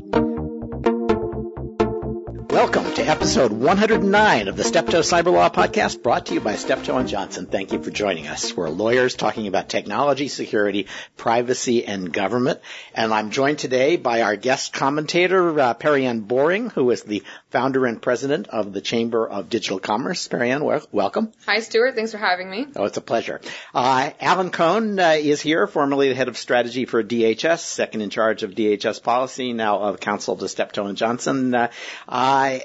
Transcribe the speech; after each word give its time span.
Thank 0.00 0.16
you. 0.16 0.27
Welcome 2.58 2.92
to 2.94 3.02
episode 3.02 3.52
109 3.52 4.48
of 4.48 4.56
the 4.56 4.64
Steptoe 4.64 5.02
Cyber 5.02 5.32
Law 5.32 5.48
Podcast 5.48 6.02
brought 6.02 6.26
to 6.26 6.34
you 6.34 6.40
by 6.40 6.56
Steptoe 6.56 6.96
and 6.96 7.08
Johnson. 7.08 7.46
Thank 7.46 7.72
you 7.72 7.80
for 7.80 7.92
joining 7.92 8.26
us. 8.26 8.52
We're 8.56 8.68
lawyers 8.68 9.14
talking 9.14 9.46
about 9.46 9.68
technology, 9.68 10.26
security, 10.26 10.88
privacy, 11.16 11.86
and 11.86 12.12
government. 12.12 12.60
And 12.94 13.14
I'm 13.14 13.30
joined 13.30 13.60
today 13.60 13.94
by 13.96 14.22
our 14.22 14.34
guest 14.34 14.72
commentator, 14.72 15.60
uh, 15.60 15.74
Perianne 15.74 16.26
Boring, 16.26 16.68
who 16.70 16.90
is 16.90 17.04
the 17.04 17.22
founder 17.50 17.86
and 17.86 18.02
president 18.02 18.48
of 18.48 18.72
the 18.72 18.80
Chamber 18.80 19.26
of 19.26 19.48
Digital 19.48 19.78
Commerce. 19.78 20.26
Perianne, 20.26 20.62
wel- 20.62 20.82
welcome. 20.90 21.30
Hi, 21.46 21.60
Stewart. 21.60 21.94
Thanks 21.94 22.10
for 22.10 22.18
having 22.18 22.50
me. 22.50 22.66
Oh, 22.74 22.86
it's 22.86 22.96
a 22.98 23.00
pleasure. 23.00 23.40
Uh, 23.72 24.10
Alan 24.20 24.50
Cohn 24.50 24.98
uh, 24.98 25.10
is 25.16 25.40
here, 25.40 25.68
formerly 25.68 26.08
the 26.08 26.16
head 26.16 26.26
of 26.26 26.36
strategy 26.36 26.86
for 26.86 27.04
DHS, 27.04 27.60
second 27.60 28.00
in 28.00 28.10
charge 28.10 28.42
of 28.42 28.56
DHS 28.56 29.00
policy, 29.00 29.52
now 29.52 29.78
of 29.78 30.00
counsel 30.00 30.34
to 30.36 30.48
Steptoe 30.48 30.86
and 30.86 30.98
Johnson. 30.98 31.54
Uh, 31.54 31.68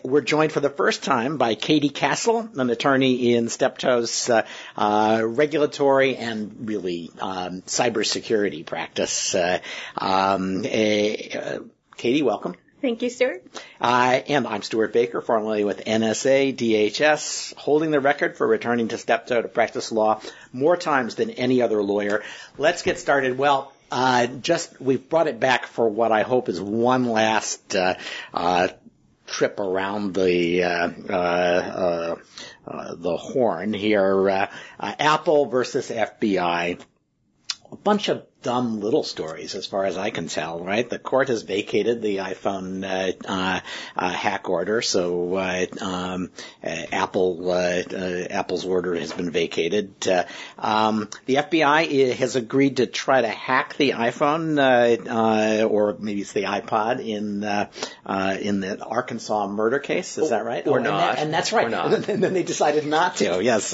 we're 0.04 0.22
joined 0.22 0.52
for 0.52 0.60
the 0.60 0.70
first 0.70 1.04
time 1.04 1.38
by 1.38 1.56
Katie 1.56 1.90
Cassel, 1.90 2.50
an 2.56 2.70
attorney 2.70 3.34
in 3.34 3.50
Steptoe's 3.50 4.30
uh, 4.30 4.46
uh, 4.78 5.22
regulatory 5.24 6.16
and 6.16 6.68
really 6.68 7.12
um, 7.20 7.62
cybersecurity 7.64 8.66
practice. 8.66 9.36
Uh, 9.36 9.60
um, 9.98 10.60
uh, 10.60 11.60
Katie, 11.98 12.24
welcome. 12.24 12.56
Thank 12.82 13.02
you, 13.02 13.10
Stewart. 13.10 13.46
Uh, 13.80 14.20
and 14.28 14.46
I'm 14.46 14.62
Stewart 14.62 14.92
Baker, 14.92 15.22
formerly 15.22 15.64
with 15.64 15.86
NSA, 15.86 16.54
DHS, 16.54 17.56
holding 17.56 17.92
the 17.92 18.02
record 18.02 18.36
for 18.36 18.46
returning 18.46 18.90
to 18.90 18.98
Steptoe 18.98 19.42
to 19.42 19.48
practice 19.48 19.92
law 19.92 20.20
more 20.52 20.76
times 20.76 21.16
than 21.16 21.30
any 21.30 21.62
other 21.62 21.82
lawyer. 21.82 22.24
Let's 22.58 22.82
get 22.82 23.00
started. 23.00 23.38
Well, 23.38 23.72
uh, 23.90 24.28
just 24.28 24.82
we've 24.82 25.08
brought 25.08 25.28
it 25.28 25.40
back 25.40 25.68
for 25.68 25.88
what 25.88 26.12
I 26.12 26.24
hope 26.24 26.50
is 26.50 26.60
one 26.60 27.06
last 27.06 27.76
uh, 27.76 27.96
uh, 28.34 28.68
trip 29.34 29.60
around 29.60 30.14
the 30.14 30.64
uh, 30.64 30.92
uh, 31.10 31.12
uh, 31.12 32.16
uh 32.68 32.96
the 32.96 33.18
horn 33.18 33.74
here. 33.74 34.30
Uh, 34.30 34.48
Apple 34.80 35.48
versus 35.48 35.90
FBI. 35.90 36.80
A 37.72 37.76
bunch 37.76 38.10
of 38.10 38.26
dumb 38.44 38.82
little 38.82 39.04
stories 39.04 39.56
as 39.56 39.66
far 39.66 39.86
as 39.86 39.98
I 39.98 40.10
can 40.10 40.28
tell, 40.28 40.60
right? 40.60 40.88
The 40.88 41.00
court 41.00 41.30
has 41.30 41.42
vacated 41.42 42.02
the 42.02 42.18
iPhone 42.18 42.84
uh, 42.84 43.14
uh, 43.26 43.60
uh, 43.96 44.10
hack 44.10 44.50
order, 44.50 44.82
so 44.82 45.36
uh, 45.36 45.66
um, 45.82 46.30
uh, 46.64 46.68
Apple 46.92 47.50
uh, 47.50 47.84
Apple's 48.30 48.66
order 48.66 48.96
has 48.96 49.14
been 49.14 49.32
vacated. 49.32 49.94
Um, 50.60 51.10
the 51.26 51.36
FBI 51.36 52.14
has 52.16 52.36
agreed 52.36 52.78
to 52.78 52.86
try 52.86 53.22
to 53.22 53.30
hack 53.30 53.76
the 53.78 53.92
iPhone, 53.92 55.70
or 55.70 55.96
maybe 56.00 56.22
it's 56.22 56.34
the 56.34 56.44
iPod 56.44 57.00
in 57.00 57.44
in 58.44 58.60
the 58.60 58.84
Arkansas 58.84 59.48
murder 59.48 59.80
case. 59.80 60.18
Is 60.18 60.30
that 60.30 60.46
right? 60.46 60.68
Or, 60.68 60.80
oh, 60.80 60.84
not? 60.84 60.94
And, 60.94 61.02
that, 61.02 61.20
and, 61.24 61.34
that's 61.34 61.54
right. 61.54 61.64
And 62.14 62.22
then 62.22 62.34
they 62.34 62.44
decided 62.44 62.86
not 62.86 63.16
to. 63.18 63.42
Yes, 63.42 63.72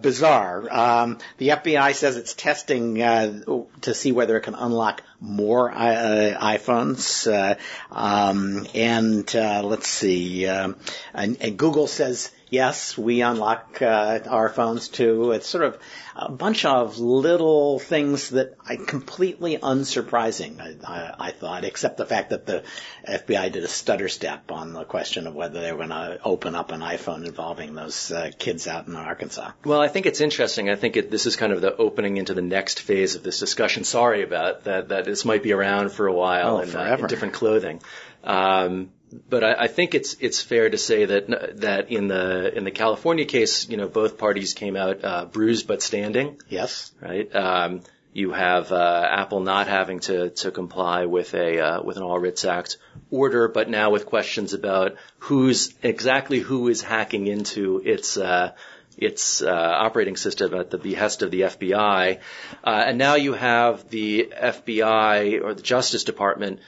bizarre. 0.00 0.72
Um, 0.72 1.18
the 1.38 1.48
FBI 1.48 1.94
says 1.94 2.16
it's 2.16 2.34
testing 2.34 3.02
uh, 3.08 3.62
to 3.82 3.94
see 3.94 4.12
whether 4.12 4.36
it 4.36 4.42
can 4.42 4.54
unlock 4.54 5.02
more 5.20 5.70
uh, 5.70 6.36
iPhones. 6.40 7.26
Uh, 7.26 7.56
um, 7.90 8.66
and 8.74 9.34
uh, 9.34 9.62
let's 9.64 9.88
see, 9.88 10.46
um, 10.46 10.76
and, 11.14 11.36
and, 11.40 11.56
Google 11.56 11.86
says 11.86 12.30
yes, 12.50 12.96
we 12.96 13.22
unlock 13.22 13.80
uh, 13.82 14.20
our 14.26 14.48
phones 14.48 14.88
too. 14.88 15.32
It's 15.32 15.46
sort 15.46 15.64
of 15.64 15.78
a 16.16 16.30
bunch 16.30 16.64
of 16.64 16.98
little 16.98 17.78
things 17.78 18.30
that 18.30 18.56
I 18.66 18.76
completely 18.76 19.56
unsurprising. 19.56 20.60
I, 20.60 20.74
I, 20.84 21.28
I 21.28 21.30
thought, 21.30 21.64
except 21.64 21.96
the 21.96 22.06
fact 22.06 22.30
that 22.30 22.46
the 22.46 22.64
FBI 23.08 23.52
did 23.52 23.62
a 23.62 23.68
stutter 23.68 24.08
step 24.08 24.50
on 24.50 24.72
the 24.72 24.84
question 24.84 25.26
of 25.26 25.34
whether 25.34 25.60
they 25.60 25.72
were 25.72 25.86
going 25.86 25.90
to 25.90 26.18
open 26.24 26.54
up 26.54 26.72
an 26.72 26.80
iPhone 26.80 27.24
involving 27.24 27.74
those 27.74 28.10
uh, 28.10 28.30
kids 28.38 28.66
out 28.66 28.88
in 28.88 28.96
Arkansas. 28.96 29.52
Well, 29.64 29.80
I 29.80 29.88
think 29.88 30.06
it's 30.06 30.20
interesting. 30.20 30.68
I 30.68 30.76
think 30.76 30.96
it, 30.96 31.10
this 31.10 31.26
is 31.26 31.36
kind 31.36 31.52
of 31.52 31.60
the 31.60 31.76
opening 31.76 32.16
into 32.16 32.34
the 32.34 32.42
next 32.42 32.80
phase 32.80 33.14
of 33.14 33.22
this 33.22 33.38
discussion. 33.38 33.84
Sorry 33.84 34.22
about 34.22 34.64
that. 34.64 34.88
That 34.88 35.04
this 35.04 35.24
might 35.24 35.42
be 35.42 35.52
around 35.52 35.92
for 35.92 36.06
a 36.06 36.12
while 36.12 36.56
oh, 36.56 36.60
in, 36.60 36.74
uh, 36.74 36.96
in, 36.98 37.06
different 37.06 37.34
clothing. 37.34 37.80
Um, 38.24 38.90
but 39.28 39.44
I, 39.44 39.54
I, 39.64 39.66
think 39.68 39.94
it's 39.94 40.16
it's 40.20 40.42
fair 40.42 40.68
to 40.68 40.78
say 40.78 41.04
that 41.04 41.60
that 41.60 41.90
in 41.90 42.08
the 42.08 42.56
in 42.56 42.64
the 42.64 42.70
California 42.70 43.24
case, 43.24 43.68
you 43.68 43.76
know, 43.76 43.88
both 43.88 44.18
parties 44.18 44.54
came 44.54 44.76
out 44.76 45.04
uh, 45.04 45.24
bruised 45.24 45.66
but 45.66 45.82
standing. 45.82 46.40
Yes. 46.48 46.92
Right. 47.00 47.34
Um, 47.34 47.82
you 48.12 48.32
have 48.32 48.72
uh, 48.72 49.08
Apple 49.10 49.40
not 49.40 49.68
having 49.68 50.00
to 50.00 50.30
to 50.30 50.50
comply 50.50 51.06
with 51.06 51.34
a 51.34 51.60
uh, 51.60 51.82
with 51.82 51.96
an 51.96 52.02
All 52.02 52.18
Writs 52.18 52.44
Act 52.44 52.78
order, 53.10 53.48
but 53.48 53.68
now 53.68 53.90
with 53.90 54.06
questions 54.06 54.54
about 54.54 54.96
who's 55.18 55.74
exactly 55.82 56.40
who 56.40 56.68
is 56.68 56.82
hacking 56.82 57.26
into 57.26 57.80
its 57.84 58.16
uh, 58.16 58.52
its 58.96 59.40
uh, 59.42 59.50
operating 59.50 60.16
system 60.16 60.54
at 60.54 60.70
the 60.70 60.78
behest 60.78 61.22
of 61.22 61.30
the 61.30 61.42
FBI. 61.42 62.18
Uh, 62.64 62.84
and 62.86 62.98
now 62.98 63.14
you 63.14 63.32
have 63.32 63.88
the 63.88 64.32
FBI 64.36 65.42
or 65.42 65.54
the 65.54 65.62
Justice 65.62 66.04
Department 66.04 66.60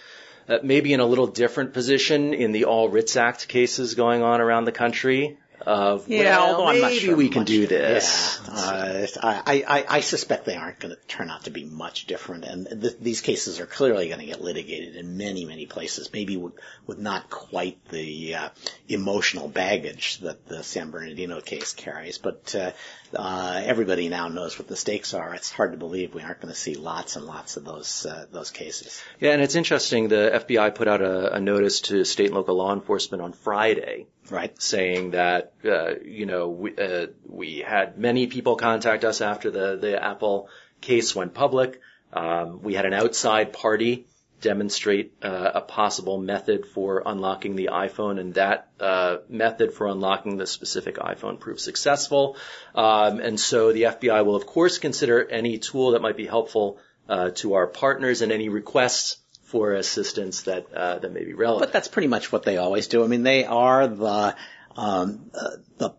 uh, 0.51 0.59
maybe 0.65 0.93
in 0.93 1.01
a 1.01 1.07
little 1.07 1.29
different 1.29 1.73
position 1.73 2.35
in 2.35 2.51
the 2.51 2.65
All 2.65 2.89
Writs 2.89 3.17
Act 3.17 3.47
cases 3.47 3.95
going 3.95 4.23
on 4.23 4.41
around 4.41 4.65
the 4.65 4.73
country 4.73 5.39
of 5.67 6.09
yeah, 6.09 6.39
well, 6.39 6.61
although 6.61 6.81
maybe 6.81 6.99
sure 6.99 7.17
we 7.17 7.29
can 7.29 7.45
do 7.45 7.67
this. 7.67 8.41
Yeah. 8.47 8.55
Uh, 8.55 9.07
I, 9.23 9.65
I, 9.67 9.85
I 9.89 10.01
suspect 10.01 10.45
they 10.45 10.57
aren't 10.57 10.81
going 10.81 10.95
to 10.95 11.01
turn 11.07 11.31
out 11.31 11.45
to 11.45 11.51
be 11.51 11.65
much 11.65 12.07
different, 12.07 12.45
and 12.45 12.67
th- 12.83 12.97
these 13.01 13.21
cases 13.21 13.61
are 13.61 13.67
clearly 13.67 14.09
going 14.09 14.21
to 14.21 14.27
get 14.27 14.41
litigated 14.41 14.97
in 14.97 15.17
many, 15.17 15.45
many 15.45 15.67
places. 15.67 16.11
Maybe 16.13 16.37
with, 16.37 16.55
with 16.87 16.99
not 16.99 17.31
quite 17.31 17.85
the 17.89 18.35
uh, 18.35 18.49
emotional 18.89 19.49
baggage 19.49 20.19
that 20.19 20.47
the 20.47 20.63
San 20.63 20.91
Bernardino 20.91 21.41
case 21.41 21.73
carries, 21.73 22.19
but 22.19 22.55
uh, 22.55 22.73
uh, 23.15 23.63
everybody 23.65 24.09
now 24.09 24.29
knows 24.29 24.59
what 24.59 24.69
the 24.69 24.77
stakes 24.77 25.15
are. 25.15 25.35
It's 25.35 25.51
hard 25.51 25.73
to 25.73 25.79
believe 25.79 26.15
we 26.15 26.23
aren't 26.23 26.41
going 26.41 26.53
to 26.53 26.59
see 26.59 26.75
lots 26.75 27.17
and 27.17 27.27
lots 27.27 27.57
of 27.57 27.65
those 27.65 28.07
uh, 28.07 28.27
those 28.31 28.51
cases. 28.51 29.03
Yeah, 29.19 29.33
and 29.33 29.43
it's 29.43 29.55
interesting. 29.55 30.09
The 30.09 30.45
FBI 30.47 30.75
put 30.75 30.89
out 30.89 31.03
a, 31.03 31.35
a 31.35 31.41
notice 31.41 31.81
to 31.83 32.05
state 32.05 32.27
and 32.27 32.35
local 32.35 32.57
law 32.57 32.73
enforcement 32.73 33.23
on 33.23 33.33
Friday 33.33 34.07
right? 34.31 34.61
Saying 34.61 35.13
that 35.13 35.53
uh, 35.65 35.95
you 36.05 36.27
know 36.27 36.49
we, 36.49 36.77
uh, 36.77 37.07
we 37.27 37.59
had 37.59 37.99
many 37.99 38.27
people 38.27 38.57
contact 38.57 39.05
us 39.05 39.21
after 39.21 39.51
the 39.51 39.77
the 39.77 40.03
Apple 40.03 40.49
case 40.81 41.15
went 41.15 41.35
public. 41.35 41.81
Um, 42.13 42.63
we 42.63 42.75
had 42.75 42.87
an 42.87 42.93
outside 42.93 43.53
party 43.53 44.07
demonstrate 44.41 45.13
uh, 45.23 45.51
a 45.55 45.61
possible 45.61 46.19
method 46.19 46.67
for 46.67 47.03
unlocking 47.05 47.57
the 47.57 47.69
iPhone, 47.73 48.19
and 48.19 48.35
that 48.35 48.69
uh, 48.81 49.19
method 49.29 49.73
for 49.73 49.87
unlocking 49.87 50.37
the 50.37 50.47
specific 50.47 50.97
iPhone 50.97 51.39
proved 51.39 51.61
successful. 51.61 52.37
Um, 52.75 53.21
and 53.21 53.39
so 53.39 53.73
the 53.73 53.83
FBI 53.83 54.25
will, 54.25 54.37
of 54.37 54.47
course, 54.47 54.79
consider 54.79 55.25
any 55.25 55.59
tool 55.59 55.93
that 55.93 56.03
might 56.03 56.17
be 56.17 56.27
helpful 56.27 56.79
uh, 57.09 57.31
to 57.37 57.55
our 57.55 57.67
partners 57.67 58.23
and 58.23 58.33
any 58.33 58.49
requests 58.49 59.19
for 59.45 59.75
assistance 59.75 60.43
that 60.43 60.73
uh, 60.73 60.99
that 60.99 61.13
may 61.13 61.25
be 61.25 61.35
relevant. 61.35 61.69
But 61.69 61.73
that's 61.73 61.89
pretty 61.89 62.09
much 62.09 62.33
what 62.33 62.45
they 62.45 62.57
always 62.57 62.87
do. 62.87 63.05
I 63.05 63.09
mean, 63.09 63.25
they 63.25 63.45
are 63.45 63.87
the 63.89 64.37
um, 64.81 65.31
uh, 65.35 65.57
the 65.77 65.91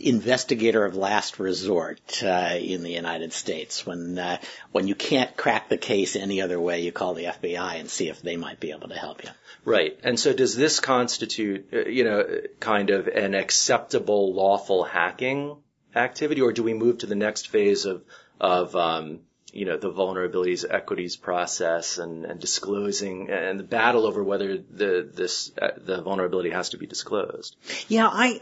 investigator 0.00 0.84
of 0.84 0.96
last 0.96 1.38
resort 1.38 2.22
uh, 2.22 2.56
in 2.58 2.82
the 2.82 2.90
United 2.90 3.34
States. 3.34 3.84
When 3.84 4.18
uh, 4.18 4.38
when 4.72 4.88
you 4.88 4.94
can't 4.94 5.36
crack 5.36 5.68
the 5.68 5.76
case 5.76 6.16
any 6.16 6.40
other 6.40 6.58
way, 6.58 6.80
you 6.80 6.90
call 6.90 7.14
the 7.14 7.24
FBI 7.24 7.80
and 7.80 7.90
see 7.90 8.08
if 8.08 8.22
they 8.22 8.36
might 8.36 8.60
be 8.60 8.70
able 8.70 8.88
to 8.88 8.94
help 8.94 9.22
you. 9.24 9.30
Right. 9.66 9.98
And 10.02 10.18
so, 10.18 10.32
does 10.32 10.56
this 10.56 10.80
constitute, 10.80 11.68
uh, 11.72 11.88
you 11.88 12.04
know, 12.04 12.40
kind 12.60 12.90
of 12.90 13.08
an 13.08 13.34
acceptable 13.34 14.32
lawful 14.32 14.84
hacking 14.84 15.56
activity, 15.94 16.40
or 16.40 16.52
do 16.52 16.62
we 16.62 16.74
move 16.74 16.98
to 16.98 17.06
the 17.06 17.14
next 17.14 17.48
phase 17.48 17.84
of 17.84 18.02
of 18.40 18.74
um, 18.74 19.20
you 19.54 19.64
know, 19.64 19.76
the 19.76 19.90
vulnerabilities 19.90 20.64
equities 20.68 21.16
process 21.16 21.98
and, 21.98 22.24
and 22.24 22.40
disclosing 22.40 23.30
and 23.30 23.58
the 23.58 23.64
battle 23.64 24.04
over 24.06 24.22
whether 24.22 24.58
the, 24.58 25.08
this, 25.14 25.52
uh, 25.62 25.68
the 25.76 26.02
vulnerability 26.02 26.50
has 26.50 26.70
to 26.70 26.78
be 26.78 26.86
disclosed. 26.86 27.54
Yeah, 27.88 28.08
I, 28.08 28.40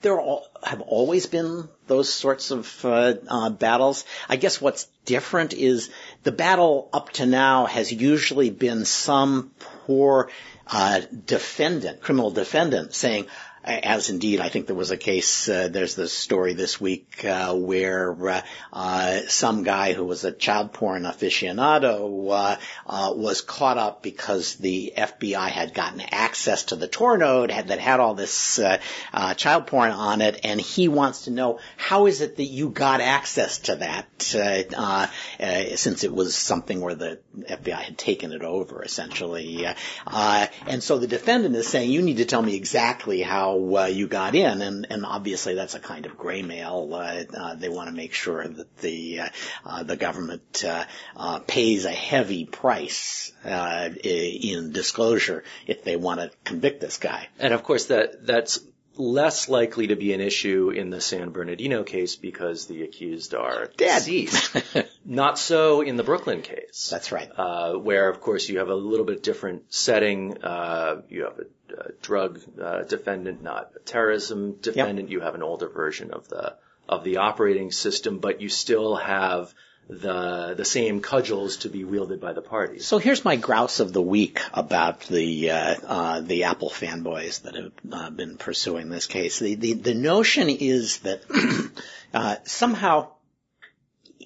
there 0.00 0.20
have 0.62 0.82
always 0.82 1.26
been 1.26 1.68
those 1.86 2.12
sorts 2.12 2.50
of 2.50 2.84
uh, 2.84 3.14
uh, 3.26 3.50
battles. 3.50 4.04
I 4.28 4.36
guess 4.36 4.60
what's 4.60 4.86
different 5.06 5.54
is 5.54 5.90
the 6.22 6.32
battle 6.32 6.88
up 6.92 7.10
to 7.12 7.26
now 7.26 7.66
has 7.66 7.90
usually 7.90 8.50
been 8.50 8.84
some 8.84 9.50
poor 9.58 10.30
uh, 10.66 11.00
defendant, 11.26 12.00
criminal 12.00 12.30
defendant, 12.30 12.94
saying, 12.94 13.26
as 13.64 14.10
indeed 14.10 14.40
I 14.40 14.48
think 14.48 14.66
there 14.66 14.76
was 14.76 14.90
a 14.90 14.96
case. 14.96 15.48
Uh, 15.48 15.68
there's 15.68 15.94
the 15.94 16.08
story 16.08 16.52
this 16.52 16.80
week 16.80 17.24
uh, 17.24 17.54
where 17.54 18.14
uh, 18.28 18.42
uh, 18.72 19.20
some 19.28 19.62
guy 19.62 19.94
who 19.94 20.04
was 20.04 20.24
a 20.24 20.32
child 20.32 20.72
porn 20.72 21.04
aficionado 21.04 22.30
uh, 22.30 22.56
uh, 22.86 23.14
was 23.14 23.40
caught 23.40 23.78
up 23.78 24.02
because 24.02 24.56
the 24.56 24.92
FBI 24.96 25.48
had 25.48 25.72
gotten 25.72 26.02
access 26.12 26.64
to 26.64 26.76
the 26.76 26.88
Tor 26.88 27.16
node 27.16 27.50
had, 27.50 27.68
that 27.68 27.78
had 27.78 28.00
all 28.00 28.14
this 28.14 28.60
child 29.36 29.66
porn 29.66 29.90
on 29.90 30.20
it, 30.20 30.40
and 30.44 30.60
he 30.60 30.88
wants 30.88 31.24
to 31.24 31.30
know 31.30 31.58
how 31.76 32.06
is 32.06 32.20
it 32.20 32.36
that 32.36 32.44
you 32.44 32.68
got 32.68 33.00
access 33.00 33.60
to 33.60 33.76
that 33.76 34.06
since 35.78 36.04
it 36.04 36.12
was 36.12 36.36
something 36.36 36.80
where 36.80 36.94
the 36.94 37.18
FBI 37.38 37.76
had 37.76 37.96
taken 37.96 38.32
it 38.32 38.42
over 38.42 38.82
essentially, 38.82 39.66
and 40.06 40.82
so 40.82 40.98
the 40.98 41.06
defendant 41.06 41.56
is 41.56 41.66
saying 41.66 41.90
you 41.90 42.02
need 42.02 42.18
to 42.18 42.24
tell 42.24 42.42
me 42.42 42.56
exactly 42.56 43.22
how 43.22 43.53
uh, 43.54 43.86
you 43.86 44.06
got 44.06 44.34
in, 44.34 44.62
and, 44.62 44.86
and 44.90 45.04
obviously 45.04 45.54
that's 45.54 45.74
a 45.74 45.80
kind 45.80 46.06
of 46.06 46.16
gray 46.16 46.42
mail. 46.42 46.90
Uh, 46.92 47.24
uh, 47.36 47.54
they 47.54 47.68
want 47.68 47.88
to 47.88 47.94
make 47.94 48.12
sure 48.12 48.46
that 48.46 48.76
the 48.78 49.20
uh, 49.20 49.28
uh, 49.64 49.82
the 49.82 49.96
government 49.96 50.64
uh, 50.64 51.38
pays 51.40 51.84
a 51.84 51.92
heavy 51.92 52.44
price 52.44 53.32
in 53.44 54.72
disclosure 54.72 55.44
if 55.66 55.84
they 55.84 55.96
want 55.96 56.20
to 56.20 56.30
convict 56.44 56.80
this 56.80 56.98
guy. 56.98 57.28
And 57.38 57.52
of 57.54 57.62
course, 57.62 57.86
that 57.86 58.26
that's 58.26 58.60
less 58.96 59.48
likely 59.48 59.88
to 59.88 59.96
be 59.96 60.12
an 60.12 60.20
issue 60.20 60.70
in 60.70 60.90
the 60.90 61.00
San 61.00 61.30
Bernardino 61.30 61.82
case 61.82 62.16
because 62.16 62.66
the 62.66 62.82
accused 62.82 63.34
are 63.34 63.70
dead. 63.76 63.98
deceased. 63.98 64.56
Not 65.04 65.38
so 65.38 65.80
in 65.80 65.96
the 65.96 66.04
Brooklyn 66.04 66.42
case. 66.42 66.88
That's 66.90 67.12
right. 67.12 67.30
Uh, 67.36 67.74
where, 67.74 68.08
of 68.08 68.20
course, 68.20 68.48
you 68.48 68.58
have 68.58 68.68
a 68.68 68.74
little 68.74 69.04
bit 69.04 69.22
different 69.22 69.72
setting. 69.74 70.42
Uh, 70.42 71.02
you 71.08 71.24
have 71.24 71.38
a, 71.38 71.44
drug 72.02 72.40
uh, 72.60 72.82
defendant, 72.82 73.42
not 73.42 73.72
a 73.76 73.80
terrorism 73.80 74.56
defendant. 74.60 75.08
Yep. 75.08 75.12
You 75.12 75.20
have 75.20 75.34
an 75.34 75.42
older 75.42 75.68
version 75.68 76.12
of 76.12 76.28
the 76.28 76.56
of 76.88 77.04
the 77.04 77.18
operating 77.18 77.70
system, 77.72 78.18
but 78.18 78.40
you 78.40 78.48
still 78.48 78.96
have 78.96 79.54
the 79.88 80.54
the 80.56 80.64
same 80.64 81.00
cudgels 81.00 81.58
to 81.58 81.68
be 81.68 81.84
wielded 81.84 82.20
by 82.20 82.32
the 82.32 82.40
parties. 82.40 82.86
So 82.86 82.98
here's 82.98 83.24
my 83.24 83.36
grouse 83.36 83.80
of 83.80 83.92
the 83.92 84.02
week 84.02 84.40
about 84.52 85.00
the 85.02 85.50
uh, 85.50 85.74
uh, 85.86 86.20
the 86.20 86.44
Apple 86.44 86.70
fanboys 86.70 87.42
that 87.42 87.54
have 87.54 87.72
uh, 87.92 88.10
been 88.10 88.36
pursuing 88.36 88.88
this 88.88 89.06
case. 89.06 89.38
The 89.38 89.54
the, 89.54 89.72
the 89.74 89.94
notion 89.94 90.48
is 90.48 90.98
that 91.00 91.22
uh, 92.14 92.36
somehow 92.44 93.08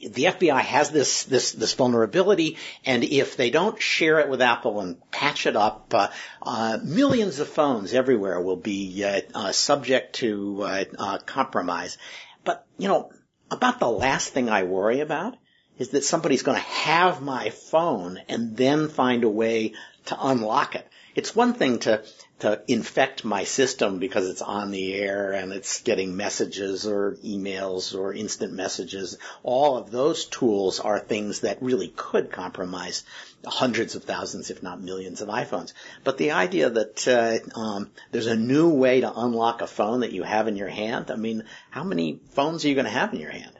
the 0.06 0.25
FBI 0.25 0.61
has 0.61 0.91
this 0.91 1.25
this 1.25 1.53
this 1.53 1.75
vulnerability, 1.75 2.56
and 2.85 3.05
if 3.05 3.37
they 3.37 3.50
don't 3.50 3.81
share 3.81 4.21
it 4.21 4.29
with 4.29 4.43
Apple 4.43 4.81
and 4.81 4.99
patch 5.11 5.47
it 5.47 5.56
up, 5.56 5.93
uh, 5.95 6.09
uh, 6.43 6.79
millions 6.83 7.41
of 7.41 7.49
phones 7.49 7.95
everywhere 7.95 8.41
will 8.41 8.56
be 8.56 9.05
uh, 9.05 9.21
uh 9.35 9.53
subject 9.53 10.17
to 10.17 10.62
uh, 10.62 10.85
uh, 10.99 11.19
compromise. 11.19 11.99
But 12.45 12.67
you 12.79 12.89
know, 12.89 13.11
about 13.50 13.81
the 13.81 13.91
last 13.91 14.33
thing 14.33 14.49
I 14.49 14.65
worry 14.65 15.00
about 15.00 15.37
is 15.79 15.91
that 15.91 16.05
somebody's 16.05 16.43
going 16.43 16.59
to 16.59 16.62
have 16.62 17.23
my 17.23 17.51
phone 17.51 18.19
and 18.29 18.56
then 18.56 18.89
find 18.89 19.25
a 19.25 19.29
way 19.29 19.75
to 20.06 20.17
unlock 20.21 20.75
it. 20.75 20.87
It's 21.15 21.35
one 21.35 21.55
thing 21.55 21.79
to 21.81 22.03
to 22.40 22.62
infect 22.69 23.25
my 23.25 23.44
system 23.44 23.99
because 23.99 24.29
it's 24.29 24.43
on 24.43 24.70
the 24.70 24.94
air 24.94 25.32
and 25.32 25.52
it's 25.52 25.81
getting 25.81 26.17
messages 26.17 26.87
or 26.87 27.17
emails 27.25 27.99
or 27.99 28.14
instant 28.14 28.52
messages. 28.52 29.19
All 29.43 29.76
of 29.76 29.90
those 29.90 30.25
tools 30.26 30.79
are 30.79 31.00
things 31.00 31.40
that 31.40 31.62
really 31.62 31.88
could 31.88 32.31
compromise 32.31 33.05
hundreds 33.44 33.96
of 33.96 34.05
thousands, 34.05 34.50
if 34.50 34.62
not 34.62 34.81
millions 34.81 35.20
of 35.20 35.29
iPhones. 35.29 35.73
But 36.05 36.19
the 36.19 36.32
idea 36.32 36.70
that 36.70 37.08
uh, 37.08 37.58
um, 37.58 37.90
there's 38.12 38.26
a 38.26 38.37
new 38.37 38.70
way 38.70 39.00
to 39.00 39.12
unlock 39.12 39.61
a 39.61 39.67
phone 39.67 40.00
that 40.00 40.12
you 40.12 40.23
have 40.23 40.46
in 40.46 40.56
your 40.56 40.69
hand, 40.69 41.11
I 41.11 41.17
mean, 41.17 41.44
how 41.70 41.82
many 41.82 42.20
phones 42.31 42.64
are 42.64 42.69
you 42.69 42.75
going 42.75 42.84
to 42.84 42.91
have 42.91 43.12
in 43.12 43.20
your 43.20 43.31
hand? 43.31 43.52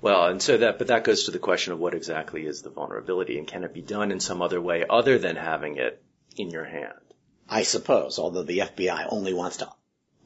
Well, 0.00 0.26
and 0.26 0.42
so 0.42 0.58
that, 0.58 0.78
but 0.78 0.88
that 0.88 1.04
goes 1.04 1.24
to 1.24 1.30
the 1.30 1.38
question 1.38 1.72
of 1.72 1.78
what 1.78 1.94
exactly 1.94 2.46
is 2.46 2.62
the 2.62 2.70
vulnerability 2.70 3.38
and 3.38 3.46
can 3.46 3.64
it 3.64 3.74
be 3.74 3.82
done 3.82 4.10
in 4.10 4.20
some 4.20 4.42
other 4.42 4.60
way 4.60 4.84
other 4.88 5.18
than 5.18 5.36
having 5.36 5.76
it 5.76 6.02
in 6.36 6.50
your 6.50 6.64
hand? 6.64 7.11
I 7.52 7.64
suppose, 7.64 8.18
although 8.18 8.44
the 8.44 8.60
FBI 8.60 9.08
only 9.10 9.34
wants 9.34 9.58
to 9.58 9.68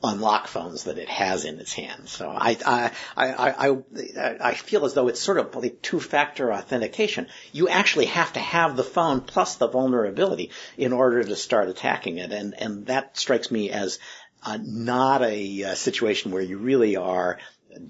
unlock 0.05 0.47
phones 0.47 0.85
that 0.85 0.97
it 0.97 1.09
has 1.09 1.45
in 1.45 1.59
its 1.59 1.73
hand. 1.73 2.09
So 2.09 2.29
I, 2.29 2.57
I, 2.65 2.91
I, 3.17 3.69
I, 3.69 4.37
I 4.41 4.55
feel 4.55 4.85
as 4.85 4.95
though 4.95 5.09
it's 5.09 5.21
sort 5.21 5.39
of 5.39 5.55
like 5.57 5.83
two-factor 5.83 6.53
authentication. 6.53 7.27
You 7.53 7.69
actually 7.69 8.07
have 8.07 8.33
to 8.35 8.41
have 8.41 8.77
the 8.77 8.85
phone 8.85 9.23
plus 9.23 9.57
the 9.57 9.67
vulnerability 9.67 10.53
in 10.77 10.93
order 10.93 11.25
to 11.25 11.35
start 11.35 11.69
attacking 11.69 12.19
it. 12.19 12.31
And, 12.31 12.55
and 12.55 12.87
that 12.87 13.17
strikes 13.17 13.51
me 13.51 13.71
as 13.71 13.99
uh, 14.45 14.59
not 14.63 15.23
a, 15.23 15.63
a 15.63 15.77
situation 15.77 16.31
where 16.31 16.43
you 16.43 16.59
really 16.59 16.95
are 16.95 17.39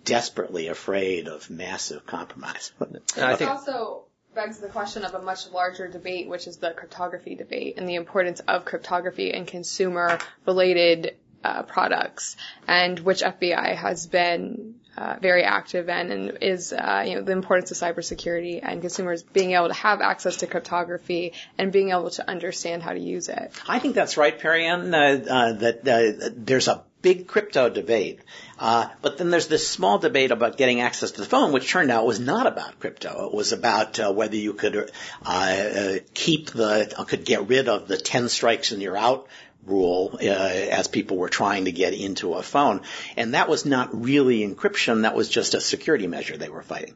desperately 0.02 0.68
afraid 0.68 1.28
of 1.28 1.50
massive 1.50 2.06
compromise. 2.06 2.72
I 3.18 3.36
think 3.36 3.50
also 3.50 4.06
begs 4.36 4.58
the 4.58 4.68
question 4.68 5.04
of 5.04 5.14
a 5.14 5.22
much 5.22 5.50
larger 5.50 5.88
debate, 5.88 6.28
which 6.28 6.46
is 6.46 6.58
the 6.58 6.70
cryptography 6.70 7.34
debate 7.34 7.78
and 7.78 7.88
the 7.88 7.96
importance 7.96 8.40
of 8.40 8.64
cryptography 8.64 9.32
in 9.32 9.46
consumer 9.46 10.18
related 10.46 11.16
uh, 11.42 11.62
products, 11.62 12.36
and 12.68 13.00
which 13.00 13.22
FBI 13.22 13.74
has 13.74 14.06
been 14.06 14.76
uh, 14.96 15.16
very 15.20 15.44
active 15.44 15.88
in, 15.88 16.10
and 16.10 16.38
is 16.40 16.72
uh, 16.72 17.04
you 17.06 17.16
know 17.16 17.22
the 17.22 17.32
importance 17.32 17.70
of 17.70 17.76
cybersecurity 17.76 18.60
and 18.62 18.80
consumers 18.80 19.22
being 19.22 19.52
able 19.52 19.68
to 19.68 19.74
have 19.74 20.00
access 20.00 20.38
to 20.38 20.46
cryptography 20.46 21.32
and 21.58 21.72
being 21.72 21.90
able 21.90 22.10
to 22.10 22.28
understand 22.28 22.82
how 22.82 22.92
to 22.92 23.00
use 23.00 23.28
it. 23.28 23.52
I 23.68 23.78
think 23.78 23.94
that's 23.94 24.16
right, 24.16 24.38
Perianne. 24.38 24.94
Uh, 24.94 25.30
uh, 25.30 25.52
that 25.54 25.88
uh, 25.88 26.30
there's 26.34 26.68
a 26.68 26.84
big 27.02 27.28
crypto 27.28 27.68
debate. 27.68 28.18
Uh, 28.58 28.88
but 29.00 29.16
then 29.16 29.30
there's 29.30 29.46
this 29.46 29.68
small 29.68 29.98
debate 29.98 30.32
about 30.32 30.56
getting 30.56 30.80
access 30.80 31.12
to 31.12 31.20
the 31.20 31.26
phone, 31.26 31.52
which 31.52 31.70
turned 31.70 31.90
out 31.90 32.04
was 32.04 32.18
not 32.18 32.48
about 32.48 32.80
crypto. 32.80 33.26
It 33.26 33.34
was 33.34 33.52
about 33.52 34.00
uh, 34.00 34.12
whether 34.12 34.34
you 34.34 34.54
could 34.54 34.76
uh, 34.76 35.30
uh 35.30 35.98
keep 36.14 36.50
the, 36.50 36.92
could 37.06 37.24
get 37.24 37.48
rid 37.48 37.68
of 37.68 37.86
the 37.86 37.96
10 37.96 38.28
strikes 38.28 38.72
and 38.72 38.82
you're 38.82 38.96
out 38.96 39.28
rule 39.66 40.18
uh, 40.22 40.26
as 40.26 40.88
people 40.88 41.16
were 41.16 41.28
trying 41.28 41.66
to 41.66 41.72
get 41.72 41.92
into 41.92 42.34
a 42.34 42.42
phone. 42.42 42.82
And 43.16 43.34
that 43.34 43.48
was 43.48 43.66
not 43.66 44.04
really 44.04 44.46
encryption. 44.46 45.02
That 45.02 45.14
was 45.14 45.28
just 45.28 45.54
a 45.54 45.60
security 45.60 46.06
measure 46.06 46.36
they 46.36 46.48
were 46.48 46.62
fighting. 46.62 46.94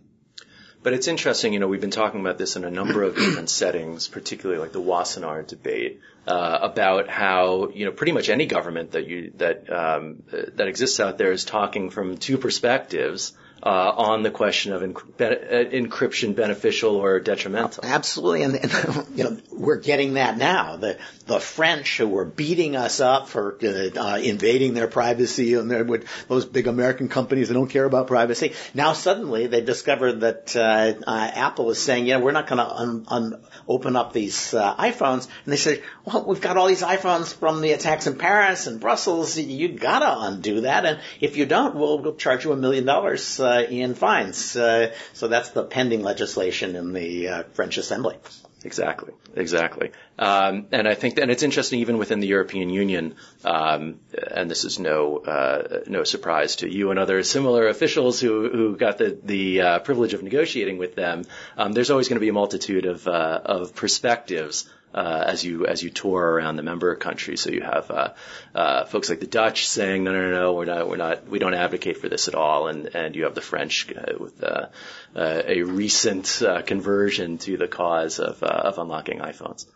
But 0.83 0.95
it's 0.95 1.09
interesting, 1.09 1.53
you 1.53 1.61
know, 1.61 1.69
we've 1.69 1.81
been 1.81 1.91
talking 1.91 2.21
about 2.21 2.39
this 2.39 2.57
in 2.57 2.65
a 2.65 2.71
number 2.71 3.03
of 3.03 3.15
different 3.15 3.51
settings, 3.51 4.09
particularly 4.09 4.63
like 4.63 4.73
the 4.73 4.81
Wassenaar 4.81 5.47
debate, 5.47 6.01
uh, 6.27 6.59
about 6.63 7.09
how, 7.09 7.69
you 7.69 7.85
know, 7.85 7.93
pretty 7.93 8.13
much 8.13 8.31
any 8.31 8.47
government 8.47 8.93
that 8.93 9.07
you, 9.07 9.33
that, 9.37 9.71
um, 9.71 10.23
that 10.31 10.69
exists 10.69 10.99
out 10.99 11.19
there 11.19 11.33
is 11.33 11.45
talking 11.45 11.91
from 11.91 12.17
two 12.17 12.39
perspectives 12.39 13.33
on 13.69 14.23
the 14.23 14.31
question 14.31 14.73
of 14.73 14.83
uh, 14.83 14.87
encryption 14.87 16.35
beneficial 16.35 16.97
or 16.97 17.21
detrimental. 17.21 17.85
Absolutely, 17.85 18.43
and, 18.43 18.55
and, 18.57 19.19
you 19.19 19.25
know 19.25 19.39
we're 19.51 19.77
getting 19.77 20.15
that 20.15 20.39
now. 20.39 20.77
The 20.77 20.99
the 21.27 21.41
French 21.41 21.99
who 21.99 22.09
were 22.09 22.25
beating 22.25 22.77
us 22.77 23.01
up 23.01 23.29
for 23.29 23.57
uh, 23.63 24.01
uh, 24.01 24.19
invading 24.19 24.75
their 24.75 24.89
privacy 24.89 25.55
and 25.55 25.71
their, 25.71 25.85
those 26.29 26.45
big 26.45 26.67
American 26.67 27.09
companies 27.09 27.49
that 27.49 27.55
don't 27.55 27.69
care 27.69 27.85
about 27.85 28.07
privacy. 28.07 28.55
Now 28.75 28.95
suddenly 28.95 29.47
they 29.47 29.61
discovered 29.61 30.21
that 30.21 30.57
uh, 30.57 30.95
uh, 31.07 31.31
Apple 31.35 31.71
is 31.71 31.79
saying, 31.79 32.07
yeah, 32.07 32.19
we're 32.19 32.33
not 32.33 32.49
going 32.49 32.59
to 32.59 32.69
un, 32.69 33.05
un, 33.09 33.45
open 33.69 33.95
up 33.95 34.13
these 34.13 34.37
iPhones, 34.53 35.29
and 35.45 35.53
they 35.53 35.57
say, 35.57 35.83
well, 36.05 36.25
we've 36.27 36.41
got 36.41 36.57
all 36.57 36.67
these 36.67 36.83
iPhones 36.83 37.33
from 37.33 37.61
the 37.61 37.73
attacks 37.73 38.07
in 38.07 38.17
Paris 38.17 38.67
and 38.67 38.81
Brussels. 38.81 39.39
You 39.39 39.69
gotta 39.69 40.13
undo 40.27 40.63
that, 40.63 40.85
and 40.85 41.01
if 41.21 41.37
you 41.37 41.47
don't, 41.47 41.77
we'll, 41.77 42.01
we'll 42.01 42.17
charge 42.17 42.45
you 42.45 42.53
a 42.53 42.57
million 42.57 42.85
dollars 42.85 43.39
uh, 43.39 43.50
in 43.59 43.95
fines. 43.95 44.57
Uh, 44.57 44.93
so 45.13 45.29
that's 45.29 45.51
the 45.51 45.65
pending 45.65 46.03
legislation 46.03 46.77
in 46.77 46.93
the 46.93 47.29
uh, 47.29 47.43
French 47.55 47.79
Assembly. 47.79 48.17
Exactly, 48.63 49.15
exactly. 49.35 49.91
Um, 50.19 50.67
and 50.71 50.87
I 50.87 50.95
think, 50.95 51.19
and 51.19 51.31
it's 51.31 51.43
interesting 51.43 51.81
even 51.81 51.97
within 51.97 52.21
the 52.21 52.27
European 52.27 52.69
Union, 52.69 53.15
um, 53.43 54.01
and 54.31 54.51
this 54.51 54.65
is 54.65 54.79
no 54.79 55.17
uh, 55.19 55.81
no 55.87 56.05
surprise 56.05 56.57
to 56.57 56.71
you 56.71 56.91
and 56.91 56.99
other 56.99 57.23
similar 57.23 57.69
officials 57.69 58.21
who 58.21 58.51
who 58.51 58.77
got 58.77 58.99
the 58.99 59.19
the 59.23 59.61
uh, 59.63 59.79
privilege 59.79 60.13
of 60.13 60.23
negotiating 60.23 60.77
with 60.77 60.95
them. 60.95 61.25
Um, 61.57 61.73
there's 61.73 61.91
always 61.91 62.09
going 62.09 62.17
to 62.17 62.21
be 62.21 62.29
a 62.29 62.35
multitude 62.35 62.85
of 62.85 63.09
uh, 63.09 63.41
of 63.43 63.75
perspectives 63.75 64.69
uh, 64.95 65.25
as 65.27 65.45
you 65.45 65.67
as 65.67 65.83
you 65.83 65.91
tour 65.91 66.21
around 66.21 66.57
the 66.57 66.63
member 66.63 66.95
countries. 66.97 67.41
So 67.41 67.51
you 67.51 67.63
have 67.63 67.91
uh, 67.91 68.13
uh, 68.55 68.85
folks 68.87 69.09
like 69.09 69.21
the 69.21 69.27
Dutch 69.27 69.67
saying, 69.67 70.05
no, 70.05 70.13
no, 70.13 70.31
no, 70.31 70.41
no, 70.41 70.53
we're 70.55 70.65
not, 70.65 70.89
we're 70.89 70.97
not, 70.97 71.29
we 71.29 71.39
don't 71.39 71.55
advocate 71.55 71.99
for 71.99 72.09
this 72.09 72.29
at 72.29 72.35
all, 72.35 72.69
and 72.69 72.87
and 72.95 73.15
you 73.15 73.25
have 73.25 73.35
the 73.35 73.41
French 73.41 73.87
uh, 73.93 74.13
with 74.19 74.43
uh, 74.43 74.67
uh, 75.15 75.43
a 75.47 75.63
recent 75.63 76.43
conversion 76.67 77.39
to 77.39 77.57
the 77.57 77.69
cause 77.69 78.19
of 78.19 78.43
of 78.43 78.79
unlocking 78.79 79.19
iPhones. 79.19 79.67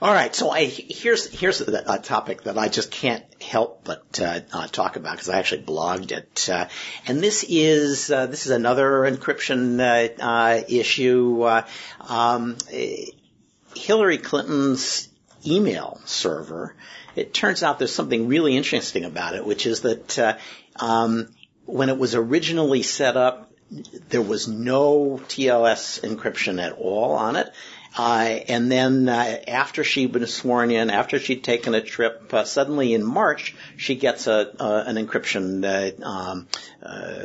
All 0.00 0.12
right, 0.12 0.32
so 0.32 0.50
I, 0.50 0.66
here's 0.66 1.26
here's 1.26 1.60
a, 1.60 1.98
topic 1.98 2.44
that 2.44 2.56
I 2.56 2.68
just 2.68 2.92
can't 2.92 3.24
help 3.42 3.84
but 3.84 4.20
uh, 4.20 4.40
uh, 4.52 4.66
talk 4.68 4.94
about 4.94 5.12
because 5.12 5.28
I 5.28 5.38
actually 5.38 5.62
blogged 5.62 6.12
it, 6.12 6.48
uh, 6.48 6.68
and 7.06 7.20
this 7.20 7.44
is 7.48 8.06
this 8.06 8.46
is 8.46 8.52
another 8.52 9.02
encryption 9.02 9.80
issue. 10.68 11.44
Um, 12.08 12.56
Hillary 13.76 14.18
Clinton's 14.18 15.08
email 15.46 16.00
server, 16.04 16.74
it 17.16 17.34
turns 17.34 17.62
out 17.62 17.78
there's 17.78 17.94
something 17.94 18.28
really 18.28 18.56
interesting 18.56 19.04
about 19.04 19.34
it, 19.34 19.44
which 19.44 19.66
is 19.66 19.82
that 19.82 20.18
uh, 20.18 20.36
um, 20.76 21.28
when 21.66 21.88
it 21.88 21.98
was 21.98 22.14
originally 22.14 22.82
set 22.82 23.16
up, 23.16 23.50
there 24.08 24.22
was 24.22 24.46
no 24.46 25.20
TLS 25.28 26.00
encryption 26.00 26.62
at 26.62 26.72
all 26.72 27.12
on 27.12 27.36
it. 27.36 27.52
Uh, 27.96 28.40
and 28.48 28.70
then 28.70 29.08
uh, 29.08 29.38
after 29.46 29.84
she'd 29.84 30.12
been 30.12 30.26
sworn 30.26 30.70
in, 30.70 30.90
after 30.90 31.18
she'd 31.18 31.44
taken 31.44 31.74
a 31.74 31.80
trip, 31.80 32.32
uh, 32.34 32.44
suddenly 32.44 32.92
in 32.92 33.04
March 33.04 33.54
she 33.76 33.94
gets 33.94 34.26
a 34.26 34.52
an 34.58 34.96
encryption 34.96 35.64
uh, 35.64 36.04
um, 36.04 36.48
uh, 36.82 37.24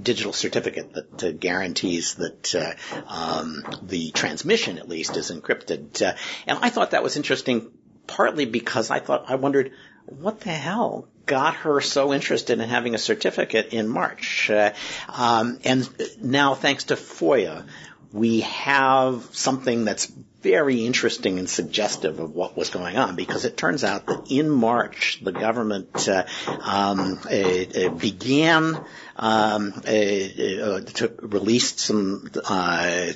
digital 0.00 0.32
certificate 0.32 0.92
that 0.92 1.24
uh, 1.24 1.32
guarantees 1.32 2.16
that 2.16 2.76
um, 3.06 3.64
the 3.82 4.10
transmission, 4.10 4.78
at 4.78 4.88
least, 4.88 5.16
is 5.16 5.30
encrypted. 5.30 6.02
and 6.46 6.58
I 6.60 6.70
thought 6.70 6.90
that 6.90 7.02
was 7.02 7.16
interesting, 7.16 7.70
partly 8.06 8.44
because 8.44 8.90
I 8.90 9.00
thought 9.00 9.24
I 9.28 9.36
wondered 9.36 9.72
what 10.08 10.40
the 10.40 10.50
hell 10.50 11.08
got 11.26 11.54
her 11.56 11.80
so 11.80 12.12
interested 12.12 12.58
in 12.58 12.68
having 12.68 12.94
a 12.94 12.98
certificate 12.98 13.72
in 13.72 13.88
March. 13.88 14.50
Uh, 14.50 14.72
um, 15.08 15.58
and 15.64 15.88
now, 16.20 16.54
thanks 16.54 16.84
to 16.84 16.94
FOIA, 16.94 17.66
we 18.12 18.40
have 18.40 19.28
something 19.32 19.84
that's 19.84 20.06
very 20.40 20.86
interesting 20.86 21.38
and 21.38 21.50
suggestive 21.50 22.20
of 22.20 22.34
what 22.34 22.56
was 22.56 22.70
going 22.70 22.96
on 22.96 23.16
because 23.16 23.44
it 23.44 23.56
turns 23.56 23.82
out 23.82 24.06
that 24.06 24.30
in 24.30 24.48
March 24.48 25.18
the 25.22 25.32
government 25.32 26.08
uh, 26.08 26.24
um, 26.62 27.18
uh, 27.24 27.34
uh, 27.34 27.88
began 27.90 28.76
um, 29.16 29.72
uh, 29.86 29.90
uh, 29.90 30.80
to 30.80 31.12
release 31.22 31.80
some 31.80 32.30
uh, 32.44 33.12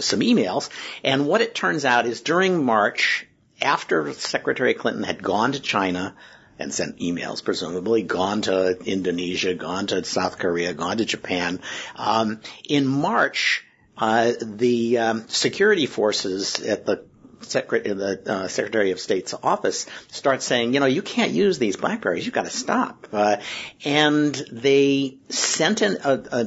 some 0.00 0.20
emails, 0.20 0.70
and 1.04 1.26
what 1.26 1.42
it 1.42 1.54
turns 1.54 1.84
out 1.84 2.06
is 2.06 2.22
during 2.22 2.64
March, 2.64 3.26
after 3.60 4.12
Secretary 4.14 4.72
Clinton 4.72 5.02
had 5.02 5.22
gone 5.22 5.52
to 5.52 5.60
China 5.60 6.14
and 6.58 6.72
sent 6.72 6.98
emails, 6.98 7.44
presumably, 7.44 8.02
gone 8.02 8.40
to 8.42 8.78
Indonesia, 8.84 9.54
gone 9.54 9.86
to 9.88 10.02
South 10.04 10.38
Korea, 10.38 10.72
gone 10.72 10.96
to 10.96 11.04
Japan. 11.04 11.60
Um, 11.96 12.40
in 12.66 12.86
March, 12.86 13.65
uh, 13.98 14.32
the 14.40 14.98
um, 14.98 15.28
security 15.28 15.86
forces 15.86 16.60
at 16.60 16.86
the 16.86 17.04
Secretary, 17.40 17.94
the 17.94 18.22
uh, 18.30 18.48
Secretary 18.48 18.90
of 18.90 19.00
State's 19.00 19.34
office 19.34 19.86
start 20.08 20.42
saying, 20.42 20.74
you 20.74 20.80
know, 20.80 20.86
you 20.86 21.02
can't 21.02 21.32
use 21.32 21.58
these 21.58 21.76
Blackberries. 21.76 22.24
You've 22.24 22.34
got 22.34 22.46
to 22.46 22.50
stop. 22.50 23.08
Uh, 23.12 23.36
and 23.84 24.34
they 24.50 25.18
sent 25.28 25.82
in 25.82 25.98
a, 26.02 26.12
a, 26.12 26.46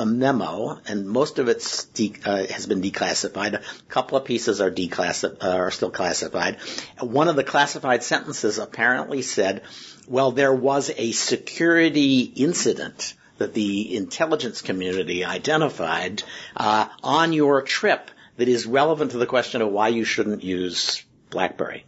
a, 0.00 0.06
memo, 0.06 0.80
and 0.86 1.08
most 1.08 1.38
of 1.38 1.48
it 1.48 1.86
de- 1.94 2.14
uh, 2.24 2.46
has 2.46 2.66
been 2.66 2.82
declassified. 2.82 3.54
A 3.54 3.62
couple 3.88 4.18
of 4.18 4.24
pieces 4.24 4.60
are 4.60 4.70
declassified, 4.70 5.42
uh, 5.42 5.56
are 5.56 5.70
still 5.70 5.90
classified. 5.90 6.58
One 7.00 7.28
of 7.28 7.36
the 7.36 7.44
classified 7.44 8.02
sentences 8.02 8.58
apparently 8.58 9.22
said, 9.22 9.62
well, 10.08 10.32
there 10.32 10.54
was 10.54 10.90
a 10.96 11.12
security 11.12 12.20
incident 12.20 13.14
that 13.38 13.54
the 13.54 13.96
intelligence 13.96 14.62
community 14.62 15.24
identified 15.24 16.22
uh, 16.56 16.88
on 17.02 17.32
your 17.32 17.62
trip 17.62 18.10
that 18.36 18.48
is 18.48 18.66
relevant 18.66 19.12
to 19.12 19.18
the 19.18 19.26
question 19.26 19.62
of 19.62 19.70
why 19.70 19.88
you 19.88 20.04
shouldn't 20.04 20.42
use 20.42 21.04
BlackBerry. 21.30 21.84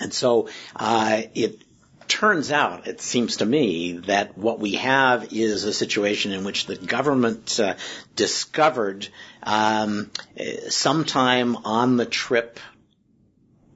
And 0.00 0.12
so 0.12 0.48
uh, 0.76 1.22
it 1.34 1.62
turns 2.06 2.50
out, 2.50 2.86
it 2.86 3.00
seems 3.00 3.38
to 3.38 3.46
me, 3.46 3.98
that 4.06 4.36
what 4.38 4.58
we 4.58 4.74
have 4.74 5.32
is 5.32 5.64
a 5.64 5.72
situation 5.72 6.32
in 6.32 6.44
which 6.44 6.66
the 6.66 6.76
government 6.76 7.60
uh, 7.60 7.74
discovered 8.16 9.08
um, 9.42 10.10
sometime 10.68 11.56
on 11.56 11.96
the 11.96 12.06
trip 12.06 12.58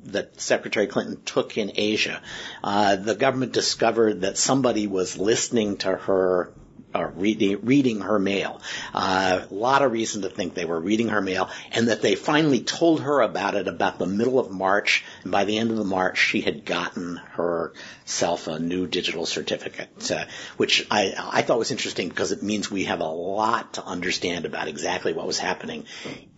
that 0.05 0.41
Secretary 0.41 0.87
Clinton 0.87 1.23
took 1.25 1.57
in 1.57 1.73
Asia, 1.77 2.21
uh, 2.65 2.97
the 2.97 3.15
government 3.15 3.53
discovered 3.53 4.23
that 4.23 4.37
somebody 4.37 4.87
was 4.87 5.17
listening 5.17 5.77
to 5.79 5.95
her 5.95 6.53
uh, 6.95 7.11
reading, 7.15 7.61
reading 7.63 8.01
her 8.01 8.19
mail. 8.19 8.61
Uh, 8.93 9.41
a 9.51 9.55
lot 9.55 9.83
of 9.83 9.93
reason 9.93 10.23
to 10.23 10.29
think 10.29 10.55
they 10.55 10.65
were 10.65 10.81
reading 10.81 11.09
her 11.09 11.21
mail 11.21 11.51
and 11.73 11.89
that 11.89 12.03
they 12.03 12.15
finally 12.15 12.61
told 12.61 13.01
her 13.01 13.21
about 13.21 13.55
it 13.55 13.69
about 13.69 13.99
the 13.99 14.07
middle 14.07 14.39
of 14.39 14.51
March. 14.51 15.05
And 15.23 15.33
by 15.33 15.45
the 15.45 15.59
end 15.59 15.71
of 15.71 15.77
the 15.77 15.85
March, 15.85 16.19
she 16.19 16.41
had 16.41 16.65
gotten 16.65 17.17
herself 17.17 18.47
a 18.47 18.59
new 18.59 18.87
digital 18.87 19.27
certificate, 19.27 20.11
uh, 20.11 20.25
which 20.57 20.87
I, 20.91 21.15
I 21.17 21.43
thought 21.43 21.59
was 21.59 21.71
interesting 21.71 22.09
because 22.09 22.33
it 22.33 22.43
means 22.43 22.71
we 22.71 22.85
have 22.85 23.01
a 23.01 23.05
lot 23.05 23.75
to 23.75 23.85
understand 23.85 24.45
about 24.45 24.69
exactly 24.69 25.13
what 25.13 25.27
was 25.27 25.39
happening 25.39 25.85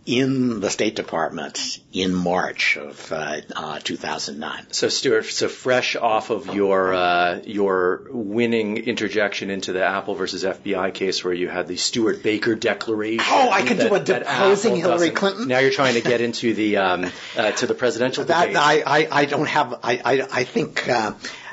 in 0.07 0.61
the 0.61 0.69
State 0.69 0.97
Department 0.97 1.81
in 1.93 2.15
March 2.15 2.77
of 2.77 3.11
uh, 3.11 3.41
uh, 3.57 3.79
2009. 3.79 4.67
So, 4.71 4.89
Stewart, 4.89 5.25
so 5.25 5.49
fresh 5.49 5.97
off 5.97 6.31
of 6.31 6.55
your 6.55 6.93
uh, 6.93 7.41
your 7.45 8.03
winning 8.11 8.77
interjection 8.77 9.51
into 9.51 9.73
the 9.73 9.85
Apple 9.85 10.15
versus 10.15 10.45
FBI 10.45 10.93
case, 10.93 11.25
where 11.25 11.33
you 11.33 11.49
had 11.49 11.69
the 11.69 11.77
Stewart 11.77 12.23
Baker 12.23 12.55
declaration. 12.55 13.25
Oh, 13.27 13.51
I 13.51 13.63
could 13.63 13.79
that, 13.79 13.89
do 13.89 13.95
a 13.95 14.01
deposing 14.01 14.77
Hillary 14.77 15.11
Clinton. 15.11 15.49
Now 15.49 15.61
you're 15.61 15.71
trying 15.71 15.95
to 15.95 16.03
get 16.03 16.21
into 16.21 16.53
the 16.53 16.77
um, 16.77 17.11
uh, 17.37 17.53
to 17.53 17.67
the 17.67 17.75
presidential 17.75 18.25
that, 18.27 18.49
debate. 18.49 18.57
I, 18.57 18.83
I, 18.87 19.09
I 19.11 19.25
don't 19.25 19.49
have. 19.49 19.81
I 19.83 20.01
I, 20.05 20.29
I 20.31 20.45
think. 20.45 20.87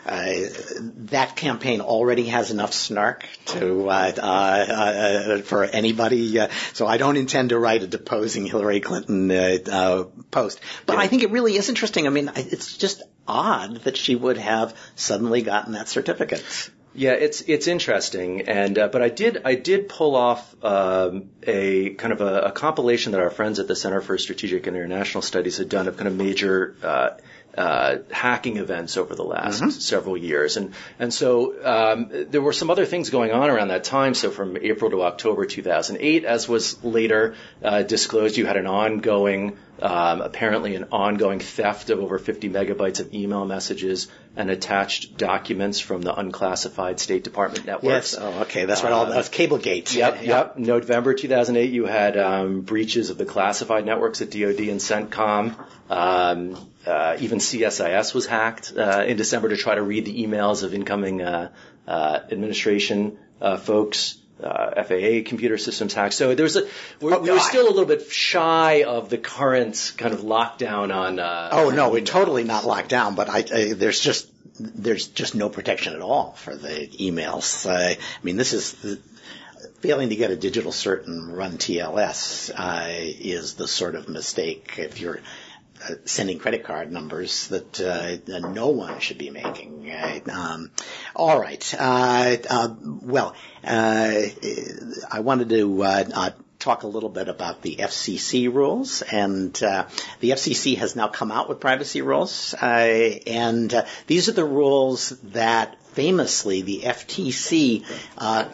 Uh, 0.06 0.34
that 1.12 1.36
campaign 1.36 1.80
already 1.80 2.26
has 2.26 2.50
enough 2.50 2.74
snark 2.74 3.26
to 3.46 3.88
uh, 3.88 4.12
uh, 4.18 4.22
uh 4.22 5.42
for 5.42 5.64
anybody. 5.64 6.40
Uh, 6.40 6.48
so 6.74 6.88
I 6.88 6.98
don't 6.98 7.18
intend 7.18 7.50
to 7.50 7.60
write 7.60 7.84
a 7.84 7.88
deposing 7.88 8.46
Hillary 8.46 8.80
Clinton 8.80 9.30
post. 10.32 10.60
But 10.86 10.94
yeah. 10.94 11.00
I 11.00 11.08
think 11.08 11.24
it 11.24 11.32
really 11.32 11.56
is 11.56 11.70
interesting. 11.70 12.08
I 12.08 12.10
mean, 12.10 12.32
it's 12.36 12.78
just 12.78 13.04
odd 13.28 13.82
that 13.82 13.96
she 13.96 14.16
would 14.16 14.38
have 14.38 14.76
suddenly 14.96 15.44
gotten 15.44 15.74
that 15.74 15.88
certificate. 15.88 16.44
Yeah, 16.94 17.12
it's 17.12 17.42
it's 17.42 17.68
interesting, 17.68 18.50
and 18.50 18.78
uh, 18.78 18.90
but 18.90 19.02
I 19.02 19.08
did 19.08 19.44
I 19.46 19.56
did 19.56 19.88
pull 19.88 20.18
off 20.18 20.54
um, 20.62 21.30
a 21.42 21.92
kind 21.92 22.12
of 22.12 22.20
a, 22.20 22.42
a, 22.42 22.52
compilation 22.52 23.14
that 23.14 23.22
our 23.22 23.30
friends 23.30 23.60
at 23.60 23.68
the 23.70 23.78
Center 23.78 24.02
for 24.02 24.18
Strategic 24.18 24.68
and 24.68 24.76
International 24.76 25.22
Studies 25.22 25.58
had 25.58 25.70
done 25.70 25.88
of 25.88 25.96
kind 25.96 26.10
of 26.10 26.18
major 26.18 26.76
uh, 26.84 27.12
uh, 27.58 27.98
hacking 28.12 28.58
events 28.58 28.98
over 28.98 29.16
the 29.16 29.24
last 29.24 29.62
mm-hmm. 29.62 29.70
several 29.70 30.18
years, 30.18 30.58
and 30.58 30.74
and 31.00 31.14
so 31.14 31.56
um, 31.64 32.10
there 32.30 32.42
were 32.42 32.54
some 32.54 32.70
other 32.70 32.86
things 32.86 33.10
going 33.10 33.32
on 33.32 33.50
around 33.50 33.70
that 33.70 33.84
time. 33.84 34.14
So 34.14 34.32
from 34.32 34.58
April 34.58 34.92
to 34.92 35.04
October 35.04 35.46
2008, 35.46 36.26
as 36.26 36.48
was 36.48 36.84
later 36.84 37.36
uh, 37.64 37.84
disclosed, 37.84 38.38
you 38.38 38.46
had 38.46 38.58
an 38.58 38.68
ongoing 38.68 39.58
um, 39.82 40.22
apparently 40.22 40.76
an 40.76 40.86
ongoing 40.92 41.40
theft 41.40 41.90
of 41.90 42.00
over 42.00 42.20
50 42.20 42.50
megabytes 42.50 43.00
of 43.00 43.14
email 43.14 43.46
messages 43.46 44.08
and 44.36 44.50
attached 44.50 45.18
documents 45.18 45.80
from 45.80 46.04
the 46.04 46.14
unclassified 46.14 47.00
State 47.00 47.24
Department 47.24 47.66
networks. 47.66 48.14
Yes. 48.14 48.18
Oh, 48.22 48.42
okay. 48.42 48.66
That's 48.66 48.84
right. 48.84 48.94
All 48.94 49.08
that's 49.08 49.30
Cablegate. 49.30 49.94
Yep. 49.94 50.16
Yep. 50.18 50.26
yep. 50.26 50.58
November 50.58 51.14
2008, 51.14 51.72
you 51.72 51.86
had 51.86 52.18
um, 52.18 52.62
breaches 52.62 53.10
of 53.10 53.18
the 53.18 53.26
classified 53.26 53.86
networks 53.86 54.22
at 54.22 54.30
DoD 54.30 54.60
and 54.60 54.80
CENTCOM. 54.80 55.56
Uh, 56.86 57.18
even 57.20 57.40
CSIS 57.40 58.14
was 58.14 58.26
hacked 58.26 58.74
uh, 58.76 59.04
in 59.06 59.18
December 59.18 59.50
to 59.50 59.58
try 59.58 59.76
to 59.76 59.84
read 59.84 60.06
the 60.06 60.26
emails 60.26 60.64
of 60.64 60.74
incoming 60.74 61.22
uh, 61.22 61.50
uh 61.88 62.20
administration 62.32 63.18
uh, 63.42 63.58
folks 63.58 64.18
uh, 64.44 64.84
FAA 64.84 65.22
computer 65.26 65.58
systems 65.58 65.94
hacked. 65.94 66.14
So 66.14 66.34
there's 66.36 66.56
a 66.56 66.68
we're, 67.00 67.16
oh, 67.16 67.22
we're 67.22 67.40
still 67.40 67.68
a 67.68 67.70
little 67.70 67.86
bit 67.86 68.12
shy 68.12 68.84
of 68.84 69.10
the 69.10 69.18
current 69.18 69.94
kind 69.98 70.14
of 70.14 70.22
lockdown 70.22 70.94
on. 70.94 71.20
Uh, 71.20 71.50
oh 71.52 71.70
no, 71.70 71.90
we're 71.90 72.02
totally 72.02 72.44
not 72.44 72.66
locked 72.66 72.90
down, 72.90 73.16
but 73.16 73.30
I, 73.30 73.38
I, 73.54 73.74
there's 73.74 74.00
just 74.00 74.30
there's 74.60 75.08
just 75.08 75.36
no 75.36 75.50
protection 75.50 75.94
at 75.94 76.02
all 76.02 76.34
for 76.34 76.56
the 76.56 76.88
emails. 77.00 77.70
I 77.70 77.98
mean, 78.24 78.38
this 78.38 78.54
is. 78.54 78.74
The, 78.74 79.00
failing 79.82 80.10
to 80.10 80.16
get 80.16 80.30
a 80.30 80.36
digital 80.36 80.72
cert 80.72 81.08
and 81.08 81.36
run 81.36 81.58
TLS 81.58 82.52
uh, 82.56 82.86
is 82.88 83.56
the 83.56 83.68
sort 83.68 83.96
of 83.96 84.08
mistake 84.08 84.76
if 84.78 85.00
you're 85.00 85.20
sending 86.06 86.40
credit 86.40 86.64
card 86.64 86.92
numbers 86.92 87.48
that 87.48 87.80
uh, 87.82 88.40
no 88.40 88.70
one 88.70 89.00
should 89.00 89.18
be 89.18 89.30
making. 89.30 89.92
Um, 90.30 90.72
all 91.16 91.40
right. 91.40 91.74
Uh, 91.78 92.38
uh 92.50 92.76
well, 92.82 93.36
I 93.64 95.20
wanted 95.22 95.50
to 95.50 96.34
talk 96.60 96.84
a 96.84 96.88
little 96.88 97.10
bit 97.10 97.28
about 97.28 97.62
the 97.62 97.78
FCC 97.78 98.54
rules, 98.54 99.02
and 99.02 99.62
uh, 99.64 99.88
the 100.20 100.30
FCC 100.32 100.78
has 100.78 100.96
now 100.96 101.08
come 101.08 101.32
out 101.32 101.50
with 101.50 101.60
privacy 101.60 102.02
rules, 102.02 102.54
uh, 102.54 102.66
and 102.66 103.74
uh, 103.74 103.86
these 104.08 104.30
are 104.30 104.34
the 104.34 104.46
rules 104.46 105.10
that 105.24 105.84
famously 105.94 106.62
the 106.62 106.82
FTC 106.82 107.84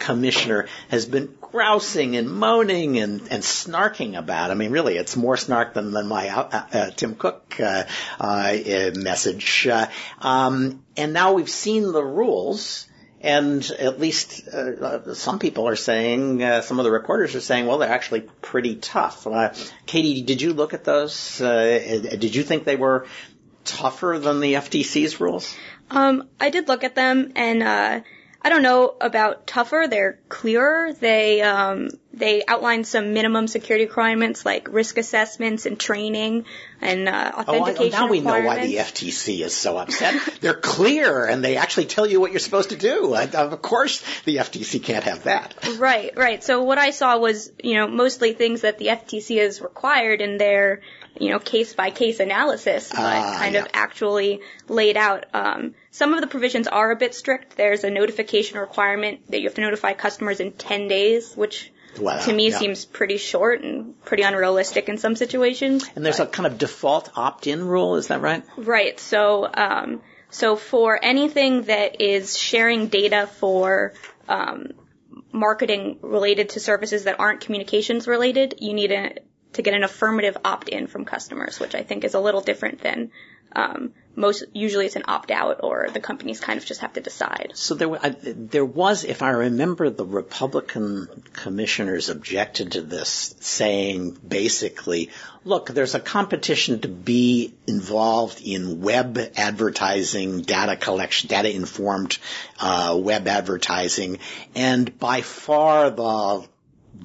commissioner 0.00 0.66
has 0.88 1.06
been 1.06 1.37
grousing 1.58 2.14
and 2.14 2.30
moaning 2.30 2.98
and, 3.00 3.20
and 3.32 3.42
snarking 3.42 4.16
about. 4.16 4.52
I 4.52 4.54
mean, 4.54 4.70
really, 4.70 4.96
it's 4.96 5.16
more 5.16 5.36
snark 5.36 5.74
than, 5.74 5.90
than 5.90 6.06
my 6.06 6.28
uh, 6.28 6.66
uh, 6.72 6.90
Tim 6.90 7.16
Cook 7.16 7.58
uh, 7.58 7.82
uh, 8.20 8.56
message. 8.94 9.66
Uh, 9.66 9.88
um, 10.20 10.84
and 10.96 11.12
now 11.12 11.32
we've 11.32 11.50
seen 11.50 11.90
the 11.90 12.04
rules, 12.04 12.86
And 13.20 13.68
at 13.72 13.98
least 13.98 14.46
uh, 14.46 15.14
some 15.14 15.40
people 15.40 15.66
are 15.66 15.74
saying, 15.74 16.40
uh, 16.44 16.60
some 16.60 16.78
of 16.78 16.84
the 16.84 16.92
reporters 16.92 17.34
are 17.34 17.40
saying, 17.40 17.66
well, 17.66 17.78
they're 17.78 17.90
actually 17.90 18.20
pretty 18.20 18.76
tough. 18.76 19.26
Uh, 19.26 19.52
Katie, 19.86 20.22
did 20.22 20.40
you 20.40 20.52
look 20.52 20.74
at 20.74 20.84
those? 20.84 21.40
Uh, 21.40 22.00
did 22.18 22.36
you 22.36 22.44
think 22.44 22.62
they 22.62 22.76
were 22.76 23.06
tougher 23.64 24.20
than 24.20 24.38
the 24.38 24.54
FTC's 24.54 25.20
rules? 25.20 25.56
Um, 25.90 26.28
I 26.38 26.50
did 26.50 26.68
look 26.68 26.84
at 26.84 26.94
them, 26.94 27.32
and 27.34 27.62
uh, 27.62 28.00
I 28.42 28.48
don't 28.48 28.62
know 28.62 28.94
about 29.00 29.46
tougher. 29.46 29.86
They're 29.88 30.20
clearer. 30.28 30.92
They 30.92 31.42
um, 31.42 31.90
they 32.12 32.42
outline 32.48 32.84
some 32.84 33.12
minimum 33.12 33.46
security 33.48 33.84
requirements 33.84 34.44
like 34.46 34.68
risk 34.72 34.96
assessments 34.96 35.66
and 35.66 35.78
training 35.78 36.46
and 36.80 37.08
uh, 37.08 37.32
authentication. 37.34 37.94
Oh, 37.94 38.06
now 38.06 38.08
we 38.08 38.20
know 38.20 38.40
why 38.40 38.64
the 38.66 38.76
FTC 38.76 39.40
is 39.44 39.54
so 39.54 39.76
upset. 39.76 40.16
They're 40.40 40.54
clear 40.54 41.26
and 41.26 41.44
they 41.44 41.56
actually 41.56 41.86
tell 41.86 42.06
you 42.06 42.18
what 42.20 42.32
you're 42.32 42.40
supposed 42.40 42.70
to 42.70 42.76
do. 42.76 43.14
Of 43.14 43.60
course, 43.60 44.02
the 44.24 44.36
FTC 44.36 44.82
can't 44.82 45.04
have 45.04 45.24
that. 45.24 45.54
Right, 45.78 46.16
right. 46.16 46.42
So 46.42 46.62
what 46.62 46.78
I 46.78 46.90
saw 46.90 47.18
was, 47.18 47.52
you 47.62 47.74
know, 47.74 47.86
mostly 47.86 48.32
things 48.32 48.62
that 48.62 48.78
the 48.78 48.86
FTC 48.86 49.40
has 49.42 49.60
required 49.60 50.22
in 50.22 50.38
their, 50.38 50.80
you 51.20 51.30
know, 51.30 51.38
case 51.38 51.74
by 51.74 51.90
case 51.90 52.20
analysis, 52.20 52.90
but 52.90 53.00
uh, 53.00 53.38
kind 53.38 53.54
yeah. 53.54 53.62
of 53.62 53.68
actually 53.74 54.40
laid 54.66 54.96
out. 54.96 55.26
Um, 55.34 55.74
some 55.90 56.14
of 56.14 56.22
the 56.22 56.26
provisions 56.26 56.68
are 56.68 56.90
a 56.90 56.96
bit 56.96 57.14
strict. 57.14 57.56
There's 57.56 57.84
a 57.84 57.90
notification 57.90 58.58
requirement 58.58 59.30
that 59.30 59.40
you 59.40 59.46
have 59.46 59.54
to 59.56 59.60
notify 59.60 59.92
customers 59.92 60.40
in 60.40 60.52
10 60.52 60.88
days, 60.88 61.34
which 61.34 61.70
Wow, 61.98 62.20
to 62.24 62.32
me 62.32 62.50
yeah. 62.50 62.58
seems 62.58 62.84
pretty 62.84 63.16
short 63.16 63.62
and 63.62 64.00
pretty 64.04 64.22
unrealistic 64.22 64.88
in 64.88 64.98
some 64.98 65.16
situations. 65.16 65.88
And 65.96 66.04
there's 66.04 66.18
but. 66.18 66.28
a 66.28 66.30
kind 66.30 66.46
of 66.46 66.58
default 66.58 67.10
opt-in 67.16 67.64
rule, 67.64 67.96
is 67.96 68.08
that 68.08 68.20
right? 68.20 68.44
Right. 68.56 68.98
So, 69.00 69.48
um, 69.52 70.02
so 70.30 70.56
for 70.56 70.98
anything 71.02 71.62
that 71.62 72.00
is 72.00 72.36
sharing 72.36 72.88
data 72.88 73.26
for 73.26 73.94
um, 74.28 74.72
marketing 75.32 75.98
related 76.02 76.50
to 76.50 76.60
services 76.60 77.04
that 77.04 77.18
aren't 77.18 77.40
communications 77.40 78.06
related, 78.06 78.56
you 78.58 78.74
need 78.74 78.92
a, 78.92 79.14
to 79.54 79.62
get 79.62 79.74
an 79.74 79.84
affirmative 79.84 80.36
opt-in 80.44 80.86
from 80.86 81.04
customers, 81.04 81.58
which 81.58 81.74
I 81.74 81.82
think 81.82 82.04
is 82.04 82.14
a 82.14 82.20
little 82.20 82.40
different 82.42 82.80
than 82.80 83.10
um, 83.52 83.92
most 84.18 84.44
usually 84.52 84.86
it's 84.86 84.96
an 84.96 85.04
opt 85.06 85.30
out 85.30 85.60
or 85.62 85.88
the 85.92 86.00
companies 86.00 86.40
kind 86.40 86.58
of 86.58 86.66
just 86.66 86.80
have 86.80 86.92
to 86.94 87.00
decide. 87.00 87.52
So 87.54 87.76
there, 87.76 88.04
I, 88.04 88.08
there 88.10 88.64
was, 88.64 89.04
if 89.04 89.22
I 89.22 89.30
remember, 89.30 89.90
the 89.90 90.04
Republican 90.04 91.08
commissioners 91.32 92.08
objected 92.08 92.72
to 92.72 92.82
this, 92.82 93.36
saying 93.40 94.18
basically, 94.26 95.10
look, 95.44 95.70
there's 95.70 95.94
a 95.94 96.00
competition 96.00 96.80
to 96.80 96.88
be 96.88 97.54
involved 97.68 98.40
in 98.44 98.80
web 98.80 99.18
advertising, 99.36 100.42
data 100.42 100.76
collection, 100.76 101.28
data 101.28 101.54
informed 101.54 102.18
uh, 102.58 102.98
web 103.00 103.28
advertising, 103.28 104.18
and 104.56 104.98
by 104.98 105.20
far 105.20 105.90
the 105.90 106.46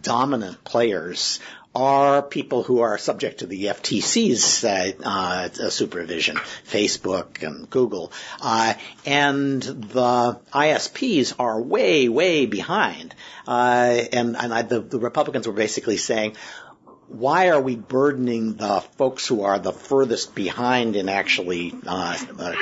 dominant 0.02 0.64
players 0.64 1.40
are 1.76 2.22
people 2.22 2.62
who 2.62 2.82
are 2.82 2.98
subject 2.98 3.40
to 3.40 3.48
the 3.48 3.66
FTC's 3.66 4.64
uh, 4.64 4.92
uh, 5.04 5.70
supervision, 5.70 6.36
Facebook 6.36 7.42
and 7.42 7.70
Google, 7.70 8.12
uh, 8.42 8.76
and 9.06 9.62
the 9.62 10.40
ISPs 10.54 11.34
are 11.40 11.60
way, 11.60 12.10
way 12.10 12.46
behind. 12.46 13.16
Uh, 13.48 14.02
and 14.12 14.38
and 14.38 14.54
I, 14.54 14.62
the, 14.62 14.82
the 14.82 15.00
Republicans 15.00 15.48
were 15.48 15.54
basically 15.54 15.98
saying, 15.98 16.36
why 17.08 17.50
are 17.50 17.62
we 17.62 17.76
burdening 17.76 18.56
the 18.56 18.82
folks 18.98 19.28
who 19.28 19.44
are 19.44 19.60
the 19.60 19.74
furthest 19.74 20.34
behind 20.34 20.96
in 20.96 21.10
actually 21.10 21.74
uh, 21.86 22.18
uh, 22.40 22.56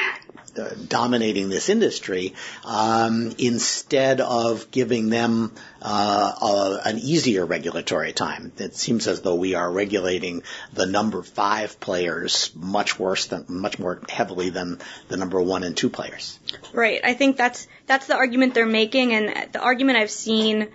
dominating 0.88 1.50
this 1.50 1.70
industry 1.70 2.34
um, 2.65 3.34
instead 3.38 4.20
of 4.20 4.70
giving 4.72 5.10
them 5.10 5.53
uh, 5.82 6.80
a, 6.84 6.88
an 6.88 7.00
easier 7.00 7.46
regulatory 7.46 8.14
time. 8.14 8.52
It 8.58 8.76
seems 8.76 9.08
as 9.08 9.22
though 9.22 9.36
we 9.36 9.56
are 9.56 9.72
regulating 9.72 10.44
the 10.74 10.86
number 10.86 11.24
five 11.24 11.80
players 11.80 12.52
much 12.56 13.00
worse 13.00 13.28
than 13.28 13.46
much 13.48 13.80
more 13.80 14.02
heavily 14.08 14.50
than 14.50 14.80
the 15.08 15.18
number 15.18 15.42
one 15.42 15.64
and 15.64 15.76
two 15.76 15.90
players. 15.90 16.40
Right. 16.74 17.02
I 17.04 17.14
think 17.14 17.38
that's 17.38 17.68
that's 17.88 18.08
the 18.08 18.16
argument 18.16 18.54
they're 18.54 18.66
making, 18.66 19.14
and 19.14 19.52
the 19.52 19.60
argument 19.60 19.98
I've 19.98 20.12
seen, 20.12 20.70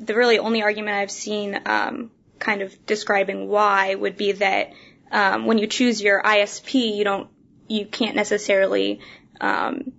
the 0.00 0.14
really 0.14 0.38
only 0.38 0.62
argument 0.62 0.96
I've 0.96 1.10
seen, 1.10 1.60
um, 1.66 2.10
kind 2.38 2.62
of 2.62 2.86
describing 2.86 3.48
why 3.48 3.94
would 3.94 4.16
be 4.16 4.32
that 4.32 4.72
um, 5.12 5.46
when 5.46 5.58
you 5.58 5.66
choose 5.66 6.00
your 6.00 6.22
ISP, 6.22 6.96
you 6.96 7.04
don't 7.04 7.28
you 7.68 7.86
can't 7.86 8.16
necessarily 8.16 9.00
um, 9.40 9.92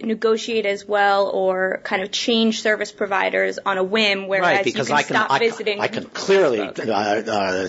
negotiate 0.00 0.66
as 0.66 0.86
well 0.86 1.28
or 1.28 1.80
kind 1.84 2.02
of 2.02 2.10
change 2.10 2.62
service 2.62 2.90
providers 2.90 3.58
on 3.64 3.78
a 3.78 3.84
whim, 3.84 4.26
whereas 4.26 4.56
right, 4.56 4.64
because 4.64 4.88
you 4.88 4.94
can, 4.94 4.98
I 4.98 5.02
can 5.02 5.16
stop 5.16 5.30
I, 5.30 5.38
visiting. 5.38 5.80
I 5.80 5.88
can 5.88 6.04
clearly 6.04 6.60
uh, 6.60 6.72
uh, 6.76 7.68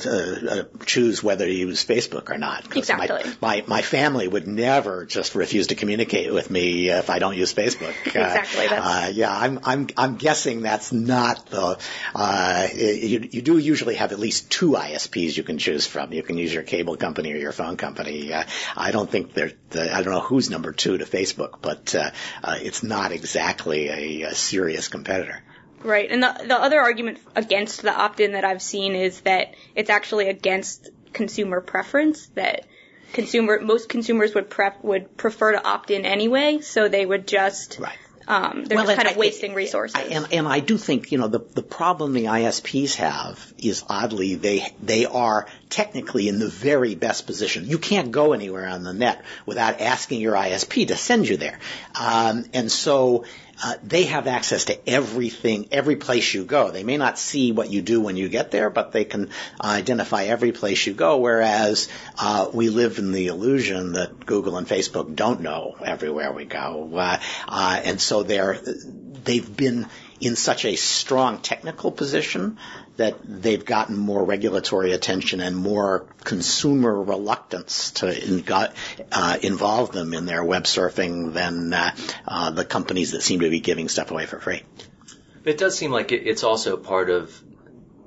uh, 0.50 0.64
choose 0.86 1.22
whether 1.22 1.46
to 1.46 1.54
use 1.54 1.86
Facebook 1.86 2.30
or 2.30 2.38
not. 2.38 2.76
Exactly. 2.76 3.32
My, 3.42 3.62
my, 3.62 3.64
my 3.68 3.82
family 3.82 4.28
would 4.28 4.48
never 4.48 5.06
just 5.06 5.36
refuse 5.36 5.68
to 5.68 5.76
communicate 5.76 6.34
with 6.34 6.50
me 6.50 6.90
if 6.90 7.10
I 7.10 7.20
don't 7.20 7.38
use 7.38 7.54
Facebook. 7.54 7.94
exactly. 8.06 8.68
Uh, 8.68 9.10
yeah, 9.10 9.36
I'm 9.36 9.60
I'm 9.64 9.88
I'm 9.96 10.16
guessing 10.16 10.62
that's 10.62 10.92
not 10.92 11.46
the. 11.48 11.78
Uh, 12.16 12.68
you 12.74 13.28
you 13.32 13.42
do 13.42 13.58
usually 13.58 13.96
have 13.96 14.12
at 14.12 14.20
least 14.20 14.50
two 14.50 14.72
ISPs 14.72 15.38
you 15.38 15.44
can 15.44 15.58
choose 15.58 15.86
from. 15.86 16.14
You 16.14 16.24
can 16.24 16.38
use 16.38 16.54
your 16.54 16.64
cable 16.64 16.98
company 16.98 17.34
or 17.34 17.38
your 17.38 17.52
phone 17.52 17.78
company. 17.78 18.34
Uh, 18.34 18.44
I 18.76 18.92
don't 18.92 19.10
think 19.10 19.34
they're. 19.34 19.52
The, 19.70 19.96
I 19.96 20.02
don't 20.02 20.14
know 20.14 20.22
who's 20.22 20.50
number 20.50 20.72
two 20.72 20.98
to 20.98 21.06
Facebook, 21.06 21.62
but 21.62 21.96
uh, 22.00 22.12
uh, 22.44 22.58
it's 22.62 22.84
not 22.84 23.12
exactly 23.12 23.90
a, 23.90 24.30
a 24.30 24.36
serious 24.36 24.88
competitor. 24.88 25.42
Right. 25.84 26.10
And 26.12 26.22
the, 26.22 26.36
the 26.46 26.60
other 26.60 26.80
argument 26.80 27.20
against 27.36 27.82
the 27.82 27.94
opt-in 27.94 28.34
that 28.34 28.44
I've 28.44 28.62
seen 28.62 28.96
is 28.96 29.22
that 29.22 29.56
it's 29.76 29.90
actually 29.90 30.28
against 30.28 30.90
consumer 31.14 31.62
preference 31.62 32.28
that 32.36 32.66
consumer 33.14 33.60
most 33.62 33.90
consumers 33.90 34.36
would 34.36 34.50
prep 34.50 34.84
would 34.84 35.18
prefer 35.18 35.54
to 35.54 35.66
opt 35.66 35.92
in 35.92 36.06
anyway, 36.06 36.60
so 36.62 36.88
they 36.88 37.06
would 37.06 37.28
just 37.28 37.80
right. 37.80 37.98
Um, 38.30 38.64
they're 38.64 38.78
well, 38.78 38.86
just 38.86 38.96
kind 38.96 39.10
of 39.10 39.18
wasting 39.18 39.56
resources. 39.56 40.00
And, 40.00 40.32
and 40.32 40.48
I 40.48 40.60
do 40.60 40.78
think, 40.78 41.12
you 41.12 41.18
know, 41.18 41.28
the, 41.28 41.40
the 41.40 41.64
problem 41.64 42.14
the 42.14 42.26
ISPs 42.26 42.96
have 42.96 43.54
is 43.58 43.84
oddly 43.90 44.36
they, 44.36 44.68
they 44.84 45.08
are 45.08 45.48
technically 45.70 46.28
in 46.30 46.38
the 46.38 46.48
very 46.48 46.94
best 46.94 47.26
position. 47.26 47.66
You 47.68 47.80
can't 47.80 48.12
go 48.12 48.34
anywhere 48.34 48.68
on 48.68 48.84
the 48.84 48.94
net 48.94 49.26
without 49.48 49.82
asking 49.82 50.22
your 50.22 50.36
ISP 50.36 50.90
to 50.90 50.96
send 50.96 51.28
you 51.28 51.38
there. 51.38 51.58
Um, 52.00 52.46
and 52.54 52.72
so, 52.72 53.26
uh, 53.64 53.76
they 53.84 54.04
have 54.06 54.28
access 54.28 54.66
to 54.66 54.90
everything, 54.90 55.68
every 55.72 55.96
place 55.96 56.34
you 56.34 56.46
go. 56.46 56.72
They 56.72 56.84
may 56.84 56.98
not 56.98 57.20
see 57.20 57.52
what 57.52 57.70
you 57.70 57.82
do 57.82 58.02
when 58.02 58.18
you 58.18 58.30
get 58.30 58.52
there, 58.52 58.70
but 58.70 58.92
they 58.92 59.06
can 59.06 59.30
identify 59.62 60.26
every 60.26 60.52
place 60.52 60.86
you 60.86 60.94
go. 60.94 61.18
Whereas 61.18 61.90
uh, 62.18 62.50
we 62.54 62.70
live 62.70 63.00
in 63.00 63.12
the 63.12 63.28
illusion 63.28 63.94
that 63.94 64.26
Google 64.26 64.58
and 64.58 64.68
Facebook 64.68 65.16
don't 65.16 65.42
know 65.42 65.76
everywhere 65.84 66.32
we 66.32 66.46
go, 66.46 66.90
uh, 66.94 67.20
uh 67.48 67.82
and 67.84 68.00
so 68.00 68.24
they're 68.24 68.60
they've 69.24 69.58
been 69.58 69.88
in 70.20 70.36
such 70.36 70.66
a 70.66 70.76
strong 70.76 71.40
technical 71.40 71.92
position 71.92 72.58
that 72.98 73.16
they've 73.24 73.64
gotten 73.64 73.96
more 73.96 74.24
regulatory 74.24 74.92
attention 74.92 75.40
and 75.40 75.56
more 75.56 76.06
consumer 76.24 77.02
reluctance 77.02 77.92
to 77.92 78.28
in, 78.28 78.44
uh, 79.12 79.38
involve 79.42 79.92
them 79.92 80.14
in 80.14 80.26
their 80.26 80.44
web 80.44 80.64
surfing 80.64 81.34
than 81.34 81.74
uh, 81.74 81.96
uh, 82.28 82.52
the 82.52 82.66
companies 82.66 83.12
that 83.12 83.22
seem 83.22 83.40
to 83.40 83.50
be 83.50 83.62
giving 83.62 83.88
stuff 83.88 84.12
away 84.12 84.26
for 84.26 84.40
free. 84.40 84.62
It 85.46 85.58
does 85.58 85.78
seem 85.78 85.92
like 85.92 86.12
it's 86.12 86.44
also 86.44 86.76
part 86.76 87.10
of 87.10 87.42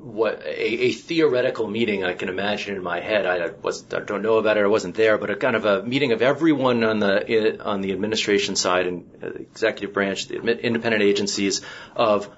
what 0.02 0.42
a, 0.44 0.62
a, 0.86 0.92
theoretical 0.92 1.68
meeting 1.68 2.02
I 2.02 2.14
can 2.14 2.28
imagine 2.28 2.74
in 2.74 2.82
my 2.82 3.00
head. 3.00 3.24
I 3.24 3.50
was 3.62 3.84
I 3.94 4.00
don't 4.00 4.22
know 4.22 4.38
about 4.38 4.56
it. 4.56 4.64
I 4.64 4.66
wasn't 4.66 4.96
there, 4.96 5.16
but 5.16 5.30
a 5.30 5.36
kind 5.36 5.54
of 5.54 5.64
a 5.64 5.82
meeting 5.84 6.10
of 6.10 6.22
everyone 6.22 6.82
on 6.82 6.98
the 6.98 7.64
on 7.64 7.82
the 7.82 7.92
administration 7.92 8.56
side 8.56 8.86
and 8.88 9.36
executive 9.38 9.94
branch, 9.94 10.26
the 10.26 10.36
independent 10.36 11.04
agencies 11.04 11.60
of 11.94 12.28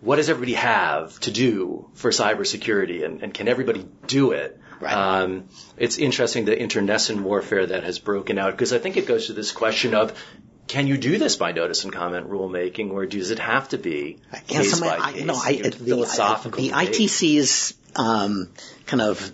what 0.00 0.16
does 0.16 0.28
everybody 0.28 0.54
have 0.54 1.18
to 1.20 1.30
do 1.30 1.88
for 1.94 2.10
cybersecurity 2.10 3.04
and, 3.04 3.22
and 3.22 3.32
can 3.32 3.46
everybody 3.46 3.86
do 4.08 4.32
it? 4.32 4.58
Right. 4.80 4.92
Um, 4.92 5.44
it's 5.76 5.98
interesting 5.98 6.44
the 6.44 6.58
internecine 6.58 7.22
warfare 7.22 7.66
that 7.66 7.84
has 7.84 8.00
broken 8.00 8.36
out 8.36 8.50
because 8.50 8.72
I 8.72 8.78
think 8.78 8.96
it 8.96 9.06
goes 9.06 9.28
to 9.28 9.32
this 9.32 9.52
question 9.52 9.94
of 9.94 10.12
can 10.72 10.86
you 10.86 10.96
do 10.96 11.18
this 11.18 11.36
by 11.36 11.52
notice 11.52 11.84
and 11.84 11.92
comment 11.92 12.30
rulemaking, 12.30 12.92
or 12.92 13.04
does 13.04 13.30
it 13.30 13.38
have 13.38 13.68
to 13.68 13.78
be 13.78 14.16
case 14.46 14.80
by 14.80 14.96
I, 14.98 15.12
case? 15.12 15.24
No, 15.26 15.34
I, 15.34 15.56
the, 15.56 15.70
philosophical 15.70 16.62
the 16.62 16.70
ITC's 16.70 17.74
um, 17.94 18.48
kind 18.86 19.02
of 19.02 19.32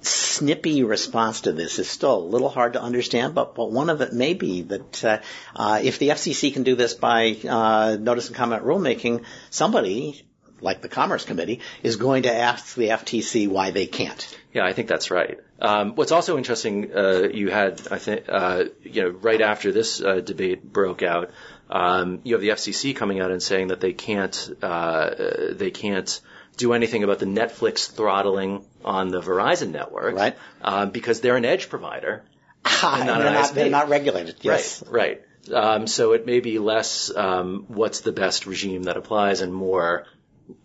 snippy 0.00 0.82
response 0.82 1.42
to 1.42 1.52
this 1.52 1.78
is 1.78 1.90
still 1.90 2.16
a 2.16 2.24
little 2.24 2.48
hard 2.48 2.72
to 2.72 2.80
understand, 2.80 3.34
but, 3.34 3.54
but 3.54 3.70
one 3.70 3.90
of 3.90 4.00
it 4.00 4.14
may 4.14 4.32
be 4.32 4.62
that 4.62 5.04
uh, 5.04 5.18
uh, 5.56 5.80
if 5.82 5.98
the 5.98 6.08
FCC 6.08 6.54
can 6.54 6.62
do 6.62 6.74
this 6.74 6.94
by 6.94 7.36
uh, 7.46 7.98
notice 8.00 8.28
and 8.28 8.36
comment 8.36 8.64
rulemaking, 8.64 9.24
somebody 9.50 10.24
like 10.62 10.80
the 10.80 10.88
Commerce 10.88 11.26
Committee, 11.26 11.60
is 11.82 11.96
going 11.96 12.22
to 12.22 12.34
ask 12.34 12.74
the 12.76 12.88
FTC 12.88 13.46
why 13.46 13.72
they 13.72 13.86
can't. 13.86 14.38
Yeah, 14.54 14.64
I 14.64 14.72
think 14.72 14.86
that's 14.86 15.10
right. 15.10 15.40
Um, 15.60 15.96
what's 15.96 16.12
also 16.12 16.38
interesting, 16.38 16.94
uh, 16.94 17.28
you 17.32 17.50
had, 17.50 17.82
I 17.90 17.98
think, 17.98 18.26
uh, 18.28 18.64
you 18.84 19.02
know, 19.02 19.08
right 19.10 19.40
after 19.40 19.72
this 19.72 20.00
uh, 20.00 20.20
debate 20.20 20.62
broke 20.62 21.02
out, 21.02 21.32
um, 21.68 22.20
you 22.22 22.34
have 22.34 22.40
the 22.40 22.50
FCC 22.50 22.94
coming 22.94 23.20
out 23.20 23.32
and 23.32 23.42
saying 23.42 23.68
that 23.68 23.80
they 23.80 23.92
can't, 23.92 24.56
uh, 24.62 25.10
they 25.50 25.72
can't 25.72 26.20
do 26.56 26.72
anything 26.72 27.02
about 27.02 27.18
the 27.18 27.26
Netflix 27.26 27.90
throttling 27.90 28.64
on 28.84 29.08
the 29.08 29.20
Verizon 29.20 29.72
network, 29.72 30.14
Right. 30.14 30.36
Um, 30.62 30.90
because 30.90 31.20
they're 31.20 31.36
an 31.36 31.44
edge 31.44 31.68
provider. 31.68 32.24
Ah, 32.66 33.02
not 33.04 33.18
they're, 33.18 33.26
an 33.26 33.34
not, 33.34 33.54
they're 33.54 33.70
not 33.70 33.88
regulated. 33.88 34.36
Yes. 34.40 34.82
Right, 34.88 35.22
right. 35.50 35.54
Um, 35.54 35.86
so 35.86 36.12
it 36.12 36.24
may 36.24 36.40
be 36.40 36.58
less 36.58 37.14
um, 37.14 37.64
what's 37.68 38.00
the 38.00 38.12
best 38.12 38.46
regime 38.46 38.84
that 38.84 38.96
applies 38.96 39.42
and 39.42 39.52
more, 39.52 40.06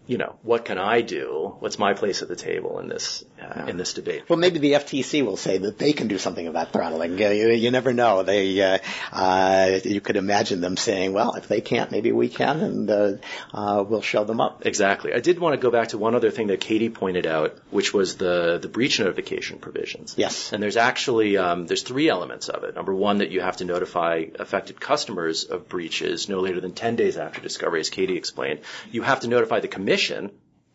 you 0.10 0.18
know, 0.18 0.36
what 0.42 0.66
can 0.66 0.80
I 0.80 1.02
do? 1.02 1.56
What's 1.60 1.78
my 1.78 1.94
place 1.94 2.24
at 2.24 2.28
the 2.28 2.36
table 2.36 2.80
in 2.80 2.90
this 2.90 3.24
uh, 3.40 3.66
in 3.68 3.78
this 3.78 3.94
debate? 3.94 4.28
Well, 4.28 4.40
maybe 4.40 4.58
the 4.58 4.74
FTC 4.74 5.24
will 5.24 5.38
say 5.38 5.60
that 5.60 5.78
they 5.78 5.94
can 5.94 6.08
do 6.08 6.18
something 6.18 6.48
about 6.48 6.74
throttling. 6.74 7.24
Uh, 7.24 7.30
you, 7.30 7.50
you 7.50 7.70
never 7.70 7.94
know. 7.94 8.24
They, 8.24 8.60
uh, 8.60 8.80
uh, 9.12 9.80
you 9.84 10.02
could 10.02 10.16
imagine 10.16 10.62
them 10.62 10.78
saying, 10.78 11.14
"Well, 11.14 11.36
if 11.36 11.48
they 11.48 11.62
can't, 11.62 11.92
maybe 11.92 12.12
we 12.12 12.28
can, 12.28 12.60
and 12.60 12.90
uh, 12.90 13.12
uh, 13.54 13.84
we'll 13.88 14.02
show 14.02 14.24
them 14.24 14.42
up." 14.42 14.66
Exactly. 14.66 15.14
I 15.14 15.20
did 15.20 15.38
want 15.38 15.54
to 15.54 15.62
go 15.62 15.70
back 15.70 15.90
to 15.90 16.00
one 16.00 16.16
other 16.16 16.32
thing 16.32 16.48
that 16.48 16.60
Katie 16.60 16.90
pointed 16.90 17.28
out, 17.28 17.60
which 17.70 17.94
was 17.94 18.18
the 18.18 18.58
the 18.60 18.68
breach 18.68 19.00
notification 19.00 19.60
provisions. 19.60 20.16
Yes. 20.18 20.52
And 20.52 20.64
there's 20.64 20.78
actually 20.78 21.38
um, 21.38 21.68
there's 21.68 21.84
three 21.84 22.10
elements 22.10 22.50
of 22.50 22.64
it. 22.64 22.74
Number 22.74 22.96
one, 22.96 23.20
that 23.20 23.30
you 23.30 23.42
have 23.42 23.58
to 23.58 23.66
notify 23.66 24.26
affected 24.40 24.82
customers 24.82 25.44
of 25.44 25.70
breaches 25.70 26.28
no 26.30 26.40
later 26.40 26.62
than 26.62 26.74
10 26.74 26.96
days 26.96 27.16
after 27.16 27.42
discovery, 27.42 27.80
as 27.80 27.92
Katie 27.92 28.18
explained. 28.18 28.62
You 28.92 29.04
have 29.04 29.20
to 29.20 29.28
notify 29.28 29.60
the 29.60 29.68
commission 29.68 29.99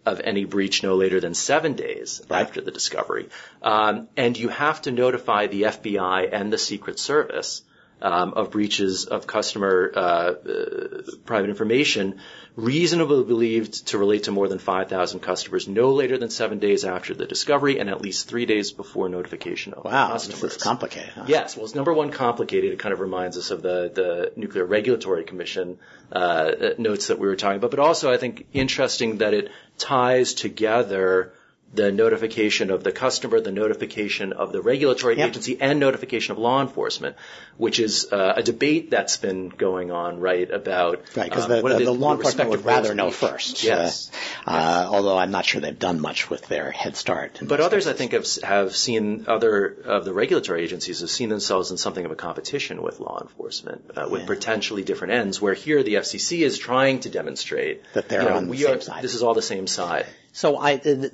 of 0.06 0.20
any 0.20 0.44
breach 0.44 0.82
no 0.82 0.94
later 0.96 1.20
than 1.20 1.34
seven 1.34 1.74
days 1.74 2.20
after 2.30 2.60
the 2.60 2.70
discovery, 2.70 3.28
um, 3.62 4.08
and 4.16 4.36
you 4.36 4.48
have 4.48 4.82
to 4.82 4.90
notify 4.90 5.46
the 5.46 5.62
FBI 5.62 6.28
and 6.30 6.52
the 6.52 6.58
Secret 6.58 6.98
Service 6.98 7.62
um, 8.02 8.34
of 8.34 8.50
breaches 8.50 9.06
of 9.06 9.26
customer 9.26 9.90
uh, 9.94 9.98
uh, 9.98 11.02
private 11.24 11.48
information 11.50 12.20
reasonably 12.56 13.24
believed 13.24 13.88
to 13.88 13.98
relate 13.98 14.24
to 14.24 14.30
more 14.30 14.46
than 14.46 14.58
5,000 14.58 15.20
customers 15.20 15.66
no 15.66 15.90
later 15.90 16.18
than 16.18 16.30
seven 16.30 16.58
days 16.60 16.84
after 16.84 17.12
the 17.14 17.26
discovery 17.26 17.78
and 17.80 17.90
at 17.90 18.00
least 18.00 18.28
three 18.28 18.46
days 18.46 18.70
before 18.72 19.08
notification 19.08 19.74
of 19.74 19.84
Wow, 19.84 20.08
customers. 20.08 20.40
this 20.40 20.56
is 20.56 20.62
complicated. 20.62 21.10
huh? 21.14 21.24
Yes, 21.26 21.56
well, 21.56 21.64
it's 21.64 21.74
number 21.74 21.92
one 21.92 22.10
complicated. 22.10 22.72
It 22.72 22.78
kind 22.78 22.92
of 22.92 23.00
reminds 23.00 23.36
us 23.38 23.50
of 23.50 23.62
the 23.62 23.90
the 23.94 24.32
Nuclear 24.36 24.64
Regulatory 24.64 25.24
Commission 25.24 25.78
uh, 26.12 26.52
notes 26.78 27.08
that 27.08 27.18
we 27.18 27.26
were 27.26 27.36
talking 27.36 27.56
about, 27.56 27.70
but 27.72 27.80
also 27.80 28.12
I 28.12 28.18
think 28.18 28.46
interesting 28.52 29.18
that 29.18 29.34
it 29.34 29.50
ties 29.78 30.34
together 30.34 31.32
the 31.74 31.90
notification 31.92 32.70
of 32.70 32.84
the 32.84 32.92
customer, 32.92 33.40
the 33.40 33.52
notification 33.52 34.32
of 34.32 34.52
the 34.52 34.62
regulatory 34.62 35.16
Yep. 35.16 35.28
agency, 35.28 35.58
and 35.60 35.80
notification 35.80 36.32
of 36.32 36.38
law 36.38 36.60
enforcement, 36.60 37.16
which 37.56 37.78
is 37.78 38.12
uh, 38.12 38.34
a 38.36 38.42
debate 38.42 38.90
that's 38.90 39.16
been 39.16 39.48
going 39.48 39.90
on, 39.90 40.20
right? 40.20 40.50
About 40.50 41.02
Right, 41.16 41.28
because 41.28 41.44
um, 41.44 41.50
the, 41.50 41.62
what 41.62 41.72
are 41.72 41.78
the, 41.78 41.84
the 41.86 41.92
law 41.92 42.14
enforcement 42.14 42.50
would 42.50 42.64
rather 42.64 42.94
know 42.94 43.10
first. 43.10 43.64
Yes. 43.64 44.10
Uh, 44.46 44.50
uh, 44.50 44.86
although 44.90 45.18
I'm 45.18 45.30
not 45.30 45.44
sure 45.44 45.60
they've 45.60 45.78
done 45.78 46.00
much 46.00 46.30
with 46.30 46.46
their 46.48 46.70
head 46.70 46.96
start. 46.96 47.38
But 47.42 47.60
others, 47.60 47.86
I 47.86 47.92
think, 47.92 48.12
have 48.12 48.26
have 48.42 48.74
seen 48.76 49.24
other 49.28 49.66
of 49.84 50.04
the 50.04 50.12
regulatory 50.12 50.62
agencies 50.62 51.00
have 51.00 51.10
seen 51.10 51.28
themselves 51.28 51.70
in 51.70 51.76
something 51.76 52.04
of 52.04 52.10
a 52.10 52.16
competition 52.16 52.82
with 52.82 53.00
law 53.00 53.20
enforcement, 53.20 53.90
uh, 53.96 54.08
with 54.10 54.26
potentially 54.26 54.82
different 54.82 55.14
ends. 55.14 55.40
Where 55.40 55.54
here 55.54 55.82
the 55.82 55.94
FCC 55.94 56.40
is 56.40 56.58
trying 56.58 57.00
to 57.00 57.10
demonstrate 57.10 57.82
That 57.94 58.08
they're 58.08 58.22
you 58.22 58.28
know, 58.28 58.36
on 58.36 58.48
the 58.48 58.56
same 58.56 58.76
are, 58.76 58.80
side. 58.80 59.02
This 59.02 59.14
is 59.14 59.22
all 59.22 59.34
the 59.34 59.42
same 59.42 59.66
side. 59.66 60.06
So 60.32 60.56
I, 60.56 60.74
uh, 60.74 61.08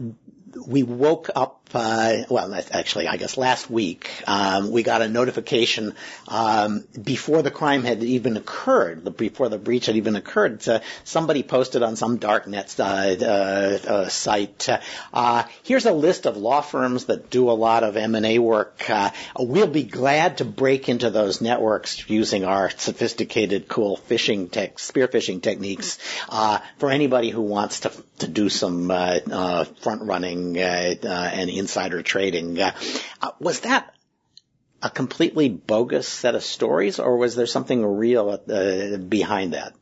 we 0.66 0.83
woke 0.83 1.31
up, 1.35 1.60
well, 1.72 2.54
actually, 2.72 3.09
I 3.09 3.16
guess 3.16 3.37
last 3.37 3.70
week, 3.70 4.11
um, 4.26 4.70
we 4.70 4.83
got 4.83 5.02
a 5.02 5.09
notification, 5.09 5.94
um, 6.28 6.85
before 7.02 7.42
the 7.42 7.50
crime 7.50 7.85
had 7.85 8.02
even 8.02 8.37
occurred, 8.37 9.16
before 9.16 9.48
the 9.48 9.59
breach 9.59 9.87
had 9.87 9.96
even 9.96 10.16
occurred, 10.16 10.62
somebody 11.04 11.42
posted 11.42 11.83
on 11.83 11.96
some 11.96 12.18
darknet, 12.18 12.78
uh, 12.80 13.90
uh, 13.90 14.09
site, 14.09 14.68
uh, 15.12 15.44
here's 15.62 15.87
a 15.87 15.92
list 15.92 16.26
of 16.26 16.37
law 16.37 16.61
firms 16.61 17.06
that 17.06 17.30
do 17.30 17.50
a 17.50 17.52
lot 17.52 17.85
of 17.85 17.96
M&A 17.96 18.38
work. 18.38 18.88
Uh, 18.88 19.11
we'll 19.38 19.66
be 19.66 19.85
glad 19.85 20.38
to 20.38 20.44
break 20.44 20.88
into 20.88 21.11
those 21.11 21.40
networks 21.40 22.09
using 22.09 22.44
our 22.44 22.70
sophisticated, 22.70 23.68
cool 23.68 23.98
phishing 24.09 24.50
tech, 24.50 24.78
spear 24.78 25.09
phishing 25.09 25.42
techniques, 25.42 25.98
for 26.78 26.90
anybody 26.90 27.30
who 27.30 27.42
wants 27.42 27.80
to, 27.80 27.92
to 28.18 28.26
do 28.26 28.48
some, 28.48 28.88
front 28.88 30.02
running, 30.02 30.59
and 30.59 31.50
insider 31.61 32.03
trading. 32.03 32.59
Uh, 32.61 32.73
uh, 33.23 33.31
was 33.38 33.61
that 33.61 33.94
a 34.83 34.90
completely 34.90 35.49
bogus 35.49 36.09
set 36.09 36.35
of 36.35 36.42
stories 36.42 36.99
or 36.99 37.16
was 37.16 37.37
there 37.37 37.46
something 37.46 37.85
real, 37.87 38.31
uh, 38.31 38.96
behind 38.96 39.53
that? 39.53 39.75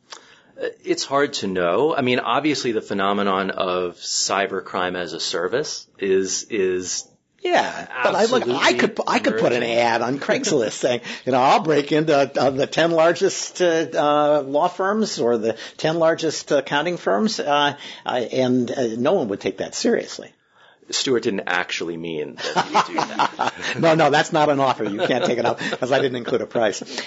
It's 0.84 1.04
hard 1.04 1.34
to 1.34 1.46
know. 1.46 1.94
I 1.94 2.02
mean, 2.02 2.18
obviously, 2.18 2.72
the 2.72 2.82
phenomenon 2.82 3.50
of 3.52 3.94
cybercrime 3.94 4.96
as 4.96 5.12
a 5.12 5.20
service 5.20 5.86
is 6.00 6.46
is 6.50 7.06
Yeah, 7.40 7.86
but 8.02 8.16
I 8.16 8.24
look, 8.24 8.48
I 8.48 8.72
could, 8.72 8.98
I 9.06 9.20
could 9.20 9.38
put 9.38 9.52
an 9.52 9.62
ad 9.62 10.02
on 10.02 10.18
Craigslist 10.18 10.72
saying, 10.72 11.02
you 11.24 11.30
know, 11.30 11.40
I'll 11.40 11.62
break 11.62 11.92
into 11.92 12.12
uh, 12.12 12.50
the 12.50 12.66
ten 12.66 12.90
largest 12.90 13.62
uh, 13.62 13.86
uh, 13.94 14.42
law 14.42 14.66
firms 14.66 15.20
or 15.20 15.38
the 15.38 15.56
ten 15.76 16.00
largest 16.00 16.50
accounting 16.50 16.96
firms, 16.96 17.38
uh, 17.38 17.76
uh, 18.04 18.10
and 18.10 18.68
uh, 18.68 18.88
no 18.98 19.12
one 19.12 19.28
would 19.28 19.40
take 19.40 19.58
that 19.58 19.76
seriously. 19.76 20.32
Stewart 20.90 21.22
didn't 21.22 21.44
actually 21.46 21.96
mean 21.96 22.36
that 22.36 22.66
he 22.66 22.74
would 22.74 22.86
do 22.86 22.94
that. 22.94 23.54
no, 23.78 23.94
no, 23.94 24.10
that's 24.10 24.32
not 24.32 24.48
an 24.48 24.60
offer. 24.60 24.84
You 24.84 25.06
can't 25.06 25.24
take 25.24 25.38
it 25.38 25.44
up 25.44 25.58
because 25.58 25.92
I 25.92 25.98
didn't 26.00 26.16
include 26.16 26.40
a 26.42 26.46
price. 26.46 26.82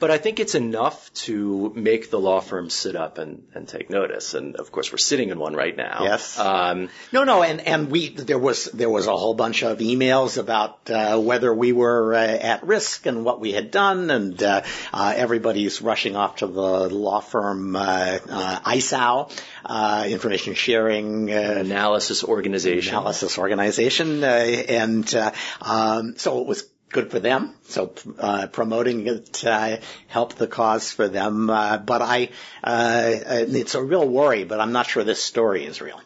But 0.00 0.10
I 0.10 0.18
think 0.18 0.40
it's 0.40 0.54
enough 0.54 1.12
to 1.24 1.72
make 1.74 2.10
the 2.10 2.18
law 2.18 2.40
firm 2.40 2.68
sit 2.68 2.96
up 2.96 3.18
and, 3.18 3.46
and 3.54 3.66
take 3.66 3.88
notice. 3.90 4.34
And 4.34 4.56
of 4.56 4.70
course, 4.72 4.92
we're 4.92 4.98
sitting 4.98 5.30
in 5.30 5.38
one 5.38 5.54
right 5.54 5.74
now. 5.76 6.00
Yes. 6.02 6.38
Um, 6.38 6.88
No, 7.12 7.24
no, 7.24 7.42
and 7.42 7.60
and 7.60 7.90
we 7.90 8.08
there 8.10 8.38
was 8.38 8.64
there 8.66 8.90
was 8.90 9.06
a 9.06 9.16
whole 9.16 9.34
bunch 9.34 9.62
of 9.62 9.78
emails 9.78 10.36
about 10.36 10.90
uh, 10.90 11.18
whether 11.18 11.54
we 11.54 11.72
were 11.72 12.14
uh, 12.14 12.18
at 12.18 12.64
risk 12.66 13.06
and 13.06 13.24
what 13.24 13.40
we 13.40 13.52
had 13.52 13.70
done, 13.70 14.10
and 14.10 14.42
uh, 14.42 14.62
uh, 14.92 15.12
everybody's 15.16 15.80
rushing 15.80 16.16
off 16.16 16.36
to 16.36 16.46
the 16.46 16.88
law 16.88 17.20
firm 17.20 17.76
uh, 17.76 18.18
uh, 18.28 18.60
ISAO, 18.72 19.30
uh, 19.64 20.04
information 20.08 20.54
sharing. 20.54 21.32
Uh, 21.32 21.56
analysis 21.58 22.24
organization. 22.24 22.94
analysis 22.94 23.38
organization, 23.38 24.22
uh, 24.22 24.26
and 24.26 25.14
uh, 25.14 25.32
um, 25.62 26.16
so 26.16 26.40
it 26.40 26.46
was 26.46 26.64
good 26.94 27.10
for 27.10 27.18
them. 27.18 27.54
So 27.64 27.92
uh, 28.18 28.46
promoting 28.46 29.06
it 29.06 29.44
uh, 29.44 29.78
helped 30.06 30.36
the 30.36 30.46
cause 30.46 30.92
for 30.92 31.08
them. 31.08 31.50
Uh, 31.50 31.78
but 31.78 32.00
I, 32.00 32.30
uh, 32.62 33.10
it's 33.48 33.74
a 33.74 33.82
real 33.82 34.08
worry. 34.08 34.44
But 34.44 34.60
I'm 34.60 34.72
not 34.72 34.86
sure 34.86 35.04
this 35.04 35.22
story 35.22 35.66
is 35.66 35.82
real. 35.82 36.00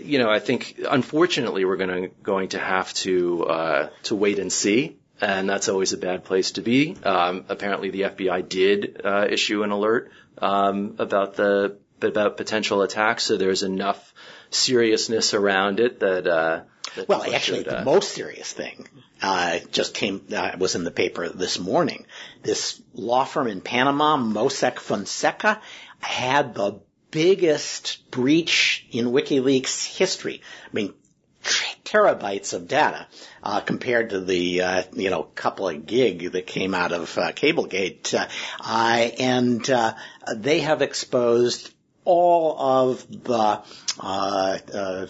You 0.00 0.20
know, 0.20 0.30
I 0.30 0.38
think 0.38 0.80
unfortunately 0.88 1.64
we're 1.64 1.78
going 1.78 2.02
to 2.02 2.08
going 2.22 2.50
to 2.50 2.60
have 2.60 2.94
to 2.94 3.44
uh, 3.44 3.88
to 4.04 4.14
wait 4.14 4.38
and 4.38 4.52
see, 4.52 4.98
and 5.20 5.48
that's 5.50 5.68
always 5.68 5.92
a 5.92 5.98
bad 5.98 6.24
place 6.24 6.52
to 6.52 6.60
be. 6.60 6.96
Um, 7.02 7.44
apparently, 7.48 7.90
the 7.90 8.02
FBI 8.02 8.48
did 8.48 9.00
uh, 9.04 9.26
issue 9.28 9.64
an 9.64 9.72
alert 9.72 10.12
um, 10.40 10.94
about 11.00 11.34
the 11.34 11.78
about 12.02 12.36
potential 12.36 12.82
attacks, 12.82 13.24
so 13.24 13.36
there's 13.36 13.62
enough 13.62 14.14
seriousness 14.50 15.34
around 15.34 15.80
it 15.80 16.00
that. 16.00 16.26
Uh, 16.26 16.60
that 16.96 17.06
Well, 17.06 17.22
actually, 17.34 17.64
should, 17.64 17.68
uh, 17.68 17.78
the 17.80 17.84
most 17.84 18.12
serious 18.12 18.50
thing 18.50 18.88
uh, 19.20 19.58
just 19.72 19.92
came 19.94 20.24
uh, 20.34 20.52
was 20.58 20.74
in 20.74 20.84
the 20.84 20.90
paper 20.90 21.28
this 21.28 21.58
morning. 21.58 22.06
This 22.42 22.80
law 22.94 23.24
firm 23.24 23.46
in 23.46 23.60
Panama, 23.60 24.16
Mossack 24.16 24.78
Fonseca, 24.78 25.60
had 26.00 26.54
the 26.54 26.80
biggest 27.10 28.10
breach 28.10 28.86
in 28.90 29.06
WikiLeaks 29.06 29.84
history. 29.84 30.40
I 30.64 30.68
mean, 30.72 30.94
terabytes 31.84 32.52
of 32.54 32.68
data 32.68 33.06
uh, 33.42 33.60
compared 33.60 34.10
to 34.10 34.20
the 34.20 34.62
uh, 34.62 34.82
you 34.92 35.10
know 35.10 35.22
couple 35.22 35.68
of 35.68 35.86
gig 35.86 36.32
that 36.32 36.46
came 36.46 36.74
out 36.74 36.92
of 36.92 37.16
uh, 37.18 37.32
CableGate, 37.32 38.14
uh, 38.14 38.28
I- 38.60 39.14
and 39.18 39.68
uh, 39.68 39.94
they 40.36 40.60
have 40.60 40.82
exposed 40.82 41.72
all 42.08 42.56
of 42.58 43.06
the 43.24 43.62
uh, 44.00 44.58
uh, 44.72 45.06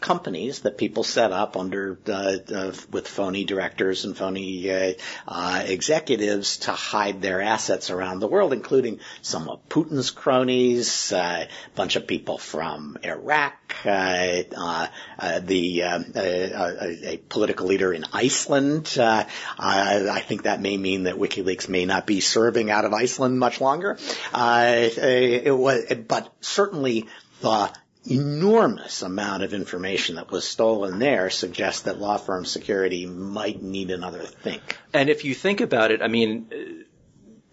companies 0.00 0.60
that 0.60 0.78
people 0.78 1.04
set 1.04 1.32
up 1.32 1.56
under 1.56 1.98
uh, 2.08 2.36
uh, 2.54 2.72
with 2.90 3.06
phony 3.06 3.44
directors 3.44 4.04
and 4.04 4.16
phony 4.16 4.70
uh, 4.70 4.92
uh, 5.28 5.62
executives 5.66 6.58
to 6.58 6.72
hide 6.72 7.22
their 7.22 7.40
assets 7.40 7.90
around 7.90 8.20
the 8.20 8.26
world, 8.26 8.52
including 8.52 9.00
some 9.22 9.48
of 9.48 9.68
Putin's 9.68 10.10
cronies, 10.10 11.12
a 11.12 11.48
bunch 11.74 11.96
of 11.96 12.06
people 12.06 12.38
from 12.38 12.98
Iraq, 13.02 13.54
the 13.84 15.80
a, 15.80 17.12
a 17.12 17.16
political 17.28 17.66
leader 17.66 17.92
in 17.92 18.04
Iceland. 18.12 18.96
I, 18.98 19.26
I 19.58 20.20
think 20.20 20.44
that 20.44 20.60
may 20.60 20.76
mean 20.76 21.04
that 21.04 21.16
WikiLeaks 21.16 21.68
may 21.68 21.84
not 21.84 22.06
be 22.06 22.20
serving 22.20 22.70
out 22.70 22.84
of 22.84 22.92
Iceland 22.92 23.38
much 23.38 23.60
longer. 23.60 23.98
It 24.34 25.56
was, 25.56 25.84
but 26.08 26.32
certainly 26.40 27.06
the 27.40 27.70
enormous 28.04 29.02
amount 29.02 29.42
of 29.42 29.54
information 29.54 30.16
that 30.16 30.30
was 30.30 30.44
stolen 30.44 30.98
there 30.98 31.30
suggests 31.30 31.82
that 31.82 32.00
law 32.00 32.16
firm 32.16 32.44
security 32.44 33.06
might 33.06 33.62
need 33.62 33.90
another 33.90 34.24
think. 34.24 34.76
And 34.92 35.08
if 35.08 35.24
you 35.24 35.34
think 35.34 35.60
about 35.60 35.90
it, 35.90 36.02
I 36.02 36.08
mean, 36.08 36.84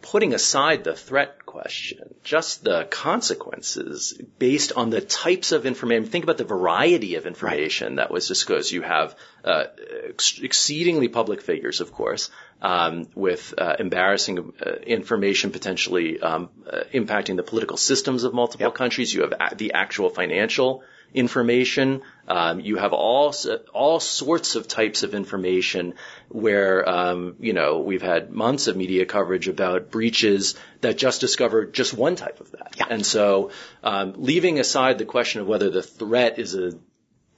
putting 0.01 0.33
aside 0.33 0.83
the 0.83 0.95
threat 0.95 1.38
question, 1.49 2.13
just 2.23 2.63
the 2.63 2.85
consequences 2.91 4.13
based 4.37 4.71
on 4.73 4.91
the 4.91 5.01
types 5.01 5.51
of 5.51 5.65
information. 5.65 6.05
Think 6.05 6.25
about 6.25 6.37
the 6.37 6.49
variety 6.59 7.15
of 7.15 7.25
information 7.25 7.87
right. 7.87 7.95
that 7.97 8.11
was 8.11 8.27
disclosed. 8.27 8.71
You 8.71 8.83
have 8.83 9.15
uh, 9.43 9.63
ex- 10.09 10.39
exceedingly 10.49 11.07
public 11.07 11.41
figures, 11.41 11.81
of 11.81 11.91
course, 11.91 12.29
um, 12.61 13.07
with 13.15 13.53
uh, 13.57 13.75
embarrassing 13.79 14.53
uh, 14.65 14.71
information 14.97 15.51
potentially 15.51 16.19
um, 16.19 16.49
uh, 16.69 16.83
impacting 16.93 17.35
the 17.35 17.47
political 17.51 17.77
systems 17.77 18.23
of 18.23 18.33
multiple 18.33 18.67
yep. 18.67 18.75
countries. 18.75 19.13
You 19.13 19.21
have 19.21 19.33
a- 19.39 19.55
the 19.55 19.73
actual 19.73 20.09
financial 20.09 20.83
information. 21.13 22.01
Um, 22.27 22.59
you 22.59 22.77
have 22.77 22.93
all 22.93 23.33
all 23.73 23.99
sorts 23.99 24.55
of 24.55 24.67
types 24.67 25.03
of 25.03 25.13
information 25.13 25.95
where 26.29 26.87
um, 26.87 27.35
you 27.39 27.53
know 27.53 27.79
we've 27.79 28.01
had 28.01 28.31
months 28.31 28.67
of 28.67 28.77
media 28.77 29.05
coverage 29.05 29.47
about 29.47 29.91
breaches 29.91 30.55
that 30.81 30.97
just 30.97 31.21
discovered 31.21 31.73
just 31.73 31.93
one 31.93 32.15
type 32.15 32.39
of 32.39 32.51
that. 32.51 32.75
Yeah. 32.77 32.85
And 32.89 33.05
so, 33.05 33.51
um, 33.83 34.13
leaving 34.17 34.59
aside 34.59 34.97
the 34.97 35.05
question 35.05 35.41
of 35.41 35.47
whether 35.47 35.69
the 35.69 35.83
threat 35.83 36.39
is 36.39 36.53
a 36.55 36.73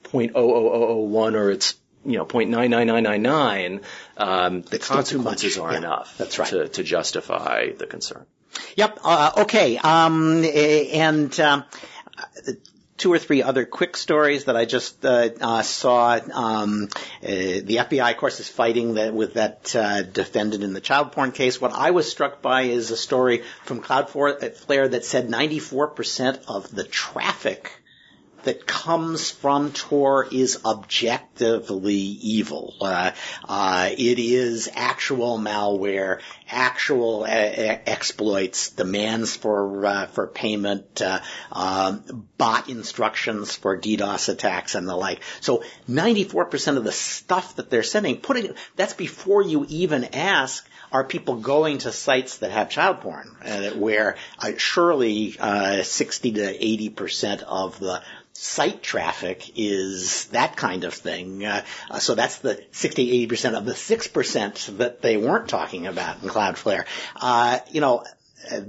0.00001 0.04 1.34
or 1.34 1.50
it's 1.50 1.74
you 2.04 2.18
know 2.18 2.26
0.99999, 2.26 3.82
um, 4.16 4.62
the 4.62 4.78
consequences 4.78 5.58
are 5.58 5.72
yeah, 5.72 5.78
enough. 5.78 6.18
That's 6.18 6.38
right. 6.38 6.48
to, 6.48 6.68
to 6.68 6.82
justify 6.82 7.70
the 7.72 7.86
concern. 7.86 8.26
Yep. 8.76 8.98
Uh, 9.02 9.30
okay. 9.38 9.78
Um, 9.78 10.44
and 10.44 11.38
um, 11.40 11.64
two 13.02 13.12
or 13.12 13.18
three 13.18 13.42
other 13.42 13.64
quick 13.64 13.96
stories 13.96 14.44
that 14.44 14.56
I 14.56 14.64
just 14.64 15.04
uh, 15.04 15.30
uh, 15.40 15.62
saw. 15.62 16.20
Um, 16.32 16.88
uh, 16.94 17.26
the 17.26 17.78
FBI, 17.80 18.12
of 18.12 18.16
course, 18.16 18.38
is 18.38 18.48
fighting 18.48 18.94
that 18.94 19.12
with 19.12 19.34
that 19.34 19.74
uh, 19.74 20.02
defendant 20.02 20.62
in 20.62 20.72
the 20.72 20.80
child 20.80 21.10
porn 21.10 21.32
case. 21.32 21.60
What 21.60 21.72
I 21.72 21.90
was 21.90 22.08
struck 22.08 22.40
by 22.40 22.62
is 22.62 22.92
a 22.92 22.96
story 22.96 23.42
from 23.64 23.82
Cloudflare 23.82 24.90
that 24.92 25.04
said 25.04 25.28
94% 25.28 26.44
of 26.46 26.72
the 26.72 26.84
traffic 26.84 27.72
that 28.44 28.66
comes 28.66 29.30
from 29.30 29.72
Tor 29.72 30.26
is 30.30 30.60
objectively 30.64 31.94
evil. 31.94 32.74
Uh, 32.80 33.12
uh, 33.48 33.90
it 33.90 34.18
is 34.18 34.68
actual 34.74 35.38
malware, 35.38 36.20
actual 36.48 37.24
uh, 37.24 37.26
exploits, 37.26 38.70
demands 38.70 39.36
for 39.36 39.86
uh, 39.86 40.06
for 40.06 40.26
payment, 40.26 41.00
uh, 41.00 41.20
um, 41.50 42.28
bot 42.38 42.68
instructions 42.68 43.54
for 43.54 43.78
DDoS 43.78 44.28
attacks 44.28 44.74
and 44.74 44.88
the 44.88 44.96
like. 44.96 45.20
So 45.40 45.64
94% 45.88 46.76
of 46.76 46.84
the 46.84 46.92
stuff 46.92 47.56
that 47.56 47.70
they're 47.70 47.82
sending, 47.82 48.16
putting 48.16 48.54
that's 48.76 48.94
before 48.94 49.42
you 49.42 49.66
even 49.68 50.04
ask 50.14 50.66
are 50.92 51.04
people 51.04 51.36
going 51.36 51.78
to 51.78 51.90
sites 51.90 52.38
that 52.38 52.50
have 52.50 52.68
child 52.68 53.00
porn, 53.00 53.34
uh, 53.44 53.70
where 53.70 54.16
uh, 54.38 54.52
surely 54.58 55.34
uh, 55.40 55.82
60 55.82 56.32
to 56.32 56.64
80 56.64 56.88
percent 56.90 57.42
of 57.42 57.80
the 57.80 58.02
site 58.32 58.82
traffic 58.82 59.52
is 59.56 60.26
that 60.26 60.56
kind 60.56 60.84
of 60.84 60.94
thing. 60.94 61.44
Uh, 61.44 61.62
so 61.98 62.14
that's 62.14 62.38
the 62.38 62.64
60, 62.72 63.26
80% 63.28 63.56
of 63.56 63.64
the 63.64 63.72
6% 63.72 64.78
that 64.78 65.02
they 65.02 65.16
weren't 65.16 65.48
talking 65.48 65.86
about 65.86 66.22
in 66.22 66.28
Cloudflare. 66.28 66.84
Uh, 67.16 67.58
you 67.70 67.80
know, 67.80 68.04
uh, 68.50 68.60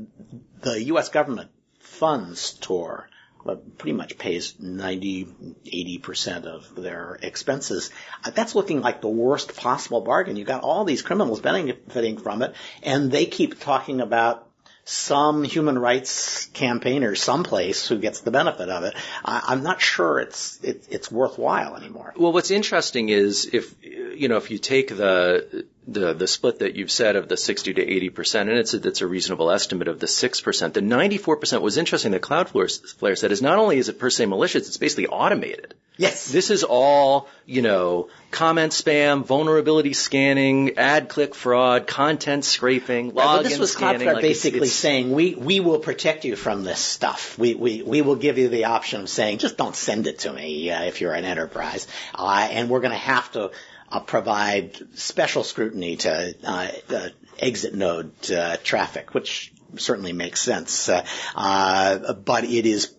the 0.62 0.84
U.S. 0.86 1.10
government 1.10 1.50
funds 1.80 2.54
Tor, 2.54 3.10
but 3.46 3.78
pretty 3.78 3.94
much 3.94 4.18
pays 4.18 4.56
90, 4.60 5.26
80% 5.66 6.46
of 6.46 6.76
their 6.76 7.18
expenses. 7.22 7.90
Uh, 8.24 8.32
that's 8.32 8.56
looking 8.56 8.82
like 8.82 9.02
the 9.02 9.08
worst 9.08 9.56
possible 9.56 10.02
bargain. 10.02 10.36
You've 10.36 10.48
got 10.48 10.64
all 10.64 10.86
these 10.86 11.02
criminals 11.02 11.42
benefiting 11.42 12.18
from 12.18 12.42
it, 12.42 12.56
and 12.82 13.12
they 13.12 13.26
keep 13.26 13.60
talking 13.60 14.02
about 14.02 14.48
some 14.86 15.44
human 15.44 15.80
rights 15.80 16.48
campaigner 16.48 17.16
someplace 17.16 17.88
who 17.88 17.98
gets 17.98 18.22
the 18.22 18.32
benefit 18.32 18.70
of 18.70 18.84
it. 18.84 18.96
I, 19.24 19.54
am 19.54 19.64
not 19.64 19.82
sure 19.82 20.20
it's 20.20 20.62
it, 20.64 20.86
it's 20.90 21.12
worthwhile 21.12 21.76
anymore. 21.76 22.14
Well, 22.18 22.34
what's 22.34 22.52
interesting 22.52 23.10
is 23.10 23.50
if 23.54 23.74
you 23.82 24.28
know 24.28 24.38
if 24.38 24.52
you 24.52 24.58
take 24.58 24.90
the 24.90 25.66
the 25.88 26.14
the 26.14 26.28
split 26.28 26.60
that 26.60 26.76
you've 26.76 26.92
said 26.92 27.16
of 27.16 27.28
the 27.28 27.38
60 27.38 27.74
to 27.74 27.82
80 27.82 28.10
percent, 28.10 28.50
and 28.50 28.58
it's 28.58 28.74
a, 28.74 28.88
it's 28.88 29.02
a 29.02 29.08
reasonable 29.08 29.52
estimate 29.52 29.88
of 29.88 30.00
the 30.00 30.08
six 30.08 30.42
percent. 30.42 30.74
The 30.74 30.82
94 30.82 31.38
percent 31.38 31.62
was 31.62 31.78
interesting. 31.78 32.12
That 32.12 32.22
Cloudflare 32.22 33.18
said 33.18 33.32
is 33.32 33.42
not 33.42 33.58
only 33.58 33.78
is 33.78 33.90
it 33.90 34.00
per 34.00 34.10
se 34.10 34.26
malicious, 34.26 34.68
it's 34.68 34.78
basically 34.78 35.08
automated. 35.08 35.74
Yes. 35.96 36.32
This 36.32 36.50
is 36.50 36.64
all, 36.64 37.28
you 37.46 37.62
know, 37.62 38.10
comment 38.32 38.72
spam, 38.72 39.24
vulnerability 39.24 39.94
scanning, 39.94 40.78
ad 40.78 41.08
click 41.08 41.36
fraud, 41.36 41.86
content 41.86 42.46
scraping, 42.46 43.12
login 43.12 43.14
well, 43.14 43.44
this 43.44 43.60
was 43.60 43.74
scanning. 43.74 44.08
Cloudflare 44.08 44.14
like 44.16 44.22
basically 44.24 44.60
it's, 44.62 44.70
it's, 44.70 44.76
saying 44.76 45.12
we, 45.12 45.36
we 45.36 45.60
will 45.60 45.78
protect 45.78 46.26
you 46.26 46.36
from 46.36 46.64
this 46.64 46.80
stuff. 46.80 47.38
We, 47.38 47.54
we, 47.54 47.84
we 47.84 48.02
will 48.02 48.16
give 48.16 48.40
you 48.40 48.50
the 48.50 48.66
option 48.66 49.02
of 49.02 49.10
saying 49.10 49.38
just 49.38 49.56
don't 49.56 49.76
send 49.76 50.08
it 50.08 50.20
to 50.20 50.34
me 50.34 50.72
uh, 50.72 50.84
if 50.84 51.00
you're 51.00 51.14
an 51.14 51.26
enterprise. 51.26 51.88
Uh, 52.16 52.48
and 52.50 52.70
we're 52.70 52.82
going 52.82 52.92
to 52.92 52.98
have 52.98 53.32
to 53.34 53.52
provide 54.00 54.78
special 54.96 55.44
scrutiny 55.44 55.98
to 55.98 56.36
uh, 56.44 57.10
exit 57.40 57.74
node 57.74 58.32
uh, 58.32 58.58
traffic, 58.64 59.14
which 59.14 59.54
certainly 59.78 60.14
makes 60.14 60.42
sense. 60.42 60.90
Uh, 60.90 61.06
uh, 61.36 62.14
but 62.14 62.44
it 62.44 62.66
is 62.66 62.94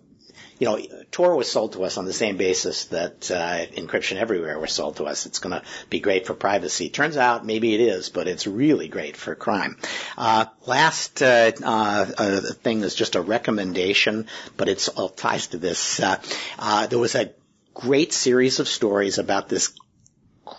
you 0.58 0.66
know, 0.66 0.78
Tor 1.10 1.34
was 1.36 1.50
sold 1.50 1.72
to 1.72 1.84
us 1.84 1.98
on 1.98 2.04
the 2.04 2.12
same 2.12 2.36
basis 2.36 2.86
that 2.86 3.30
uh, 3.30 3.66
encryption 3.66 4.16
everywhere 4.16 4.58
was 4.58 4.72
sold 4.72 4.96
to 4.96 5.04
us. 5.04 5.26
It's 5.26 5.40
going 5.40 5.60
to 5.60 5.66
be 5.90 6.00
great 6.00 6.26
for 6.26 6.34
privacy. 6.34 6.90
Turns 6.90 7.16
out 7.16 7.44
maybe 7.44 7.74
it 7.74 7.80
is, 7.80 8.08
but 8.08 8.28
it's 8.28 8.46
really 8.46 8.88
great 8.88 9.16
for 9.16 9.34
crime. 9.34 9.76
Uh, 10.16 10.46
last 10.66 11.22
uh, 11.22 11.52
uh, 11.62 12.06
uh 12.16 12.40
thing 12.62 12.82
is 12.82 12.94
just 12.94 13.16
a 13.16 13.20
recommendation, 13.20 14.26
but 14.56 14.68
it's 14.68 14.88
all 14.88 15.08
ties 15.08 15.48
to 15.48 15.58
this. 15.58 16.00
Uh, 16.00 16.20
uh, 16.58 16.86
there 16.86 16.98
was 16.98 17.14
a 17.14 17.32
great 17.74 18.12
series 18.12 18.60
of 18.60 18.68
stories 18.68 19.18
about 19.18 19.48
this 19.48 19.72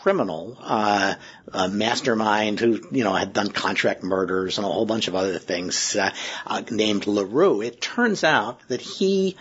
criminal 0.05 0.55
uh, 0.61 1.15
mastermind 1.71 2.59
who 2.59 2.79
you 2.91 3.03
know 3.03 3.13
had 3.13 3.33
done 3.33 3.49
contract 3.49 4.03
murders 4.03 4.59
and 4.59 4.67
a 4.67 4.69
whole 4.69 4.85
bunch 4.85 5.07
of 5.07 5.15
other 5.15 5.39
things 5.39 5.95
uh, 5.95 6.11
uh, 6.45 6.61
named 6.69 7.07
Le 7.07 7.25
Roux. 7.25 7.63
It 7.63 7.81
turns 7.81 8.23
out 8.23 8.59
that 8.67 8.81
he 8.81 9.35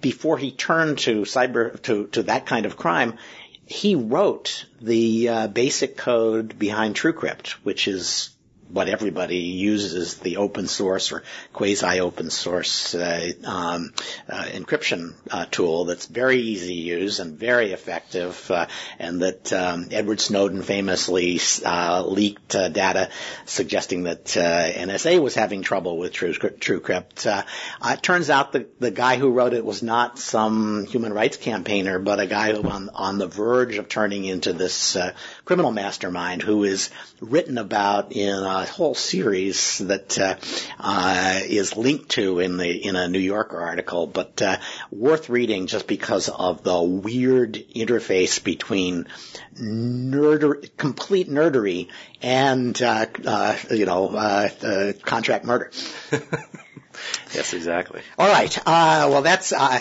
before 0.00 0.38
he 0.38 0.52
turned 0.52 1.00
to 1.00 1.24
cyber 1.24 1.82
to 1.82 2.06
to 2.12 2.22
that 2.22 2.46
kind 2.46 2.64
of 2.64 2.78
crime, 2.78 3.18
he 3.66 3.94
wrote 3.94 4.64
the 4.80 5.28
uh, 5.28 5.48
basic 5.48 5.98
code 5.98 6.58
behind 6.58 6.94
TrueCrypt, 6.94 7.48
which 7.62 7.86
is 7.86 8.30
what 8.68 8.88
everybody 8.88 9.38
uses 9.38 10.16
the 10.18 10.38
open 10.38 10.66
source 10.66 11.12
or 11.12 11.22
quasi 11.52 12.00
open 12.00 12.30
source 12.30 12.94
uh, 12.94 13.32
um, 13.44 13.92
uh, 14.28 14.44
encryption 14.44 15.14
uh, 15.30 15.46
tool 15.50 15.84
that's 15.84 16.06
very 16.06 16.38
easy 16.38 16.68
to 16.68 16.74
use 16.74 17.20
and 17.20 17.38
very 17.38 17.72
effective, 17.72 18.50
uh, 18.50 18.66
and 18.98 19.22
that 19.22 19.52
um, 19.52 19.88
Edward 19.90 20.20
Snowden 20.20 20.62
famously 20.62 21.40
uh, 21.64 22.04
leaked 22.06 22.54
uh, 22.54 22.68
data 22.68 23.10
suggesting 23.44 24.04
that 24.04 24.24
NSA 24.24 25.20
was 25.20 25.34
having 25.34 25.62
trouble 25.62 25.98
with 25.98 26.12
True, 26.12 26.32
TrueCrypt. 26.32 27.44
it 27.84 28.02
turns 28.02 28.30
out 28.30 28.52
that 28.52 28.80
the 28.80 28.90
guy 28.90 29.16
who 29.16 29.30
wrote 29.30 29.52
it 29.52 29.64
was 29.64 29.82
not 29.82 30.18
some 30.18 30.86
human 30.86 31.12
rights 31.12 31.36
campaigner, 31.36 31.98
but 31.98 32.20
a 32.20 32.26
guy 32.26 32.52
who 32.52 32.66
on 32.68 32.90
on 32.94 33.18
the 33.18 33.26
verge 33.26 33.76
of 33.76 33.88
turning 33.88 34.24
into 34.24 34.52
this 34.52 34.96
criminal 35.44 35.70
mastermind 35.70 36.42
who 36.42 36.64
is 36.64 36.90
written 37.20 37.58
about 37.58 38.12
in 38.12 38.34
whole 38.64 38.94
series 38.94 39.78
that 39.78 40.18
uh, 40.18 40.36
uh, 40.80 41.40
is 41.44 41.76
linked 41.76 42.10
to 42.10 42.38
in 42.40 42.56
the 42.56 42.86
in 42.86 42.96
a 42.96 43.08
New 43.08 43.18
Yorker 43.18 43.60
article, 43.60 44.06
but 44.06 44.40
uh, 44.40 44.58
worth 44.90 45.28
reading 45.28 45.66
just 45.66 45.86
because 45.86 46.28
of 46.28 46.62
the 46.62 46.82
weird 46.82 47.54
interface 47.54 48.42
between 48.42 49.06
nerder, 49.60 50.68
complete 50.76 51.28
nerdery 51.28 51.88
and 52.22 52.80
uh, 52.82 53.06
uh, 53.24 53.56
you 53.70 53.86
know 53.86 54.08
uh, 54.08 54.92
contract 55.02 55.44
murder. 55.44 55.70
yes, 57.34 57.54
exactly. 57.54 58.02
All 58.18 58.28
right. 58.28 58.56
Uh, 58.58 59.08
well, 59.10 59.22
that's 59.22 59.52
uh, 59.52 59.80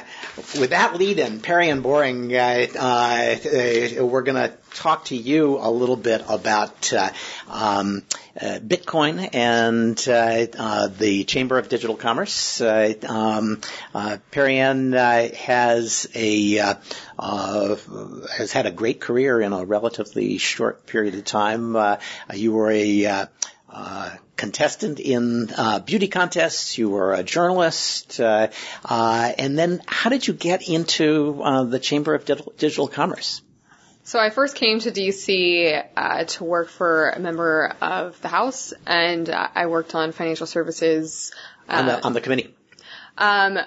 with 0.59 0.71
that 0.71 0.95
lead 0.95 1.19
in, 1.19 1.39
Perianne 1.39 1.81
Boring. 1.81 2.35
Uh, 2.35 2.67
uh 2.79 4.05
we're 4.05 4.23
going 4.23 4.49
to 4.49 4.55
talk 4.73 5.05
to 5.05 5.15
you 5.15 5.57
a 5.57 5.69
little 5.69 5.95
bit 5.95 6.23
about 6.27 6.91
uh, 6.93 7.09
um, 7.49 8.03
uh, 8.39 8.59
Bitcoin 8.59 9.29
and 9.33 9.97
the 9.97 11.23
Chamber 11.25 11.57
of 11.57 11.69
Digital 11.69 11.95
Commerce. 11.95 12.61
Um, 12.61 13.61
Perianne 13.93 15.33
has 15.35 16.07
a 16.13 16.75
has 17.17 18.51
had 18.51 18.65
a 18.65 18.71
great 18.71 18.99
career 18.99 19.41
in 19.41 19.53
a 19.53 19.65
relatively 19.65 20.37
short 20.37 20.85
period 20.85 21.15
of 21.15 21.25
time. 21.25 21.97
you 22.33 22.51
were 22.51 22.71
a 22.71 23.27
uh, 23.75 24.09
contestant 24.37 25.01
in 25.01 25.49
uh, 25.55 25.79
beauty 25.79 26.07
contests. 26.07 26.77
You 26.77 26.89
were 26.89 27.13
a 27.13 27.23
journalist, 27.23 28.19
uh, 28.21 28.47
uh, 28.85 29.33
and 29.37 29.57
then 29.57 29.81
how 29.85 30.09
did 30.09 30.25
you 30.25 30.33
get 30.33 30.67
into 30.67 31.41
uh, 31.43 31.63
the 31.65 31.79
Chamber 31.79 32.15
of 32.15 32.25
Digital, 32.25 32.87
Commerce? 32.87 33.41
So 34.03 34.19
I 34.19 34.29
first 34.29 34.55
came 34.55 34.79
to 34.79 34.91
DC 34.91 35.83
uh, 35.97 36.23
to 36.23 36.43
work 36.45 36.69
for 36.69 37.09
a 37.09 37.19
member 37.19 37.73
of 37.81 38.21
the 38.21 38.29
House, 38.29 38.73
and 38.85 39.29
uh, 39.29 39.49
I 39.53 39.65
worked 39.65 39.93
on 39.93 40.13
financial 40.13 40.47
services. 40.47 41.33
on, 41.67 41.87
the, 41.87 42.01
on 42.01 42.13
the 42.13 42.21
committee. 42.21 42.55
Um, 43.17 43.59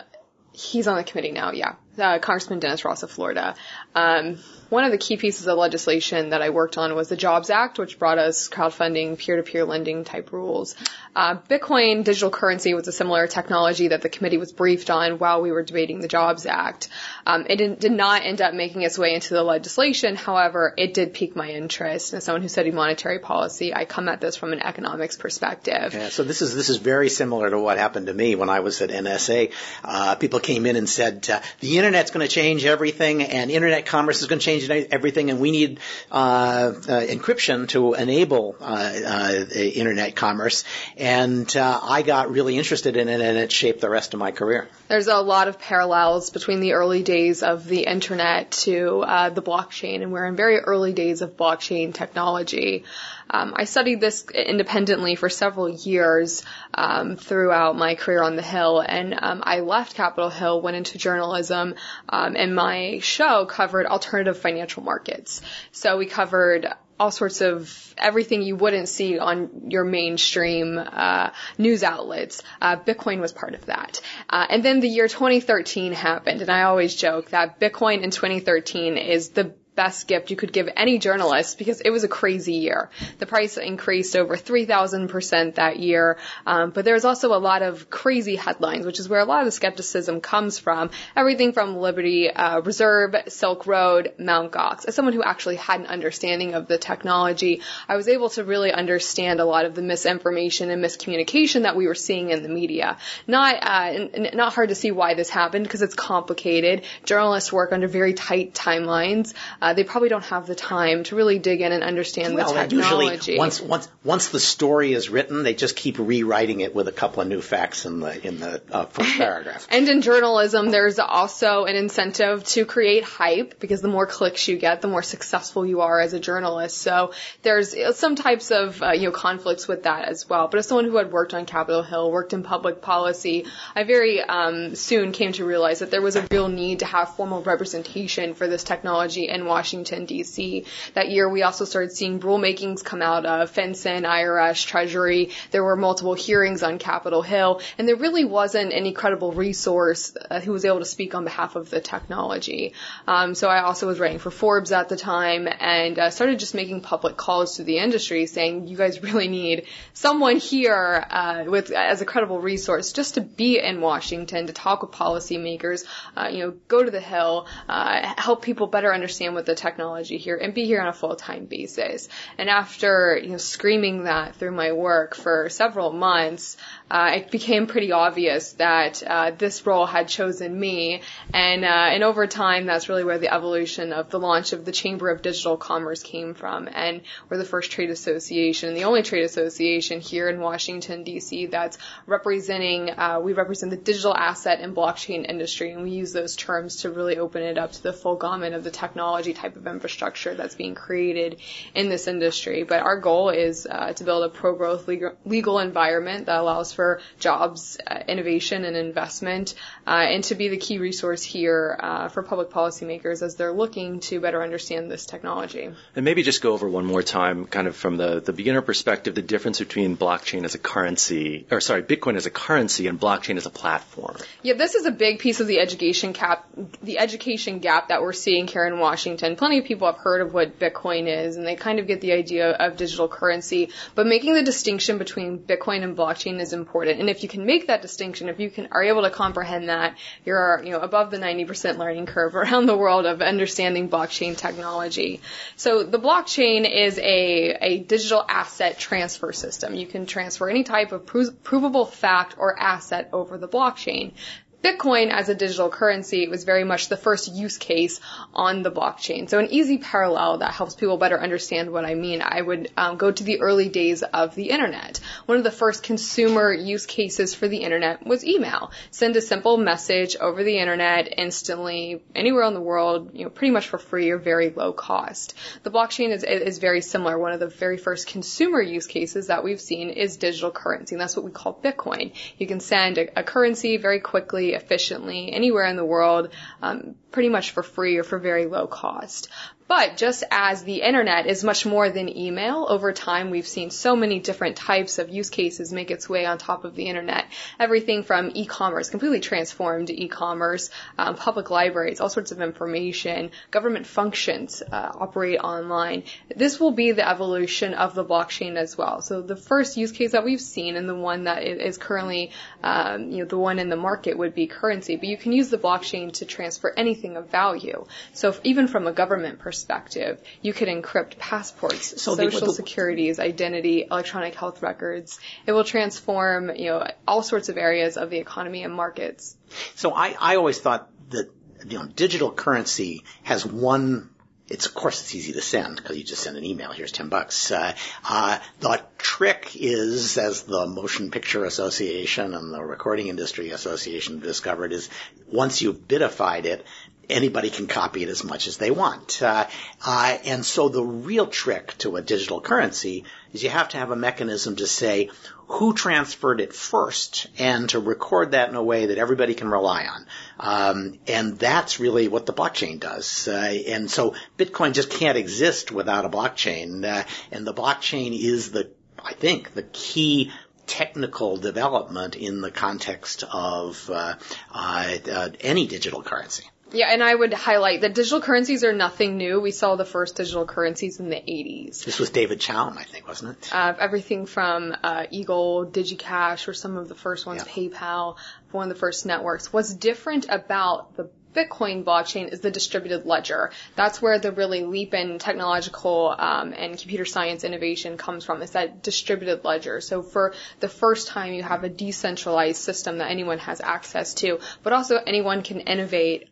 he's 0.53 0.87
on 0.87 0.97
the 0.97 1.05
committee 1.05 1.33
now, 1.33 1.53
yeah. 1.53 1.75
Congressman 1.99 2.59
Dennis 2.59 2.85
Ross 2.85 3.03
of 3.03 3.11
Florida. 3.11 3.55
Um, 3.95 4.39
one 4.69 4.85
of 4.85 4.93
the 4.93 4.99
key 4.99 5.17
pieces 5.17 5.47
of 5.49 5.57
legislation 5.57 6.31
that 6.31 6.43
I 6.43 6.51
worked 6.51 6.77
on 6.77 6.95
was 6.95 7.09
the 7.09 7.17
Jobs 7.17 7.49
Act, 7.49 7.79
which 7.79 7.99
brought 7.99 8.19
us 8.19 8.51
crowdfunding, 8.51 9.17
peer-to-peer 9.17 9.65
lending 9.65 10.05
type 10.05 10.31
rules. 10.31 10.75
Uh, 11.17 11.37
Bitcoin 11.37 12.05
digital 12.05 12.31
currency 12.31 12.75
was 12.75 12.87
a 12.87 12.93
similar 12.93 13.27
technology 13.27 13.89
that 13.89 14.03
the 14.03 14.11
committee 14.11 14.37
was 14.37 14.53
briefed 14.53 14.91
on 14.91 15.19
while 15.19 15.41
we 15.41 15.51
were 15.53 15.63
debating 15.63 16.01
the 16.01 16.09
Jobs 16.09 16.45
Act. 16.45 16.89
Um, 17.27 17.47
it 17.49 17.57
did, 17.57 17.79
did, 17.79 17.93
not 17.93 18.25
end 18.25 18.43
up 18.43 18.53
making 18.53 18.83
its 18.83 18.99
way 18.99 19.15
into 19.15 19.33
the 19.33 19.43
legislation. 19.43 20.17
However, 20.17 20.75
it 20.77 20.93
did 20.93 21.15
pique 21.15 21.35
my 21.35 21.49
interest. 21.51 22.13
As 22.13 22.25
someone 22.25 22.43
who 22.43 22.49
studied 22.49 22.75
monetary 22.75 23.19
policy, 23.19 23.75
I 23.75 23.87
come 23.87 24.09
at 24.09 24.21
this 24.21 24.37
from 24.37 24.53
an 24.53 24.61
economics 24.61 25.17
perspective. 25.17 25.95
Yeah, 25.95 26.11
so 26.11 26.25
this 26.25 26.43
is 26.43 26.55
this 26.55 26.69
is 26.69 26.77
very 26.77 27.09
similar 27.09 27.49
to 27.49 27.59
what 27.59 27.79
happened 27.79 28.07
to 28.07 28.15
me 28.15 28.35
when 28.35 28.51
I 28.51 28.61
was 28.61 28.83
at 28.83 28.91
NSA. 28.91 29.53
Uh, 29.83 30.15
people 30.17 30.41
came 30.41 30.67
in 30.67 30.77
and 30.77 30.89
said 30.89 31.29
uh, 31.31 31.41
the 31.61 31.69
internet's 31.88 32.11
going 32.11 32.27
to 32.27 32.31
change 32.31 32.66
everything, 32.66 33.22
and 33.22 33.51
internet 33.51 33.87
commerce 33.87 34.20
is 34.20 34.27
going 34.27 34.38
to 34.38 34.44
change 34.44 34.68
everything, 34.68 35.31
and 35.31 35.40
we 35.40 35.51
need 35.51 35.81
uh, 36.11 36.14
uh, 36.14 36.72
encryption 37.01 37.66
to 37.68 37.94
enable 37.94 38.57
uh, 38.61 39.46
internet 39.55 40.14
commerce. 40.14 40.64
And 40.98 41.51
I 41.57 42.03
got 42.03 42.31
really 42.31 42.59
interested 42.59 42.98
in 42.98 43.09
it, 43.09 43.22
and 43.22 43.38
it 43.38 43.51
shaped 43.51 43.81
the 43.81 43.88
rest 43.88 44.12
of 44.12 44.20
my 44.20 44.33
career. 44.33 44.68
There's 44.88 45.09
a 45.09 45.16
lot 45.16 45.48
of 45.48 45.59
parallels 45.59 46.29
between 46.29 46.61
the 46.61 46.74
early 46.74 47.03
days 47.03 47.42
of 47.42 47.66
the 47.66 47.85
internet 47.85 48.51
to 48.51 49.05
the 49.33 49.42
blockchain, 49.42 50.03
and 50.03 50.12
we're 50.12 50.27
in 50.27 50.37
very 50.37 50.59
early 50.59 50.92
days 50.92 51.22
of 51.22 51.38
blockchain 51.38 51.94
technology. 51.94 52.85
Um, 53.31 53.55
I 53.57 53.64
studied 53.64 54.01
this 54.01 54.25
independently 54.31 55.14
for 55.14 55.29
several 55.29 55.69
years 55.69 56.45
um, 56.75 57.17
throughout 57.17 57.77
my 57.77 57.95
career 57.95 58.23
on 58.23 58.37
the 58.37 58.43
Hill, 58.43 58.81
and 58.81 59.14
um, 59.21 59.43
I 59.45 59.61
left 59.61 59.95
Capitol 59.95 60.31
Hill, 60.31 60.61
went 60.61 60.77
into 60.77 60.99
journalism, 60.99 61.75
um, 62.09 62.37
and 62.37 62.55
my 62.55 63.01
show 63.01 63.47
covered 63.47 63.87
alternative 63.87 64.38
financial 64.38 64.83
markets. 64.83 65.43
So 65.73 65.99
we 65.99 66.07
covered 66.07 66.67
all 66.99 67.11
sorts 67.11 67.41
of 67.41 67.95
everything 67.97 68.43
you 68.43 68.57
wouldn't 68.57 68.88
see 68.88 69.19
on 69.19 69.71
your 69.71 69.85
mainstream 69.85 70.79
uh, 70.79 71.31
news 71.57 71.83
outlets. 71.83 72.43
Uh, 72.61 72.77
Bitcoin 72.77 73.21
was 73.21 73.33
part 73.33 73.55
of 73.55 73.67
that. 73.67 74.01
Uh, 74.29 74.47
and 74.51 74.64
then 74.64 74.81
the 74.81 74.88
year 74.88 75.09
2013 75.09 75.93
happened, 75.93 76.41
and 76.41 76.51
I 76.51 76.62
always 76.62 76.95
joke 76.95 77.31
that 77.31 77.61
Bitcoin 77.61 78.03
in 78.03 78.11
2013 78.11 78.97
is 78.97 79.31
the 79.31 79.55
best 79.79 80.09
gift 80.09 80.29
you 80.31 80.37
could 80.37 80.53
give 80.53 80.69
any 80.77 80.99
journalist 80.99 81.57
because 81.57 81.81
it 81.81 81.91
was 81.91 82.03
a 82.03 82.09
crazy 82.09 82.55
year. 82.55 82.91
The 83.21 83.27
price 83.27 83.57
increased 83.57 84.17
over 84.17 84.37
3,000% 84.37 85.55
that 85.55 85.79
year, 85.79 86.19
um, 86.45 86.71
but 86.71 86.85
there 86.85 86.95
was 86.95 87.05
also 87.05 87.33
a 87.33 87.38
lot 87.38 87.62
of 87.62 87.88
crazy 87.88 88.35
headlines, 88.35 88.85
which 88.85 88.99
is 88.99 89.09
where 89.09 89.21
a 89.21 89.25
lot 89.25 89.38
of 89.38 89.45
the 89.45 89.53
skepticism 89.53 90.21
comes 90.21 90.59
from. 90.59 90.91
Everything 91.14 91.53
from 91.53 91.77
Liberty 91.77 92.29
uh, 92.29 92.61
Reserve, 92.62 93.14
Silk 93.29 93.69
Road, 93.69 94.14
Mount 94.19 94.51
Gox. 94.51 94.85
As 94.85 94.97
someone 94.97 95.14
who 95.14 95.23
actually 95.23 95.55
had 95.55 95.79
an 95.79 95.87
understanding 95.87 96.55
of 96.55 96.67
the 96.67 96.77
technology, 96.77 97.62
I 97.88 97.95
was 97.95 98.09
able 98.09 98.31
to 98.31 98.43
really 98.43 98.73
understand 98.73 99.38
a 99.38 99.45
lot 99.45 99.64
of 99.64 99.77
the 99.77 99.83
misinformation 99.83 100.71
and 100.71 100.83
miscommunication 100.85 101.62
that 101.62 101.77
we 101.77 101.87
were 101.87 101.95
seeing 101.95 102.31
in 102.31 102.43
the 102.43 102.49
media. 102.49 102.97
Not 103.29 103.55
uh, 103.62 104.09
not 104.35 104.55
hard 104.55 104.71
to 104.71 104.75
see 104.75 104.91
why 104.91 105.14
this 105.14 105.31
happened 105.31 105.67
because 105.67 105.83
it's 105.83 105.95
complicated. 105.95 106.83
Journalists 107.05 107.53
work 107.53 107.73
under 107.73 107.87
very 107.87 108.14
tight 108.14 108.55
timelines. 108.55 109.35
Uh, 109.62 109.68
uh, 109.69 109.75
they 109.75 109.85
probably 109.85 110.09
don't 110.09 110.25
have 110.25 110.47
the 110.47 110.55
time 110.55 111.05
to 111.05 111.15
really 111.15 111.39
dig 111.39 111.61
in 111.61 111.73
and 111.73 111.83
understand 111.83 112.35
well, 112.35 112.55
the 112.55 112.61
technology. 112.61 113.33
Usually, 113.33 113.39
once 113.39 113.61
once 113.61 113.89
once 114.03 114.29
the 114.29 114.41
story 114.41 114.95
is 114.95 115.11
written, 115.11 115.43
they 115.43 115.53
just 115.53 115.77
keep 115.77 115.99
rewriting 115.99 116.61
it 116.61 116.75
with 116.75 116.89
a 116.89 116.93
couple 116.93 117.21
of 117.21 117.29
new 117.29 117.43
facts 117.43 117.85
in 117.85 118.01
the 118.01 118.27
in 118.27 118.41
the 118.41 118.63
uh, 118.73 118.87
first 118.87 119.11
paragraph. 119.19 119.67
and 119.71 119.87
in 119.87 120.01
journalism, 120.01 120.71
there's 120.71 120.99
also 120.99 121.67
an 121.67 121.77
incentive 121.77 122.45
to 122.45 122.65
create 122.65 123.05
hype 123.05 123.61
because 123.61 123.83
the 123.83 123.89
more 123.89 124.07
clicks 124.07 124.49
you 124.49 124.57
get, 124.57 124.81
the 124.81 124.89
more 124.89 125.03
successful 125.03 125.67
you 125.67 125.83
are 125.83 126.01
as 126.01 126.15
a 126.15 126.21
journalist. 126.21 126.79
So 126.79 127.13
there's 127.43 127.75
some 127.97 128.17
types 128.17 128.51
of 128.51 128.83
uh, 128.83 128.93
you 128.93 129.05
know 129.05 129.13
conflicts 129.13 129.69
with 129.69 129.83
that 129.83 130.09
as 130.09 130.27
well. 130.27 130.49
But 130.49 130.61
as 130.61 130.67
someone 130.67 130.87
who 130.87 130.97
had 130.97 131.13
worked 131.13 131.35
on 131.35 131.45
Capitol 131.45 131.83
Hill, 131.83 132.11
worked 132.11 132.33
in 132.33 132.43
public 132.43 132.81
policy, 132.81 133.45
I 133.77 133.85
very 133.85 134.23
um, 134.23 134.75
soon 134.75 135.13
came 135.13 135.33
to 135.33 135.45
realize 135.45 135.81
that 135.81 135.91
there 135.91 136.03
was 136.03 136.17
a 136.17 136.27
real 136.31 136.49
need 136.49 136.79
to 136.79 136.87
have 136.87 137.17
formal 137.17 137.43
representation 137.43 138.33
for 138.33 138.49
this 138.49 138.65
technology 138.65 139.29
in 139.29 139.45
Washington 139.45 139.58
Washington, 139.59 140.05
D.C. 140.05 140.66
That 140.94 141.11
year, 141.11 141.29
we 141.29 141.42
also 141.42 141.64
started 141.64 141.90
seeing 141.90 142.21
rulemakings 142.21 142.85
come 142.85 143.03
out 143.03 143.27
of 143.27 143.53
FinCEN, 143.53 144.03
IRS, 144.05 144.64
Treasury. 144.64 145.31
There 145.51 145.64
were 145.64 145.75
multiple 145.75 146.14
hearings 146.14 146.62
on 146.62 146.79
Capitol 146.79 147.23
Hill, 147.23 147.61
and 147.77 147.88
there 147.88 147.97
really 147.97 148.25
wasn't 148.25 148.73
any 148.73 148.92
credible 148.92 149.33
resource 149.33 150.16
uh, 150.31 150.38
who 150.38 150.53
was 150.53 150.64
able 150.64 150.79
to 150.79 150.85
speak 150.85 151.16
on 151.16 151.25
behalf 151.25 151.57
of 151.57 151.71
the 151.71 151.81
technology. 151.81 152.73
Um, 153.09 153.35
so 153.35 153.49
I 153.49 153.62
also 153.62 153.88
was 153.88 153.99
writing 153.99 154.21
for 154.21 154.31
Forbes 154.31 154.71
at 154.71 154.88
the 154.88 154.97
time 154.97 155.49
and 155.49 155.99
uh, 155.99 156.11
started 156.11 156.38
just 156.38 156.55
making 156.55 156.83
public 156.83 157.16
calls 157.16 157.57
to 157.57 157.64
the 157.64 157.79
industry 157.79 158.27
saying, 158.27 158.68
you 158.68 158.77
guys 158.77 159.03
really 159.03 159.27
need 159.27 159.64
someone 159.92 160.37
here 160.37 161.05
uh, 161.11 161.44
with 161.49 161.73
as 161.73 162.01
a 162.01 162.05
credible 162.05 162.40
resource 162.40 162.92
just 162.92 163.14
to 163.14 163.21
be 163.21 163.59
in 163.59 163.81
Washington, 163.81 164.47
to 164.47 164.53
talk 164.53 164.83
with 164.83 164.92
policymakers, 164.92 165.85
uh, 166.16 166.29
you 166.31 166.38
know, 166.44 166.55
go 166.68 166.85
to 166.85 166.92
the 166.92 167.01
Hill, 167.01 167.49
uh, 167.68 168.14
help 168.16 168.42
people 168.42 168.68
better 168.68 168.94
understand 168.94 169.35
what 169.35 169.48
the 169.49 169.57
technology 169.57 170.19
here 170.19 170.37
and 170.37 170.55
be 170.55 170.67
here 170.67 170.81
on 170.81 170.87
a 170.87 170.93
full-time 170.93 171.47
basis. 171.47 172.09
And 172.37 172.49
after, 172.49 173.19
you 173.21 173.31
know, 173.31 173.39
screaming 173.39 174.05
that 174.05 174.37
through 174.37 174.53
my 174.53 174.73
work 174.73 175.17
for 175.17 175.49
several 175.49 175.93
months, 175.93 176.57
uh, 176.90 177.12
it 177.16 177.31
became 177.31 177.66
pretty 177.66 177.92
obvious 177.92 178.53
that 178.55 179.03
uh, 179.07 179.31
this 179.37 179.66
role 179.66 179.87
had 179.87 180.09
chosen 180.09 180.59
me, 180.59 181.03
and 181.35 181.64
uh, 181.64 181.68
and 181.68 182.03
over 182.03 182.27
time, 182.27 182.66
that's 182.66 182.88
really 182.88 183.05
where 183.05 183.18
the 183.18 183.33
evolution 183.33 183.92
of 183.92 184.11
the 184.11 184.18
launch 184.18 184.53
of 184.53 184.64
the 184.64 184.72
Chamber 184.72 185.11
of 185.11 185.20
Digital 185.20 185.57
Commerce 185.57 186.03
came 186.03 186.35
from, 186.35 186.68
and 186.72 187.03
we're 187.29 187.37
the 187.37 187.44
first 187.44 187.70
trade 187.70 187.90
association, 187.90 188.74
the 188.74 188.85
only 188.85 189.03
trade 189.03 189.24
association 189.24 190.01
here 190.01 190.29
in 190.29 190.40
Washington 190.40 191.05
D.C. 191.05 191.46
that's 191.46 191.77
representing. 192.07 192.90
Uh, 192.90 193.20
we 193.22 193.33
represent 193.35 193.70
the 193.70 193.77
digital 193.77 194.14
asset 194.14 194.61
and 194.61 194.74
blockchain 194.74 195.29
industry, 195.29 195.72
and 195.72 195.83
we 195.83 195.90
use 195.90 196.12
those 196.12 196.37
terms 196.37 196.77
to 196.77 196.90
really 196.90 197.18
open 197.18 197.42
it 197.42 197.59
up 197.59 197.72
to 197.72 197.83
the 197.83 197.92
full 197.92 198.16
gamut 198.16 198.55
of 198.55 198.64
the 198.64 198.70
technology 198.70 199.35
type 199.35 199.57
of 199.57 199.66
infrastructure 199.66 200.35
that's 200.35 200.55
being 200.55 200.74
created 200.74 201.40
in 201.74 201.88
this 201.90 202.07
industry. 202.07 202.62
But 202.62 202.83
our 202.83 202.98
goal 202.98 203.29
is 203.29 203.66
uh, 203.70 203.92
to 203.92 204.05
build 204.05 204.24
a 204.24 204.29
pro-growth 204.29 204.88
legal, 204.88 205.12
legal 205.24 205.59
environment 205.59 206.27
that 206.27 206.38
allows 206.38 206.72
for 206.79 207.01
jobs, 207.19 207.77
uh, 207.85 207.99
innovation, 208.07 208.64
and 208.64 208.77
investment, 208.77 209.57
uh, 209.85 209.91
and 209.91 210.23
to 210.23 210.37
be 210.37 210.47
the 210.47 210.57
key 210.57 210.79
resource 210.79 211.25
here 211.25 211.77
uh, 211.81 212.09
for 212.09 212.23
public 212.23 212.51
policymakers 212.51 213.21
as 213.21 213.35
they're 213.35 213.51
looking 213.53 213.99
to 213.99 214.21
better 214.21 214.45
understand 214.45 214.88
this 214.88 215.05
technology. 215.05 215.69
And 215.97 216.05
maybe 216.05 216.23
just 216.23 216.41
go 216.41 216.53
over 216.53 216.69
one 216.69 216.87
more 216.87 217.03
time, 217.03 217.47
kind 217.47 217.67
of 217.67 217.75
from 217.75 217.97
the, 217.97 218.21
the 218.21 218.33
beginner 218.33 218.62
perspective, 218.62 219.17
the 219.17 219.23
difference 219.23 219.59
between 219.59 219.97
blockchain 219.97 220.45
as 220.45 220.55
a 220.55 220.59
currency, 220.59 221.49
or 221.51 221.61
sorry, 221.61 221.83
Bitcoin 221.83 222.14
as 222.14 222.27
a 222.27 222.31
currency 222.31 222.87
and 222.87 223.01
blockchain 223.01 223.38
as 223.38 223.47
a 223.47 223.51
platform. 223.51 224.17
Yeah, 224.45 224.55
this 224.55 224.77
is 224.77 224.87
a 224.87 224.93
big 224.93 225.19
piece 225.19 225.41
of 225.41 225.49
the 225.49 225.59
education 225.59 226.12
cap, 226.12 226.47
the 226.81 227.01
education 227.01 227.59
gap 227.59 227.88
that 227.88 228.03
we're 228.03 228.12
seeing 228.12 228.47
here 228.47 228.64
in 228.69 228.79
Washington. 228.79 229.35
Plenty 229.35 229.59
of 229.59 229.64
people 229.64 229.88
have 229.88 229.97
heard 229.97 230.21
of 230.21 230.33
what 230.33 230.61
Bitcoin 230.61 231.09
is, 231.09 231.35
and 231.35 231.45
they 231.45 231.57
kind 231.57 231.81
of 231.81 231.88
get 231.88 232.01
the 232.01 232.12
idea 232.12 232.53
of 232.53 232.77
digital 232.77 233.09
currency, 233.09 233.71
but 233.97 234.07
making 234.07 234.35
the 234.35 234.45
distinction 234.45 234.99
between 234.99 235.41
Bitcoin 235.41 235.83
and 235.83 235.97
blockchain 235.97 236.41
is 236.41 236.53
important 236.53 236.68
important. 236.69 237.01
And 237.01 237.09
if 237.09 237.23
you 237.23 237.31
can 237.31 237.47
make 237.47 237.69
that 237.69 237.81
distinction, 237.81 238.29
if 238.29 238.39
you 238.39 238.51
can 238.51 238.69
are 238.73 238.83
able 238.83 239.03
to 239.03 239.11
comprehend 239.11 239.71
that, 239.71 239.97
you're 240.25 240.63
you 240.63 240.71
know 240.71 240.81
above 240.81 241.11
the 241.11 241.17
90% 241.17 241.79
learning 241.79 242.05
curve 242.05 242.37
around 242.37 242.67
the 242.67 242.77
world 242.77 243.07
of 243.07 243.23
understanding 243.23 243.89
blockchain 243.89 244.37
technology. 244.37 245.21
So 245.57 245.83
the 245.83 245.99
blockchain 245.99 246.71
is 246.71 246.99
a 246.99 247.57
a 247.61 247.79
digital 247.81 248.23
asset 248.29 248.79
transfer 248.79 249.33
system. 249.33 249.75
You 249.75 249.87
can 249.87 250.05
transfer 250.05 250.51
any 250.51 250.63
type 250.63 250.93
of 250.93 251.07
pro- 251.07 251.31
provable 251.43 251.87
fact 251.87 252.35
or 252.39 252.59
asset 252.59 253.09
over 253.13 253.39
the 253.39 253.49
blockchain. 253.49 254.13
Bitcoin 254.62 255.12
as 255.12 255.29
a 255.29 255.37
digital 255.37 255.71
currency 255.71 256.27
was 256.27 256.42
very 256.42 256.64
much 256.64 256.88
the 256.88 256.97
first 256.97 257.33
use 257.33 257.59
case 257.59 258.01
on 258.35 258.62
the 258.62 258.73
blockchain. 258.73 259.29
So 259.29 259.38
an 259.38 259.49
easy 259.53 259.79
parallel 259.79 260.38
that 260.38 260.53
helps 260.53 260.75
people 260.75 260.97
better 260.97 261.21
understand 261.21 261.71
what 261.71 261.85
I 261.85 261.94
mean, 261.94 262.23
I 262.23 262.42
would 262.42 262.71
um, 262.77 262.97
go 262.97 263.12
to 263.12 263.23
the 263.23 263.40
early 263.40 263.68
days 263.68 264.03
of 264.03 264.35
the 264.35 264.51
internet. 264.51 264.99
One 265.27 265.38
of 265.38 265.44
the 265.44 265.53
first 265.53 265.85
consumer 265.85 266.53
use 266.53 266.87
cases 266.87 267.35
for 267.35 267.47
the 267.47 267.59
internet 267.59 268.05
was 268.05 268.25
email. 268.25 268.73
Send 268.90 269.14
a 269.14 269.21
simple 269.21 269.59
message 269.59 270.16
over 270.16 270.42
the 270.42 270.59
internet 270.59 271.14
instantly 271.16 272.03
anywhere 272.16 272.42
in 272.42 272.55
the 272.55 272.61
world, 272.61 273.11
you 273.14 273.25
know, 273.25 273.31
pretty 273.31 273.53
much 273.53 273.68
for 273.68 273.79
free 273.79 274.11
or 274.11 274.18
very 274.18 274.51
low 274.51 274.73
cost. 274.73 275.35
The 275.62 275.71
blockchain 275.71 276.11
is, 276.11 276.25
is 276.25 276.59
very 276.59 276.81
similar. 276.81 277.16
One 277.16 277.33
of 277.33 277.38
the 277.38 277.47
very 277.47 277.77
first 277.77 278.09
consumer 278.09 278.61
use 278.61 278.88
cases 278.88 279.29
that 279.29 279.44
we've 279.44 279.61
seen 279.61 279.90
is 279.90 280.16
digital 280.16 280.51
currency, 280.51 280.97
and 280.97 281.01
that's 281.01 281.14
what 281.14 281.25
we 281.25 281.31
call 281.31 281.61
Bitcoin. 281.62 282.12
You 282.38 282.49
can 282.49 282.59
send 282.59 282.99
a, 282.99 283.21
a 283.21 283.23
currency 283.23 283.77
very 283.77 284.01
quickly 284.01 284.48
efficiently 284.55 285.33
anywhere 285.33 285.65
in 285.65 285.77
the 285.77 285.85
world, 285.85 286.31
um, 286.62 286.95
pretty 287.11 287.29
much 287.29 287.51
for 287.53 287.62
free 287.62 287.97
or 287.97 288.05
for 288.05 288.18
very 288.18 288.47
low 288.47 288.66
cost. 288.66 289.29
But 289.69 289.99
just 289.99 290.25
as 290.31 290.64
the 290.64 290.81
internet 290.81 291.27
is 291.27 291.45
much 291.45 291.66
more 291.66 291.91
than 291.91 292.09
email, 292.09 292.66
over 292.71 292.95
time 292.95 293.29
we've 293.29 293.47
seen 293.47 293.69
so 293.69 293.95
many 293.95 294.19
different 294.19 294.57
types 294.57 294.99
of 294.99 295.11
use 295.11 295.29
cases 295.29 295.75
make 295.75 295.91
its 295.91 296.09
way 296.09 296.25
on 296.25 296.39
top 296.39 296.64
of 296.64 296.75
the 296.75 296.87
internet. 296.87 297.27
Everything 297.61 298.03
from 298.03 298.31
e-commerce, 298.33 298.89
completely 298.89 299.21
transformed 299.21 299.91
e-commerce, 299.91 300.71
um, 300.97 301.16
public 301.16 301.51
libraries, 301.51 302.01
all 302.01 302.09
sorts 302.09 302.33
of 302.33 302.41
information, 302.41 303.31
government 303.51 303.87
functions 303.87 304.62
uh, 304.73 304.91
operate 304.95 305.39
online. 305.39 306.05
This 306.35 306.59
will 306.59 306.73
be 306.73 306.93
the 306.93 307.07
evolution 307.07 307.75
of 307.75 307.95
the 307.95 308.07
blockchain 308.07 308.57
as 308.57 308.79
well. 308.79 309.03
So 309.03 309.21
the 309.21 309.37
first 309.37 309.77
use 309.77 309.93
case 309.93 310.12
that 310.12 310.25
we've 310.25 310.41
seen 310.41 310.77
and 310.77 310.89
the 310.89 310.95
one 310.95 311.25
that 311.25 311.43
is 311.43 311.77
currently, 311.77 312.31
um, 312.62 313.11
you 313.11 313.19
know, 313.19 313.27
the 313.27 313.37
one 313.37 313.59
in 313.59 313.69
the 313.69 313.77
market 313.77 314.16
would 314.16 314.35
be 314.35 314.47
currency. 314.47 314.97
But 314.97 315.09
you 315.09 315.19
can 315.19 315.33
use 315.33 315.51
the 315.51 315.59
blockchain 315.59 316.11
to 316.14 316.25
transfer 316.25 316.73
anything 316.75 317.19
of 317.19 317.29
value. 317.29 317.85
So 318.14 318.31
if, 318.31 318.41
even 318.45 318.66
from 318.66 318.87
a 318.87 318.93
government 318.93 319.39
perspective, 319.41 319.58
perspective, 319.59 320.23
you 320.41 320.53
could 320.53 320.69
encrypt 320.69 321.19
passports, 321.19 322.01
so 322.01 322.15
social 322.15 322.47
the, 322.47 322.53
securities, 322.53 323.19
identity, 323.19 323.87
electronic 323.91 324.35
health 324.35 324.63
records. 324.63 325.19
It 325.47 325.53
will 325.53 325.65
transform, 325.65 326.55
you 326.55 326.67
know, 326.67 326.87
all 327.09 327.23
sorts 327.23 327.49
of 327.49 327.57
areas 327.57 327.97
of 327.97 328.11
the 328.11 328.19
economy 328.19 328.63
and 328.63 328.73
markets. 328.73 329.37
So 329.75 329.93
I, 329.93 330.17
I 330.21 330.37
always 330.37 330.61
thought 330.61 330.89
that, 331.11 331.31
you 331.67 331.79
know, 331.79 331.87
digital 331.87 332.31
currency 332.31 333.05
has 333.25 333.45
one 333.45 334.11
it's 334.51 334.65
of 334.65 334.73
course 334.73 335.03
it's 335.03 335.15
easy 335.15 335.35
to 335.35 335.43
send 335.43 335.77
because 335.77 335.99
you 335.99 336.05
just 336.05 336.23
send 336.23 336.39
an 336.39 336.45
email. 336.45 336.73
Here's 336.73 336.91
ten 336.91 337.11
bucks. 337.11 337.51
Uh, 337.51 337.75
uh, 338.09 338.39
the 338.61 338.81
trick 338.97 339.51
is, 339.57 340.17
as 340.17 340.45
the 340.45 340.65
Motion 340.67 341.11
Picture 341.11 341.45
Association 341.45 342.33
and 342.33 342.55
the 342.55 342.63
Recording 342.63 343.09
Industry 343.09 343.51
Association 343.51 344.21
discovered, 344.21 344.73
is 344.73 344.89
once 345.31 345.61
you've 345.61 345.87
bitified 345.87 346.47
it, 346.47 346.65
anybody 347.09 347.51
can 347.51 347.67
copy 347.67 348.03
it 348.03 348.09
as 348.09 348.25
much 348.25 348.47
as 348.47 348.57
they 348.57 348.71
want. 348.71 349.23
Uh, 349.23 349.47
uh, 349.85 350.19
and 350.25 350.45
so 350.45 350.69
the 350.69 350.83
real 350.83 351.27
trick 351.27 351.77
to 351.79 351.97
a 351.97 352.03
digital 352.03 352.41
currency 352.41 353.05
is 353.33 353.43
you 353.43 353.51
have 353.51 353.71
to 353.71 353.79
have 353.79 353.91
a 353.91 353.97
mechanism 353.97 354.57
to 354.57 354.67
say 354.67 355.11
who 355.49 355.73
transferred 355.73 356.41
it 356.41 356.53
first 356.53 357.29
and 357.39 357.71
to 357.71 357.79
record 357.79 358.33
that 358.33 358.51
in 358.51 358.55
a 358.55 358.63
way 358.63 358.87
that 358.87 358.99
everybody 358.99 359.35
can 359.35 359.49
rely 359.49 359.87
on. 359.87 360.07
Um, 360.39 360.99
and 361.07 361.39
that's 361.39 361.81
really 361.81 362.09
what 362.09 362.27
the 362.27 362.35
blockchain 362.35 362.79
does. 362.79 363.27
Uh, 363.27 363.59
and 363.67 363.91
so 363.91 364.15
Bitcoin 364.37 364.75
just 364.75 364.91
can't 364.91 365.17
exist 365.17 365.73
without 365.73 366.05
a 366.05 366.11
blockchain. 366.11 366.85
Uh, 366.85 367.05
and 367.33 367.47
the 367.47 367.55
blockchain 367.55 368.19
is 368.19 368.51
the, 368.51 368.71
I 369.03 369.15
think, 369.15 369.55
the 369.55 369.63
key 369.63 370.31
technical 370.67 371.39
development 371.39 372.15
in 372.15 372.43
the 372.43 372.51
context 372.51 373.25
of 373.33 373.89
uh, 373.89 374.15
uh 374.53 375.31
any 375.41 375.67
digital 375.67 376.03
currency. 376.03 376.45
Yeah, 376.73 376.89
and 376.91 377.03
I 377.03 377.14
would 377.14 377.33
highlight 377.33 377.81
that 377.81 377.95
digital 377.95 378.21
currencies 378.21 378.62
are 378.64 378.73
nothing 378.73 379.16
new. 379.16 379.41
We 379.41 379.53
saw 379.53 379.77
the 379.77 379.85
first 379.85 380.16
digital 380.16 380.47
currencies 380.47 381.01
in 381.01 381.09
the 381.09 381.16
80s. 381.16 381.85
This 381.85 381.99
was 381.99 382.11
David 382.11 382.41
Chaum, 382.41 382.77
I 382.77 382.83
think, 382.83 383.09
wasn't 383.09 383.39
it? 383.39 383.55
Uh, 383.55 383.75
everything 383.79 384.27
from 384.27 384.77
uh, 384.83 385.07
e-gold, 385.11 385.73
DigiCash 385.73 386.47
were 386.47 386.55
some 386.55 386.77
of 386.77 386.89
the 386.89 386.95
first 386.95 387.27
ones, 387.27 387.43
yeah. 387.47 387.53
PayPal, 387.53 388.16
one 388.51 388.69
of 388.71 388.75
the 388.75 388.79
first 388.79 389.07
networks. 389.07 389.53
What's 389.53 389.73
different 389.75 390.27
about 390.29 390.97
the 390.97 391.11
Bitcoin 391.35 391.85
blockchain 391.85 392.33
is 392.33 392.41
the 392.41 392.51
distributed 392.51 393.07
ledger. 393.07 393.51
That's 393.77 394.03
where 394.03 394.19
the 394.19 394.33
really 394.33 394.64
leap 394.64 394.95
in 394.95 395.19
technological 395.19 396.14
um, 396.19 396.53
and 396.53 396.79
computer 396.79 397.05
science 397.05 397.45
innovation 397.45 397.97
comes 397.97 398.25
from. 398.25 398.43
Is 398.43 398.53
that 398.53 398.83
distributed 398.83 399.45
ledger. 399.45 399.81
So 399.81 400.03
for 400.03 400.35
the 400.61 400.69
first 400.69 401.09
time, 401.09 401.35
you 401.35 401.43
have 401.43 401.64
a 401.64 401.69
decentralized 401.69 402.61
system 402.61 402.99
that 402.99 403.11
anyone 403.11 403.39
has 403.39 403.61
access 403.61 404.14
to, 404.14 404.41
but 404.62 404.73
also 404.73 404.97
anyone 404.97 405.43
can 405.43 405.61
innovate 405.61 406.29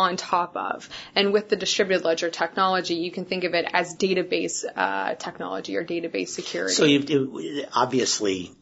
on 0.00 0.16
top 0.16 0.56
of. 0.56 0.88
And 1.14 1.32
with 1.32 1.48
the 1.48 1.56
distributed 1.56 2.04
ledger 2.04 2.30
technology, 2.30 2.94
you 2.94 3.10
can 3.10 3.24
think 3.24 3.44
of 3.44 3.54
it 3.54 3.66
as 3.72 3.94
database 3.96 4.64
uh, 4.74 5.14
technology 5.14 5.76
or 5.76 5.84
database 5.84 6.28
security. 6.28 6.74
So 6.74 6.84
you, 6.84 7.64
obviously, 7.74 8.52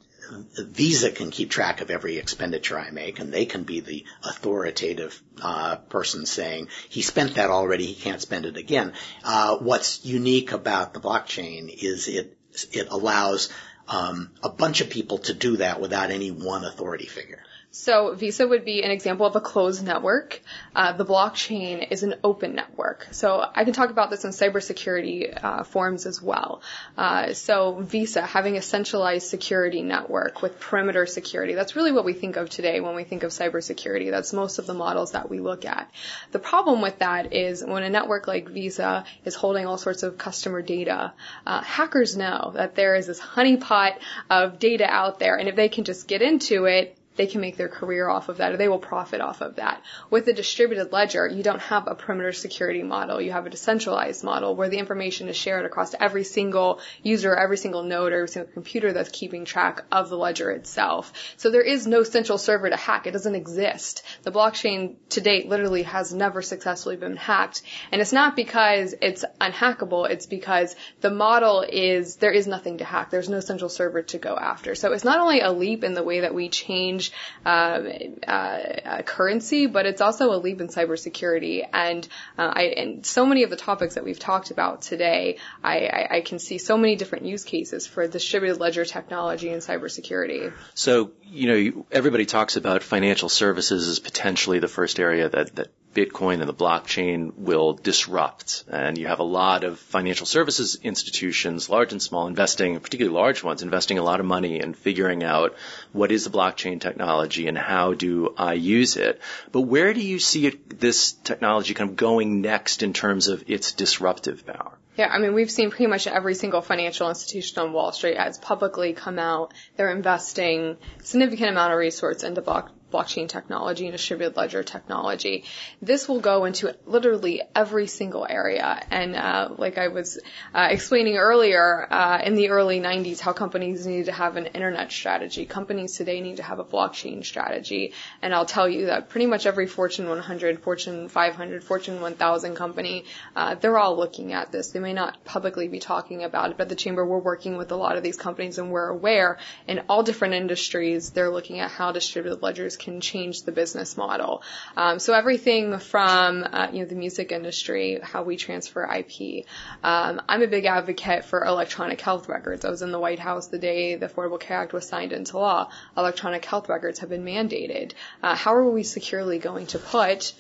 Visa 0.59 1.11
can 1.11 1.31
keep 1.31 1.51
track 1.51 1.81
of 1.81 1.91
every 1.91 2.19
expenditure 2.19 2.79
I 2.79 2.91
make, 2.91 3.19
and 3.19 3.33
they 3.33 3.47
can 3.47 3.63
be 3.63 3.81
the 3.81 4.05
authoritative 4.23 5.21
uh, 5.41 5.77
person 5.77 6.27
saying 6.27 6.69
he 6.89 7.03
spent 7.03 7.37
that 7.37 7.51
already, 7.51 7.87
he 7.87 7.95
can't 7.95 8.21
spend 8.21 8.45
it 8.45 8.57
again. 8.57 8.93
Uh, 9.25 9.57
what's 9.57 10.05
unique 10.05 10.53
about 10.53 10.93
the 10.93 11.01
blockchain 11.01 11.71
is 11.71 12.09
it 12.09 12.37
it 12.73 12.89
allows 12.91 13.51
um, 13.89 14.31
a 14.43 14.49
bunch 14.49 14.81
of 14.81 14.91
people 14.91 15.19
to 15.19 15.35
do 15.35 15.59
that 15.59 15.81
without 15.81 16.11
any 16.11 16.31
one 16.31 16.65
authority 16.65 17.07
figure. 17.07 17.43
So 17.71 18.15
Visa 18.15 18.49
would 18.49 18.65
be 18.65 18.83
an 18.83 18.91
example 18.91 19.27
of 19.27 19.37
a 19.37 19.43
closed 19.43 19.85
network. 19.85 20.41
Uh, 20.75 20.95
the 20.95 21.05
blockchain 21.05 21.87
is 21.91 22.03
an 22.03 22.15
open 22.25 22.55
network. 22.55 23.07
So 23.11 23.45
I 23.55 23.65
can 23.65 23.75
talk 23.75 23.91
about 23.91 24.09
this 24.09 24.25
in 24.25 24.31
cybersecurity 24.31 25.39
uh, 25.45 25.65
forms 25.65 26.07
as 26.07 26.23
well. 26.23 26.63
Uh, 26.97 27.35
so 27.35 27.75
Visa 27.81 28.23
having 28.23 28.57
a 28.57 28.63
centralized 28.63 29.27
security 29.27 29.83
network 29.83 30.41
with 30.41 30.59
perimeter 30.59 31.05
security, 31.05 31.55
that's 31.55 31.77
really 31.77 31.93
what 31.93 32.07
we 32.07 32.15
think 32.15 32.37
of 32.37 32.49
today 32.49 32.81
when 32.81 32.95
we 32.95 33.05
think 33.05 33.23
of 33.23 33.33
cybersecurity. 33.33 34.11
That's 34.11 34.33
most 34.33 34.59
of 34.59 34.67
the 34.67 34.75
models 34.75 35.13
that 35.13 35.29
we 35.29 35.39
look 35.39 35.67
at. 35.67 35.91
The 36.33 36.39
problem 36.39 36.81
with 36.81 37.01
that 37.01 37.35
is 37.35 37.63
when 37.63 37.83
a 37.83 37.91
network 37.91 38.27
like 38.27 38.49
Visa 38.49 39.05
is 39.27 39.35
holding 39.35 39.67
all 39.67 39.79
sorts 39.79 40.03
of 40.03 40.17
customer 40.17 40.63
data, 40.63 41.13
uh, 41.47 41.61
hackers 41.61 42.17
know 42.17 42.53
that 42.55 42.75
there 42.75 42.97
is 42.97 43.07
this 43.07 43.21
honeypot 43.21 43.99
of 44.31 44.59
data 44.59 44.87
out 44.89 45.19
there, 45.19 45.37
and 45.37 45.49
if 45.49 45.55
they 45.55 45.69
can 45.69 45.85
just 45.85 46.09
get 46.09 46.23
into 46.23 46.65
it, 46.65 46.98
they 47.19 47.27
can 47.27 47.43
make 47.43 47.57
their 47.57 47.69
career 47.69 48.09
off 48.09 48.31
of 48.31 48.39
that 48.39 48.53
or 48.53 48.57
they 48.57 48.69
will 48.69 48.79
profit 48.79 49.21
off 49.21 49.43
of 49.43 49.57
that. 49.57 49.83
With 50.09 50.27
a 50.29 50.33
distributed 50.33 50.93
ledger, 50.93 51.27
you 51.27 51.43
don't 51.43 51.61
have 51.61 51.87
a 51.87 51.95
perimeter 51.95 52.33
security 52.33 52.83
model. 52.83 53.21
You 53.21 53.33
have 53.33 53.45
a 53.45 53.51
decentralized 53.51 54.25
model 54.25 54.57
where 54.57 54.71
the 54.71 54.79
information 54.79 55.29
is 55.29 55.37
shared 55.37 55.67
across 55.67 55.95
every 55.99 56.25
single 56.25 56.81
user, 57.03 57.35
every 57.35 57.59
single 57.59 57.83
node, 57.83 58.13
every 58.13 58.29
single 58.29 58.51
computer 58.53 58.93
that's 58.93 59.11
keeping 59.11 59.45
track 59.45 59.83
of 59.93 60.09
the 60.09 60.17
ledger 60.17 60.51
itself. 60.51 61.13
So 61.37 61.51
there 61.51 61.63
is 61.63 61.87
no 61.87 62.05
central 62.05 62.39
server 62.39 62.71
to 62.71 62.77
hack. 62.77 63.07
It 63.07 63.13
doesn't 63.13 63.35
exist. 63.35 64.03
The 64.23 64.33
blockchain 64.33 64.95
to 65.11 65.21
date 65.21 65.49
literally 65.49 65.83
has 65.83 66.15
never 66.15 66.41
successfully 66.41 66.97
been 66.97 67.17
hacked. 67.17 67.63
And 67.91 68.01
it's 68.01 68.13
not 68.13 68.37
because 68.37 68.95
it's 69.03 69.25
unhackable. 69.41 70.09
It's 70.09 70.27
because 70.27 70.77
the 71.01 71.11
model 71.11 71.65
is, 71.69 72.17
there 72.17 72.31
is 72.31 72.47
nothing 72.47 72.79
to 72.79 72.85
hack. 72.85 73.11
There's 73.11 73.29
no 73.29 73.41
central 73.41 73.69
server 73.69 74.03
to 74.03 74.19
go 74.19 74.37
after. 74.37 74.77
So 74.77 74.93
it's 74.93 75.05
not 75.05 75.19
only 75.19 75.41
a 75.41 75.51
leap 75.53 75.83
in 75.83 75.95
the 75.95 76.05
way 76.05 76.21
that 76.21 76.35
we 76.35 76.49
change 76.49 77.08
uh, 77.45 77.83
uh, 78.27 79.03
currency, 79.03 79.67
but 79.67 79.87
it's 79.87 80.01
also 80.01 80.33
a 80.33 80.39
leap 80.39 80.61
in 80.61 80.69
cybersecurity. 80.69 81.67
And 81.73 82.07
uh, 82.37 82.53
I, 82.55 82.63
and 82.65 83.07
so 83.07 83.27
many 83.27 83.43
of 83.43 83.51
the 83.51 83.57
topics 83.57 83.95
that 83.95 84.05
we've 84.05 84.19
talked 84.19 84.51
about 84.51 84.83
today, 84.83 85.39
I, 85.63 85.79
I, 85.87 86.09
I 86.17 86.21
can 86.21 86.39
see 86.39 86.59
so 86.59 86.77
many 86.77 86.97
different 86.97 87.25
use 87.27 87.45
cases 87.45 87.87
for 87.87 88.07
distributed 88.07 88.59
ledger 88.59 88.85
technology 88.85 89.51
and 89.51 89.63
cybersecurity. 89.63 90.53
So 90.75 91.13
you 91.31 91.73
know, 91.73 91.87
everybody 91.93 92.27
talks 92.27 92.57
about 92.57 92.83
financial 92.83 93.29
services 93.29 93.89
as 93.89 93.99
potentially 93.99 94.59
the 94.59 94.69
first 94.69 94.99
area 94.99 95.29
that 95.29 95.55
that 95.57 95.69
Bitcoin 95.95 96.41
and 96.41 96.49
the 96.49 96.55
blockchain 96.55 97.35
will 97.37 97.73
disrupt. 97.73 98.65
And 98.69 98.97
you 98.99 99.07
have 99.07 99.19
a 99.19 99.25
lot 99.25 99.65
of 99.65 99.79
financial 99.79 100.27
services 100.27 100.79
institutions, 100.83 101.69
large 101.69 101.93
and 101.93 102.03
small, 102.03 102.27
investing, 102.27 102.79
particularly 102.79 103.17
large 103.17 103.43
ones, 103.43 103.63
investing 103.63 103.99
a 103.99 104.03
lot 104.03 104.21
of 104.21 104.27
money 104.27 104.61
in 104.61 104.75
figuring 104.75 105.25
out 105.25 105.57
what 105.93 106.13
is 106.13 106.25
the 106.25 106.31
blockchain 106.31 106.81
technology 106.81 107.49
and 107.49 107.59
how 107.59 107.95
do 107.95 108.35
I 108.37 108.53
use 108.53 108.97
it. 108.97 109.21
But 109.51 109.63
where 109.63 109.95
do 109.95 110.01
you 110.01 110.19
see 110.19 110.47
it, 110.47 110.79
this 110.79 111.13
technology 111.13 111.75
kind 111.75 111.91
of 111.91 111.97
going 111.97 112.41
next 112.41 112.83
in 112.83 112.93
terms 112.93 113.29
of 113.29 113.45
its 113.49 113.73
disruptive 113.73 114.47
power? 114.47 114.79
Yeah, 114.99 115.09
I 115.09 115.19
mean, 115.19 115.33
we've 115.33 115.51
seen 115.51 115.71
pretty 115.71 115.87
much 115.87 116.09
every 116.09 116.35
single 116.35 116.61
financial 116.61 117.09
institution 117.09 117.61
on 117.61 117.73
Wall 117.73 117.93
Street 117.93 118.17
has 118.17 118.37
publicly 118.37 118.95
come 118.95 119.21
out. 119.21 119.55
They're 119.77 119.93
investing 119.93 120.77
significant 121.05 121.51
amount 121.51 121.73
of 121.73 121.79
resource 121.79 122.25
into 122.25 122.43
block, 122.43 122.73
blockchain 122.91 123.29
technology 123.29 123.87
and 123.87 123.93
distributed 123.93 124.37
ledger 124.37 124.63
technology. 124.63 125.45
This 125.83 126.09
will 126.09 126.21
go 126.21 126.45
into 126.45 126.75
literally 126.87 127.43
every 127.55 127.87
single 127.87 128.27
area. 128.29 128.81
And 128.91 129.17
uh, 129.17 129.51
like 129.57 129.79
I 129.79 129.89
was 129.89 130.19
uh, 130.55 130.69
explaining 130.71 131.17
earlier, 131.17 131.87
uh, 131.91 132.21
in 132.25 132.35
the 132.35 132.51
early 132.51 132.81
90s, 132.81 133.21
how 133.21 133.33
companies 133.33 133.87
needed 133.87 134.07
to 134.07 134.13
have 134.13 134.37
an 134.37 134.47
internet 134.47 134.91
strategy. 134.91 135.45
Companies 135.45 135.97
today 135.97 136.21
need 136.21 136.37
to 136.37 136.43
have 136.43 136.59
a 136.59 136.65
blockchain 136.65 137.25
strategy. 137.25 137.93
And 138.23 138.35
I'll 138.35 138.47
tell 138.47 138.69
you 138.69 138.87
that 138.87 139.09
pretty 139.09 139.27
much 139.27 139.47
every 139.47 139.67
Fortune 139.67 140.09
100, 140.09 140.63
Fortune 140.63 141.09
500, 141.09 141.65
Fortune 141.65 142.01
1000 142.01 142.55
company, 142.55 143.05
uh, 143.37 143.55
they're 143.55 143.79
all 143.79 143.97
looking 143.97 144.33
at 144.33 144.53
this. 144.53 144.71
They 144.71 144.81
may 144.81 144.93
not 144.93 145.25
publicly 145.25 145.69
be 145.69 145.79
talking 145.79 146.25
about 146.25 146.51
it, 146.51 146.57
but 146.57 146.69
the 146.69 146.75
chamber 146.75 147.05
we're 147.05 147.19
working 147.19 147.57
with 147.57 147.71
a 147.73 147.77
lot 147.77 147.97
of 147.97 148.03
these 148.03 148.17
companies 148.17 148.59
and 148.59 148.71
we're 148.71 148.89
aware 148.89 149.39
in 149.67 149.83
all 149.89 150.03
different 150.03 150.35
industries 150.35 151.11
they're 151.11 151.31
looking 151.31 151.59
at 151.59 151.71
how 151.71 151.93
distributed 151.93 152.43
ledgers 152.43 152.77
can 152.79 153.01
change 153.01 153.43
the 153.43 153.53
business 153.53 153.97
model. 153.97 154.43
Um, 154.77 154.99
so 154.99 155.13
everything 155.13 155.79
from 155.79 156.45
uh, 156.45 156.69
you 156.73 156.81
know 156.81 156.87
the 156.87 156.95
music 156.95 157.33
industry, 157.33 157.99
how 158.03 158.23
we 158.23 158.37
transfer 158.37 158.85
IP. 158.85 159.47
Um, 159.83 160.23
I'm 160.29 160.43
a 160.43 160.47
big 160.47 160.65
advocate 160.65 161.25
for 161.25 161.45
electronic 161.45 162.01
health 162.01 162.29
records. 162.29 162.65
I 162.65 162.71
was 162.71 162.83
in 162.83 162.93
the 162.93 163.01
White 163.01 163.19
House 163.19 163.49
the 163.49 163.59
day 163.59 163.97
the 163.97 164.09
Affordable 164.09 164.41
Care 164.41 164.59
Act 164.59 164.73
was 164.73 164.89
signed 164.89 165.13
into 165.13 165.39
law. 165.39 165.71
Electronic 165.97 166.45
health 166.45 166.69
records 166.69 167.01
have 167.01 167.09
been 167.09 167.25
mandated. 167.25 167.93
Uh, 168.23 168.35
how 168.35 168.55
are 168.55 168.71
we 168.71 168.83
securely 168.83 169.39
going 169.39 169.67
to 169.69 169.79
put 169.79 170.33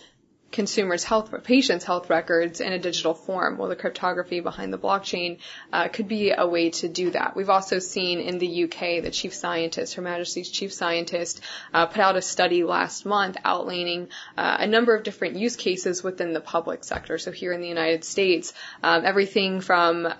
consumers' 0.51 1.05
health, 1.05 1.33
patients' 1.45 1.85
health 1.85 2.09
records 2.09 2.61
in 2.61 2.73
a 2.73 2.79
digital 2.79 3.13
form. 3.13 3.59
Well, 3.59 3.69
the 3.69 3.77
cryptography 3.77 4.41
behind 4.41 4.73
the 4.73 4.79
blockchain 4.79 5.39
uh, 5.73 5.89
could 5.89 6.09
be 6.09 6.33
a 6.37 6.47
way 6.47 6.71
to 6.71 6.89
do 6.89 7.11
that. 7.11 7.37
We've 7.37 7.51
also 7.51 7.79
seen 7.79 8.19
in 8.19 8.39
the 8.39 8.65
UK 8.65 9.03
the 9.03 9.11
chief 9.11 9.35
scientist, 9.35 9.95
Her 9.95 10.03
Majesty's 10.03 10.49
chief 10.49 10.73
scientist, 10.73 11.43
uh, 11.75 11.87
put 11.87 12.01
out 12.01 12.17
a 12.17 12.23
study 12.23 12.65
last 12.65 13.05
month 13.05 13.37
outlining 13.45 14.09
uh, 14.39 14.57
a 14.61 14.67
number 14.67 14.95
of 14.95 15.03
different 15.03 15.37
use 15.37 15.57
cases 15.57 16.03
within 16.03 16.33
the 16.33 16.41
public 16.41 16.83
sector. 16.83 17.19
So 17.19 17.31
here 17.31 17.53
in 17.53 17.61
the 17.61 17.69
United 17.69 18.05
States, 18.05 18.55
um, 18.83 19.05
everything 19.05 19.61
from 19.61 20.07
uh, 20.07 20.11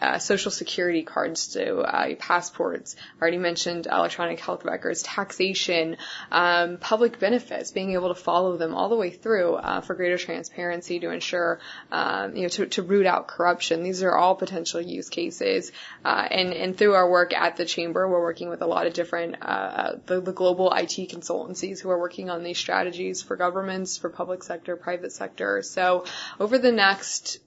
uh, 0.00 0.18
social 0.18 0.50
security 0.50 1.04
cards 1.04 1.48
to 1.48 1.78
uh, 1.78 2.14
passports. 2.18 2.96
I 3.18 3.22
already 3.22 3.38
mentioned 3.38 3.86
electronic 3.86 4.40
health 4.40 4.64
records, 4.64 5.02
taxation, 5.02 5.96
um, 6.32 6.78
public 6.78 7.20
benefits, 7.20 7.70
being 7.70 7.92
able 7.92 8.08
to 8.08 8.20
follow 8.20 8.56
them 8.56 8.74
all 8.74 8.88
the 8.88 8.96
way 8.96 9.10
through 9.10 9.27
through 9.28 9.56
uh, 9.56 9.82
for 9.82 9.94
greater 9.94 10.16
transparency 10.16 11.00
to 11.00 11.10
ensure, 11.10 11.60
um, 11.92 12.34
you 12.34 12.44
know, 12.44 12.48
to, 12.48 12.64
to, 12.64 12.82
root 12.82 13.04
out 13.04 13.28
corruption. 13.28 13.82
These 13.82 14.02
are 14.02 14.16
all 14.16 14.34
potential 14.34 14.80
use 14.80 15.10
cases, 15.10 15.70
uh, 16.02 16.26
and 16.30 16.54
and 16.54 16.78
through 16.78 16.94
our 16.94 17.10
work 17.10 17.34
at 17.34 17.58
the 17.58 17.66
chamber, 17.66 18.08
we're 18.08 18.22
working 18.22 18.48
with 18.48 18.62
a 18.62 18.66
lot 18.66 18.86
of 18.86 18.94
different 18.94 19.36
uh, 19.42 19.96
the, 20.06 20.22
the 20.22 20.32
global 20.32 20.72
IT 20.72 21.10
consultancies 21.10 21.78
who 21.78 21.90
are 21.90 21.98
working 21.98 22.30
on 22.30 22.42
these 22.42 22.56
strategies 22.56 23.20
for 23.20 23.36
governments, 23.36 23.98
for 23.98 24.08
public 24.08 24.42
sector, 24.42 24.76
private 24.76 25.12
sector. 25.12 25.60
So 25.60 26.06
over 26.40 26.56
the 26.56 26.72
next 26.72 27.38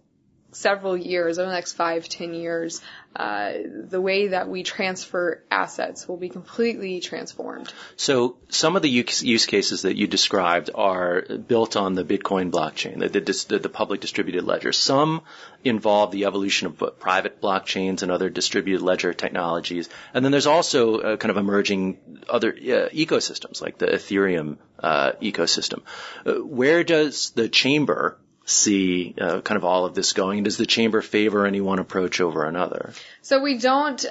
several 0.51 0.97
years, 0.97 1.39
over 1.39 1.49
the 1.49 1.55
next 1.55 1.73
five, 1.73 2.07
ten 2.09 2.33
years, 2.33 2.81
uh, 3.15 3.53
the 3.89 3.99
way 3.99 4.29
that 4.29 4.47
we 4.47 4.63
transfer 4.63 5.43
assets 5.51 6.07
will 6.07 6.17
be 6.17 6.29
completely 6.29 7.01
transformed. 7.01 7.71
So 7.97 8.37
some 8.49 8.75
of 8.75 8.81
the 8.81 8.89
use 8.89 9.45
cases 9.45 9.81
that 9.81 9.97
you 9.97 10.07
described 10.07 10.69
are 10.73 11.21
built 11.21 11.75
on 11.75 11.93
the 11.93 12.05
Bitcoin 12.05 12.51
blockchain, 12.51 12.99
the, 12.99 13.19
the, 13.19 13.59
the 13.59 13.69
public 13.69 13.99
distributed 13.99 14.45
ledger. 14.45 14.71
Some 14.71 15.21
involve 15.63 16.11
the 16.11 16.25
evolution 16.25 16.67
of 16.67 16.99
private 16.99 17.41
blockchains 17.41 18.01
and 18.01 18.11
other 18.11 18.29
distributed 18.29 18.81
ledger 18.81 19.13
technologies. 19.13 19.89
And 20.13 20.23
then 20.23 20.31
there's 20.31 20.47
also 20.47 20.99
uh, 20.99 21.17
kind 21.17 21.31
of 21.31 21.37
emerging 21.37 21.97
other 22.29 22.49
uh, 22.49 22.89
ecosystems 22.93 23.61
like 23.61 23.77
the 23.77 23.87
Ethereum 23.87 24.57
uh, 24.79 25.11
ecosystem. 25.21 25.81
Uh, 26.25 26.35
where 26.35 26.83
does 26.83 27.31
the 27.31 27.49
chamber 27.49 28.17
see 28.51 29.15
uh, 29.19 29.41
kind 29.41 29.57
of 29.57 29.63
all 29.63 29.85
of 29.85 29.95
this 29.95 30.13
going? 30.13 30.43
Does 30.43 30.57
the 30.57 30.65
chamber 30.65 31.01
favor 31.01 31.45
any 31.45 31.61
one 31.61 31.79
approach 31.79 32.21
over 32.21 32.45
another? 32.45 32.93
So 33.21 33.41
we 33.41 33.57
don't 33.57 34.05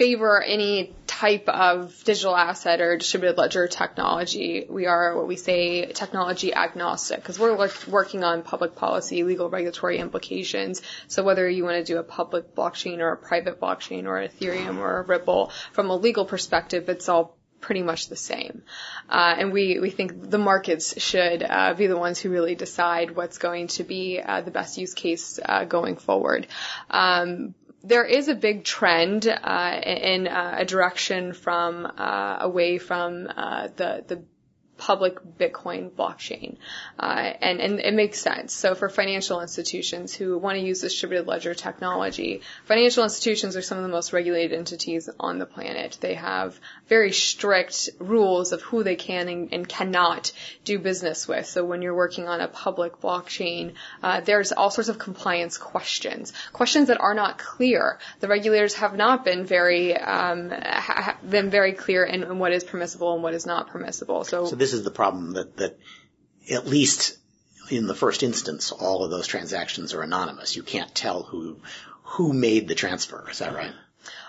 favor 0.00 0.42
any 0.42 0.94
type 1.06 1.46
of 1.46 1.94
digital 2.04 2.34
asset 2.34 2.80
or 2.80 2.96
distributed 2.96 3.36
ledger 3.36 3.68
technology. 3.68 4.64
We 4.66 4.86
are 4.86 5.14
what 5.14 5.28
we 5.28 5.36
say 5.36 5.92
technology 5.92 6.54
agnostic 6.54 7.18
because 7.18 7.38
we're 7.38 7.68
working 7.86 8.24
on 8.24 8.42
public 8.42 8.76
policy, 8.76 9.24
legal 9.24 9.50
regulatory 9.50 9.98
implications. 9.98 10.80
So 11.08 11.22
whether 11.22 11.46
you 11.46 11.64
want 11.64 11.76
to 11.76 11.84
do 11.84 11.98
a 11.98 12.02
public 12.02 12.54
blockchain 12.54 13.00
or 13.00 13.12
a 13.12 13.16
private 13.18 13.60
blockchain 13.60 14.06
or 14.06 14.26
Ethereum 14.26 14.78
or 14.78 15.00
a 15.00 15.02
Ripple, 15.02 15.52
from 15.72 15.90
a 15.90 15.96
legal 15.96 16.24
perspective, 16.24 16.88
it's 16.88 17.10
all 17.10 17.36
pretty 17.60 17.82
much 17.82 18.08
the 18.08 18.16
same. 18.16 18.62
Uh, 19.08 19.34
and 19.38 19.52
we, 19.52 19.78
we 19.78 19.90
think 19.90 20.30
the 20.30 20.38
markets 20.38 21.00
should 21.00 21.42
uh, 21.42 21.74
be 21.74 21.86
the 21.86 21.96
ones 21.96 22.18
who 22.18 22.30
really 22.30 22.54
decide 22.54 23.14
what's 23.14 23.38
going 23.38 23.68
to 23.68 23.84
be 23.84 24.20
uh, 24.20 24.40
the 24.40 24.50
best 24.50 24.78
use 24.78 24.94
case 24.94 25.38
uh, 25.44 25.64
going 25.64 25.96
forward. 25.96 26.46
Um, 26.90 27.54
there 27.82 28.04
is 28.04 28.28
a 28.28 28.34
big 28.34 28.64
trend 28.64 29.26
uh, 29.26 29.80
in 29.84 30.26
uh, 30.26 30.56
a 30.58 30.64
direction 30.64 31.32
from 31.32 31.90
away 31.96 32.76
from 32.76 33.24
the 33.24 34.04
the 34.06 34.22
public 34.80 35.18
Bitcoin 35.38 35.90
blockchain. 35.90 36.56
Uh, 36.98 37.32
and, 37.40 37.60
and 37.60 37.80
it 37.80 37.94
makes 37.94 38.18
sense. 38.18 38.54
So 38.54 38.74
for 38.74 38.88
financial 38.88 39.42
institutions 39.42 40.14
who 40.14 40.38
want 40.38 40.58
to 40.58 40.64
use 40.64 40.80
distributed 40.80 41.26
ledger 41.28 41.54
technology, 41.54 42.40
financial 42.64 43.04
institutions 43.04 43.56
are 43.56 43.62
some 43.62 43.76
of 43.76 43.84
the 43.84 43.90
most 43.90 44.14
regulated 44.14 44.58
entities 44.58 45.10
on 45.20 45.38
the 45.38 45.46
planet. 45.46 45.98
They 46.00 46.14
have 46.14 46.58
very 46.88 47.12
strict 47.12 47.90
rules 47.98 48.52
of 48.52 48.62
who 48.62 48.82
they 48.82 48.96
can 48.96 49.28
and, 49.28 49.52
and 49.52 49.68
cannot 49.68 50.32
do 50.64 50.78
business 50.78 51.28
with. 51.28 51.46
So 51.46 51.62
when 51.64 51.82
you're 51.82 51.94
working 51.94 52.26
on 52.26 52.40
a 52.40 52.48
public 52.48 53.00
blockchain, 53.00 53.74
uh, 54.02 54.20
there's 54.22 54.52
all 54.52 54.70
sorts 54.70 54.88
of 54.88 54.98
compliance 54.98 55.58
questions, 55.58 56.32
questions 56.54 56.88
that 56.88 57.00
are 57.00 57.14
not 57.14 57.36
clear. 57.36 57.98
The 58.20 58.28
regulators 58.28 58.74
have 58.74 58.96
not 58.96 59.26
been 59.26 59.44
very 59.44 59.94
um, 59.94 60.50
ha- 60.50 61.18
been 61.28 61.50
very 61.50 61.74
clear 61.74 62.04
in, 62.04 62.22
in, 62.22 62.38
what 62.38 62.52
is 62.52 62.64
permissible 62.64 63.12
and 63.14 63.22
what 63.22 63.34
is 63.34 63.44
not 63.44 63.68
permissible. 63.68 64.24
So, 64.24 64.46
so 64.46 64.56
this 64.56 64.69
this 64.70 64.78
is 64.78 64.84
the 64.84 64.90
problem 64.90 65.32
that, 65.32 65.56
that 65.56 65.78
at 66.50 66.66
least 66.66 67.18
in 67.70 67.86
the 67.86 67.94
first 67.94 68.22
instance, 68.22 68.70
all 68.70 69.04
of 69.04 69.10
those 69.10 69.26
transactions 69.26 69.94
are 69.94 70.02
anonymous. 70.02 70.54
You 70.54 70.62
can't 70.62 70.94
tell 70.94 71.22
who, 71.22 71.58
who 72.02 72.32
made 72.32 72.68
the 72.68 72.74
transfer. 72.74 73.28
Is 73.28 73.38
that 73.40 73.52
right? 73.52 73.72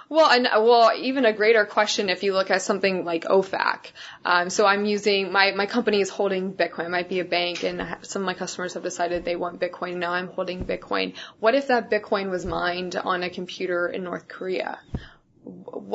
Well, 0.09 0.29
and 0.29 0.43
well, 0.43 0.91
even 0.97 1.25
a 1.25 1.31
greater 1.31 1.63
question 1.65 2.09
if 2.09 2.23
you 2.23 2.33
look 2.33 2.51
at 2.51 2.61
something 2.61 3.05
like 3.05 3.23
OFAC. 3.23 3.91
Um, 4.25 4.49
so 4.49 4.65
I'm 4.65 4.83
using 4.83 5.31
my 5.31 5.51
my 5.51 5.67
company 5.67 6.01
is 6.01 6.09
holding 6.09 6.53
Bitcoin. 6.53 6.87
It 6.87 6.89
might 6.89 7.07
be 7.07 7.21
a 7.21 7.25
bank, 7.25 7.63
and 7.63 7.97
some 8.01 8.23
of 8.23 8.25
my 8.25 8.33
customers 8.33 8.73
have 8.73 8.83
decided 8.83 9.23
they 9.23 9.37
want 9.37 9.61
Bitcoin. 9.61 9.95
Now 9.97 10.11
I'm 10.11 10.27
holding 10.27 10.65
Bitcoin. 10.65 11.13
What 11.39 11.55
if 11.55 11.67
that 11.67 11.89
Bitcoin 11.89 12.29
was 12.29 12.45
mined 12.45 12.97
on 12.97 13.23
a 13.23 13.29
computer 13.29 13.87
in 13.87 14.03
North 14.03 14.27
Korea? 14.27 14.79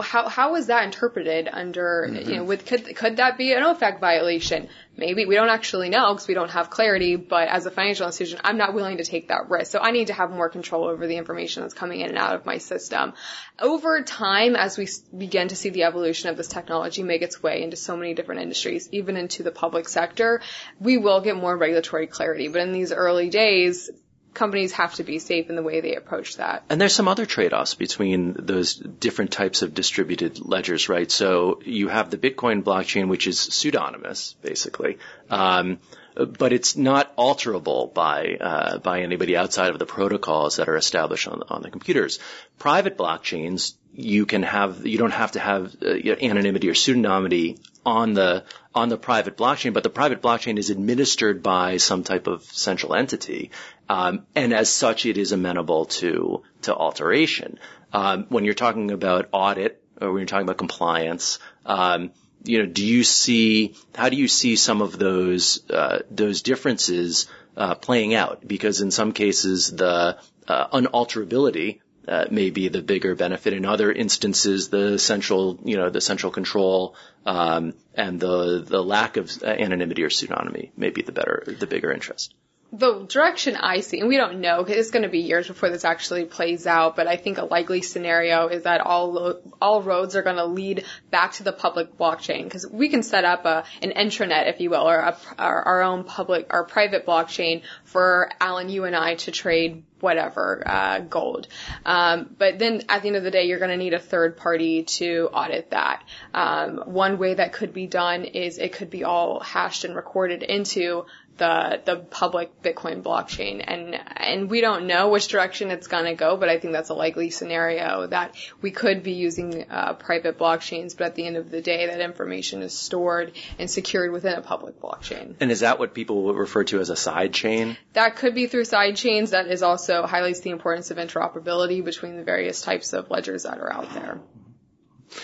How 0.02 0.28
how 0.28 0.56
is 0.56 0.66
that 0.66 0.84
interpreted 0.84 1.48
under 1.50 2.08
mm-hmm. 2.10 2.30
you 2.30 2.36
know 2.36 2.44
with 2.44 2.66
could 2.66 2.96
could 2.96 3.18
that 3.18 3.38
be 3.38 3.52
an 3.52 3.62
OFAC 3.62 4.00
violation? 4.00 4.68
Maybe 4.96 5.26
we 5.26 5.34
don't 5.34 5.50
actually 5.50 5.88
know 5.88 6.12
because 6.12 6.26
we 6.26 6.34
don't 6.34 6.50
have 6.50 6.70
clarity. 6.70 7.16
But 7.16 7.48
as 7.48 7.66
a 7.66 7.70
financial 7.70 8.06
institution, 8.06 8.40
I'm 8.42 8.56
not 8.56 8.74
willing 8.74 8.96
to 8.96 9.04
take 9.04 9.28
that 9.28 9.48
risk. 9.48 9.70
So 9.70 9.78
I 9.78 9.90
need 9.92 10.08
to 10.08 10.14
have 10.14 10.30
more 10.30 10.48
control 10.48 10.84
over 10.84 11.06
the 11.06 11.16
information 11.16 11.62
that's 11.62 11.74
coming 11.74 12.00
in 12.00 12.08
and 12.08 12.18
out 12.18 12.34
of 12.34 12.46
my 12.46 12.58
system. 12.58 13.12
Over 13.60 14.02
time, 14.02 14.56
as 14.56 14.76
we 14.76 14.88
begin 15.16 15.48
to 15.48 15.56
see 15.56 15.70
the 15.70 15.84
evolution 15.84 16.30
of 16.30 16.36
this 16.36 16.48
technology 16.48 17.02
make 17.02 17.22
its 17.22 17.42
way 17.42 17.62
into 17.62 17.76
so 17.76 17.96
many 17.96 18.14
different 18.14 18.40
industries, 18.40 18.88
even 18.90 19.16
into 19.16 19.42
the 19.42 19.52
public 19.52 19.88
sector, 19.88 20.40
we 20.80 20.96
will 20.96 21.20
get 21.20 21.36
more 21.36 21.56
regulatory 21.56 22.06
clarity. 22.06 22.48
But 22.48 22.62
in 22.62 22.72
these 22.72 22.92
early 22.92 23.28
days, 23.28 23.90
companies 24.36 24.72
have 24.72 24.94
to 24.94 25.02
be 25.02 25.18
safe 25.18 25.50
in 25.50 25.56
the 25.56 25.62
way 25.62 25.80
they 25.80 25.96
approach 25.96 26.36
that. 26.36 26.64
And 26.68 26.80
there's 26.80 26.94
some 26.94 27.08
other 27.08 27.26
trade-offs 27.26 27.74
between 27.74 28.36
those 28.38 28.74
different 28.76 29.32
types 29.32 29.62
of 29.62 29.74
distributed 29.74 30.38
ledgers, 30.44 30.88
right? 30.88 31.10
So 31.10 31.60
you 31.64 31.88
have 31.88 32.10
the 32.10 32.18
Bitcoin 32.18 32.62
blockchain, 32.62 33.08
which 33.08 33.26
is 33.26 33.40
pseudonymous, 33.40 34.34
basically. 34.42 34.98
Um, 35.30 35.78
but 36.16 36.52
it's 36.52 36.76
not 36.76 37.14
alterable 37.16 37.92
by 37.92 38.36
uh, 38.40 38.78
by 38.78 39.02
anybody 39.02 39.36
outside 39.36 39.70
of 39.70 39.78
the 39.78 39.86
protocols 39.86 40.56
that 40.56 40.68
are 40.68 40.76
established 40.76 41.28
on, 41.28 41.42
on 41.48 41.62
the 41.62 41.70
computers. 41.70 42.18
Private 42.58 42.96
blockchains, 42.96 43.74
you 43.92 44.24
can 44.24 44.42
have 44.42 44.86
you 44.86 44.96
don't 44.96 45.12
have 45.12 45.32
to 45.32 45.40
have 45.40 45.76
uh, 45.82 45.88
anonymity 46.22 46.70
or 46.70 46.74
pseudonymity 46.74 47.58
on 47.84 48.14
the 48.14 48.44
on 48.74 48.88
the 48.88 48.96
private 48.96 49.36
blockchain, 49.36 49.72
but 49.72 49.82
the 49.82 49.90
private 49.90 50.22
blockchain 50.22 50.58
is 50.58 50.70
administered 50.70 51.42
by 51.42 51.76
some 51.76 52.02
type 52.02 52.26
of 52.26 52.44
central 52.44 52.94
entity, 52.94 53.50
um, 53.88 54.26
and 54.34 54.52
as 54.52 54.68
such, 54.68 55.06
it 55.06 55.16
is 55.16 55.32
amenable 55.32 55.86
to 55.86 56.42
to 56.62 56.74
alteration. 56.74 57.58
Um, 57.92 58.26
when 58.28 58.44
you're 58.44 58.54
talking 58.54 58.90
about 58.90 59.28
audit 59.32 59.82
or 60.00 60.12
when 60.12 60.20
you're 60.20 60.26
talking 60.26 60.46
about 60.46 60.58
compliance, 60.58 61.38
um, 61.64 62.10
you 62.44 62.58
know, 62.58 62.66
do 62.66 62.84
you 62.84 63.04
see 63.04 63.76
how 63.94 64.08
do 64.08 64.16
you 64.16 64.28
see 64.28 64.56
some 64.56 64.82
of 64.82 64.98
those 64.98 65.68
uh, 65.70 66.00
those 66.10 66.42
differences 66.42 67.26
uh, 67.56 67.74
playing 67.74 68.14
out? 68.14 68.46
Because 68.46 68.80
in 68.80 68.90
some 68.90 69.12
cases, 69.12 69.70
the 69.70 70.18
uh, 70.48 70.68
unalterability 70.68 71.80
uh, 72.08 72.26
may 72.30 72.50
be 72.50 72.68
the 72.68 72.82
bigger 72.82 73.14
benefit. 73.14 73.52
In 73.52 73.64
other 73.64 73.90
instances, 73.90 74.68
the 74.68 74.98
central, 74.98 75.58
you 75.64 75.76
know, 75.76 75.90
the 75.90 76.00
central 76.00 76.32
control 76.32 76.96
um, 77.24 77.74
and 77.94 78.18
the 78.18 78.64
the 78.66 78.82
lack 78.82 79.16
of 79.16 79.30
anonymity 79.44 80.02
or 80.02 80.08
pseudonymy 80.08 80.70
may 80.76 80.90
be 80.90 81.02
the 81.02 81.12
better, 81.12 81.44
the 81.46 81.66
bigger 81.66 81.92
interest 81.92 82.34
the 82.72 83.04
direction 83.04 83.56
I 83.56 83.80
see, 83.80 84.00
and 84.00 84.08
we 84.08 84.16
don't 84.16 84.40
know 84.40 84.60
it's 84.60 84.90
going 84.90 85.04
to 85.04 85.08
be 85.08 85.20
years 85.20 85.46
before 85.46 85.70
this 85.70 85.84
actually 85.84 86.24
plays 86.24 86.66
out, 86.66 86.96
but 86.96 87.06
I 87.06 87.16
think 87.16 87.38
a 87.38 87.44
likely 87.44 87.80
scenario 87.80 88.48
is 88.48 88.64
that 88.64 88.80
all 88.80 89.40
all 89.62 89.82
roads 89.82 90.16
are 90.16 90.22
going 90.22 90.36
to 90.36 90.46
lead 90.46 90.84
back 91.10 91.34
to 91.34 91.44
the 91.44 91.52
public 91.52 91.96
blockchain 91.96 92.44
because 92.44 92.66
we 92.66 92.88
can 92.88 93.02
set 93.02 93.24
up 93.24 93.44
a 93.44 93.64
an 93.82 93.92
intranet, 93.92 94.48
if 94.48 94.60
you 94.60 94.70
will, 94.70 94.88
or 94.88 94.98
a, 94.98 95.16
our, 95.38 95.62
our 95.62 95.82
own 95.82 96.04
public 96.04 96.46
our 96.50 96.64
private 96.64 97.06
blockchain 97.06 97.62
for 97.84 98.30
Alan, 98.40 98.68
you 98.68 98.84
and 98.84 98.96
I 98.96 99.14
to 99.14 99.30
trade 99.30 99.84
whatever 100.00 100.62
uh, 100.66 100.98
gold. 101.00 101.48
Um, 101.84 102.34
but 102.36 102.58
then 102.58 102.82
at 102.88 103.02
the 103.02 103.08
end 103.08 103.16
of 103.16 103.22
the 103.22 103.30
day, 103.30 103.44
you're 103.46 103.58
going 103.58 103.70
to 103.70 103.76
need 103.76 103.94
a 103.94 103.98
third 103.98 104.36
party 104.36 104.82
to 104.84 105.28
audit 105.32 105.70
that. 105.70 106.02
Um, 106.34 106.82
one 106.84 107.18
way 107.18 107.34
that 107.34 107.52
could 107.52 107.72
be 107.72 107.86
done 107.86 108.24
is 108.24 108.58
it 108.58 108.72
could 108.72 108.90
be 108.90 109.04
all 109.04 109.40
hashed 109.40 109.84
and 109.84 109.96
recorded 109.96 110.42
into 110.42 111.06
the 111.38 111.80
the 111.84 111.96
public 111.96 112.62
Bitcoin 112.62 113.02
blockchain, 113.02 113.62
and 113.66 113.94
and 114.16 114.50
we 114.50 114.60
don't 114.60 114.86
know 114.86 115.08
which 115.08 115.28
direction 115.28 115.70
it's 115.70 115.86
going 115.86 116.04
to 116.04 116.14
go, 116.14 116.36
but 116.36 116.48
I 116.48 116.58
think 116.58 116.72
that's 116.72 116.88
a 116.88 116.94
likely 116.94 117.30
scenario 117.30 118.06
that 118.06 118.34
we 118.60 118.70
could 118.70 119.02
be 119.02 119.12
using 119.12 119.66
uh, 119.70 119.94
private 119.94 120.38
blockchains, 120.38 120.96
but 120.96 121.08
at 121.08 121.14
the 121.14 121.26
end 121.26 121.36
of 121.36 121.50
the 121.50 121.60
day, 121.60 121.86
that 121.86 122.00
information 122.00 122.62
is 122.62 122.76
stored 122.76 123.32
and 123.58 123.70
secured 123.70 124.12
within 124.12 124.34
a 124.34 124.42
public 124.42 124.80
blockchain. 124.80 125.36
And 125.40 125.50
is 125.50 125.60
that 125.60 125.78
what 125.78 125.94
people 125.94 126.24
would 126.24 126.36
refer 126.36 126.64
to 126.64 126.80
as 126.80 126.90
a 126.90 126.96
side 126.96 127.32
chain? 127.32 127.76
That 127.92 128.16
could 128.16 128.34
be 128.34 128.46
through 128.46 128.64
side 128.64 128.96
chains. 128.96 129.30
That 129.30 129.46
is 129.46 129.62
also 129.62 130.06
highlights 130.06 130.40
the 130.40 130.50
importance 130.50 130.90
of 130.90 130.96
interoperability 130.96 131.84
between 131.84 132.16
the 132.16 132.24
various 132.24 132.62
types 132.62 132.92
of 132.92 133.10
ledgers 133.10 133.44
that 133.44 133.58
are 133.58 133.72
out 133.72 133.92
there. 133.94 134.20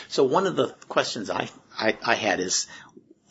So 0.09 0.25
one 0.25 0.47
of 0.47 0.57
the 0.57 0.69
questions 0.89 1.31
I 1.31 1.49
I, 1.77 1.97
I 2.03 2.15
had 2.15 2.41
is 2.41 2.67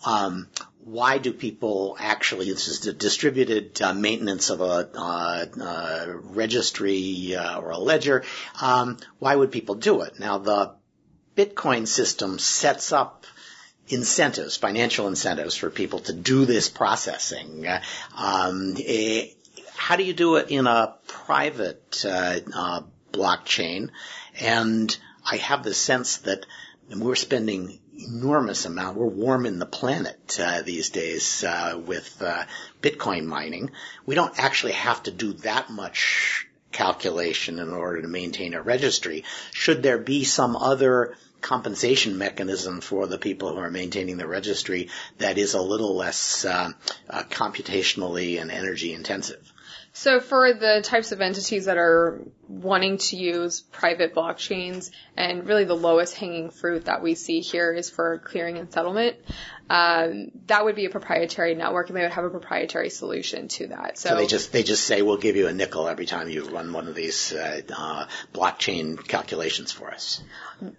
um, 0.06 0.48
why 0.84 1.18
do 1.20 1.32
people 1.32 1.96
actually, 2.00 2.52
this 2.52 2.68
is 2.68 2.80
the 2.82 2.94
distributed 2.94 3.82
uh, 3.82 3.94
maintenance 3.94 4.50
of 4.50 4.62
a 4.62 4.90
uh, 4.96 5.46
uh, 5.62 6.06
registry 6.08 7.36
uh, 7.36 7.60
or 7.60 7.72
a 7.72 7.78
ledger, 7.78 8.24
um, 8.62 8.98
why 9.20 9.36
would 9.36 9.52
people 9.52 9.76
do 9.76 10.02
it? 10.02 10.20
Now 10.20 10.38
the 10.38 10.76
Bitcoin 11.36 11.88
system 11.88 12.40
sets 12.40 12.92
up 12.92 13.26
incentives, 13.88 14.58
financial 14.58 15.08
incentives 15.08 15.56
for 15.56 15.70
people 15.70 16.00
to 16.00 16.14
do 16.14 16.46
this 16.46 16.70
processing. 16.70 17.68
Um, 18.18 18.76
eh, 18.84 19.28
how 19.76 19.96
do 19.96 20.04
you 20.04 20.14
do 20.14 20.36
it 20.36 20.50
in 20.50 20.68
a 20.68 20.96
private 21.08 22.04
uh, 22.06 22.40
uh, 22.54 22.82
blockchain? 23.12 23.90
And 24.40 24.96
I 25.30 25.38
have 25.38 25.64
the 25.64 25.74
sense 25.74 26.18
that 26.20 26.46
we're 26.90 27.16
spending 27.16 27.81
enormous 28.08 28.66
amount. 28.66 28.98
We're 28.98 29.08
warming 29.08 29.60
the 29.60 29.66
planet 29.66 30.40
uh, 30.40 30.62
these 30.62 30.90
days 30.90 31.44
uh, 31.44 31.80
with 31.84 32.22
uh, 32.22 32.44
Bitcoin 32.82 33.26
mining. 33.26 33.72
We 34.06 34.16
don't 34.16 34.38
actually 34.40 34.74
have 34.74 35.04
to 35.04 35.12
do 35.12 35.34
that 35.34 35.70
much 35.70 36.48
calculation 36.72 37.60
in 37.60 37.70
order 37.70 38.02
to 38.02 38.08
maintain 38.08 38.54
a 38.54 38.62
registry. 38.62 39.24
Should 39.52 39.84
there 39.84 39.98
be 39.98 40.24
some 40.24 40.56
other 40.56 41.16
compensation 41.42 42.18
mechanism 42.18 42.82
for 42.82 43.08
the 43.08 43.18
people 43.18 43.54
who 43.54 43.60
are 43.60 43.72
maintaining 43.72 44.18
the 44.18 44.28
registry 44.28 44.90
that 45.18 45.38
is 45.38 45.54
a 45.54 45.62
little 45.62 45.96
less 45.96 46.46
uh, 46.46 46.72
uh, 47.10 47.24
computationally 47.24 48.40
and 48.42 48.52
energy 48.52 48.94
intensive? 48.94 49.52
So 49.94 50.22
for 50.22 50.54
the 50.54 50.82
types 50.84 51.12
of 51.12 51.20
entities 51.20 51.66
that 51.66 51.78
are 51.78 52.22
wanting 52.48 52.98
to 52.98 53.18
use 53.18 53.62
private 53.62 54.16
blockchains 54.16 54.90
and 55.18 55.46
really 55.46 55.66
the 55.66 55.76
lowest 55.76 56.16
hanging 56.16 56.50
fruit 56.50 56.86
that 56.86 57.04
we 57.04 57.16
see 57.16 57.42
here 57.42 57.74
is 57.74 57.90
for 57.90 58.18
clearing 58.20 58.58
and 58.58 58.72
settlement 58.72 59.18
um, 59.72 60.32
that 60.48 60.66
would 60.66 60.76
be 60.76 60.84
a 60.84 60.90
proprietary 60.90 61.56
network, 61.56 61.88
and 61.88 61.96
they 61.96 62.02
would 62.02 62.12
have 62.12 62.26
a 62.26 62.30
proprietary 62.30 62.90
solution 62.90 63.48
to 63.48 63.68
that. 63.68 63.98
So, 63.98 64.10
so 64.10 64.16
they 64.18 64.28
just 64.28 64.52
they 64.52 64.64
just 64.64 64.84
say 64.84 65.02
we'll 65.02 65.16
give 65.16 65.38
you 65.38 65.48
a 65.48 65.54
nickel 65.54 65.88
every 65.88 66.06
time 66.06 66.28
you 66.28 66.44
run 66.44 66.74
one 66.74 66.90
of 66.90 66.96
these 66.96 67.32
uh, 67.32 67.62
uh, 67.74 68.06
blockchain 68.34 69.02
calculations 69.08 69.72
for 69.72 69.90
us. 69.90 70.22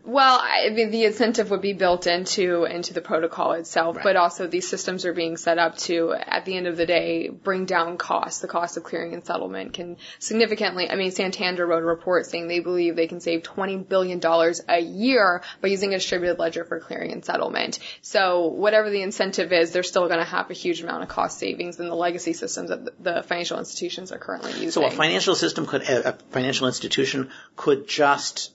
Well, 0.05 0.39
I 0.41 0.69
mean, 0.69 0.91
the 0.91 1.07
incentive 1.07 1.51
would 1.51 1.63
be 1.63 1.73
built 1.73 2.07
into 2.07 2.65
into 2.65 2.93
the 2.93 3.01
protocol 3.01 3.53
itself, 3.53 3.97
right. 3.97 4.05
but 4.05 4.17
also 4.17 4.47
these 4.47 4.69
systems 4.69 5.07
are 5.07 5.15
being 5.15 5.39
set 5.39 5.59
up 5.59 5.79
to, 5.79 6.13
at 6.13 6.45
the 6.45 6.55
end 6.55 6.67
of 6.67 6.77
the 6.77 6.85
day, 6.85 7.31
bring 7.31 7.65
down 7.65 7.97
costs. 7.97 8.41
The 8.41 8.49
cost 8.49 8.77
of 8.77 8.85
clearing 8.85 9.15
and 9.15 9.25
settlement 9.25 9.73
can 9.73 9.97
significantly. 10.19 10.91
I 10.91 10.97
mean, 10.97 11.13
Santander 11.13 11.67
wrote 11.67 11.83
a 11.83 11.87
report 11.87 12.27
saying 12.27 12.47
they 12.47 12.61
believe 12.61 12.95
they 12.95 13.07
can 13.07 13.21
save 13.21 13.43
twenty 13.43 13.79
billion 13.79 14.19
dollars 14.19 14.61
a 14.69 14.81
year 14.81 15.43
by 15.63 15.69
using 15.69 15.95
a 15.95 15.97
distributed 15.97 16.39
ledger 16.39 16.67
for 16.67 16.79
clearing 16.79 17.11
and 17.11 17.25
settlement. 17.25 17.79
So 18.03 18.49
whatever 18.49 18.82
whatever 18.83 18.97
the 18.97 19.03
incentive 19.03 19.53
is, 19.53 19.71
they're 19.71 19.83
still 19.83 20.09
going 20.09 20.19
to 20.19 20.25
have 20.25 20.51
a 20.51 20.55
huge 20.55 20.83
amount 20.83 21.03
of 21.03 21.09
cost 21.09 21.39
savings 21.39 21.79
in 21.79 21.89
the 21.89 21.95
legacy 21.95 22.33
systems 22.33 22.71
that 22.71 23.03
the 23.03 23.23
financial 23.23 23.59
institutions 23.59 24.11
are 24.11 24.19
currently 24.19 24.53
using. 24.53 24.71
So 24.71 24.85
a 24.85 24.91
financial 24.91 25.37
system 25.37 25.67
could, 25.67 25.83
a 25.83 26.19
financial 26.31 26.67
institution 26.67 27.31
could 27.55 27.87
just, 27.87 28.53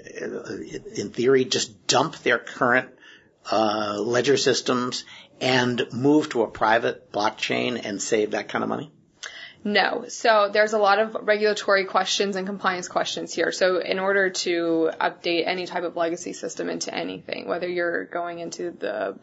in 0.00 1.10
theory, 1.10 1.44
just 1.44 1.88
dump 1.88 2.16
their 2.18 2.38
current 2.38 2.90
uh, 3.50 3.98
ledger 4.00 4.36
systems 4.36 5.04
and 5.40 5.86
move 5.92 6.28
to 6.30 6.42
a 6.42 6.46
private 6.46 7.10
blockchain 7.10 7.80
and 7.84 8.00
save 8.00 8.30
that 8.30 8.48
kind 8.48 8.62
of 8.62 8.68
money? 8.68 8.92
No. 9.66 10.04
So 10.08 10.50
there's 10.52 10.74
a 10.74 10.78
lot 10.78 10.98
of 10.98 11.16
regulatory 11.22 11.86
questions 11.86 12.36
and 12.36 12.46
compliance 12.46 12.86
questions 12.86 13.32
here. 13.32 13.50
So 13.50 13.78
in 13.78 13.98
order 13.98 14.28
to 14.28 14.90
update 15.00 15.46
any 15.46 15.66
type 15.66 15.84
of 15.84 15.96
legacy 15.96 16.34
system 16.34 16.68
into 16.68 16.94
anything, 16.94 17.48
whether 17.48 17.66
you're 17.66 18.04
going 18.04 18.40
into 18.40 18.72
the 18.72 19.18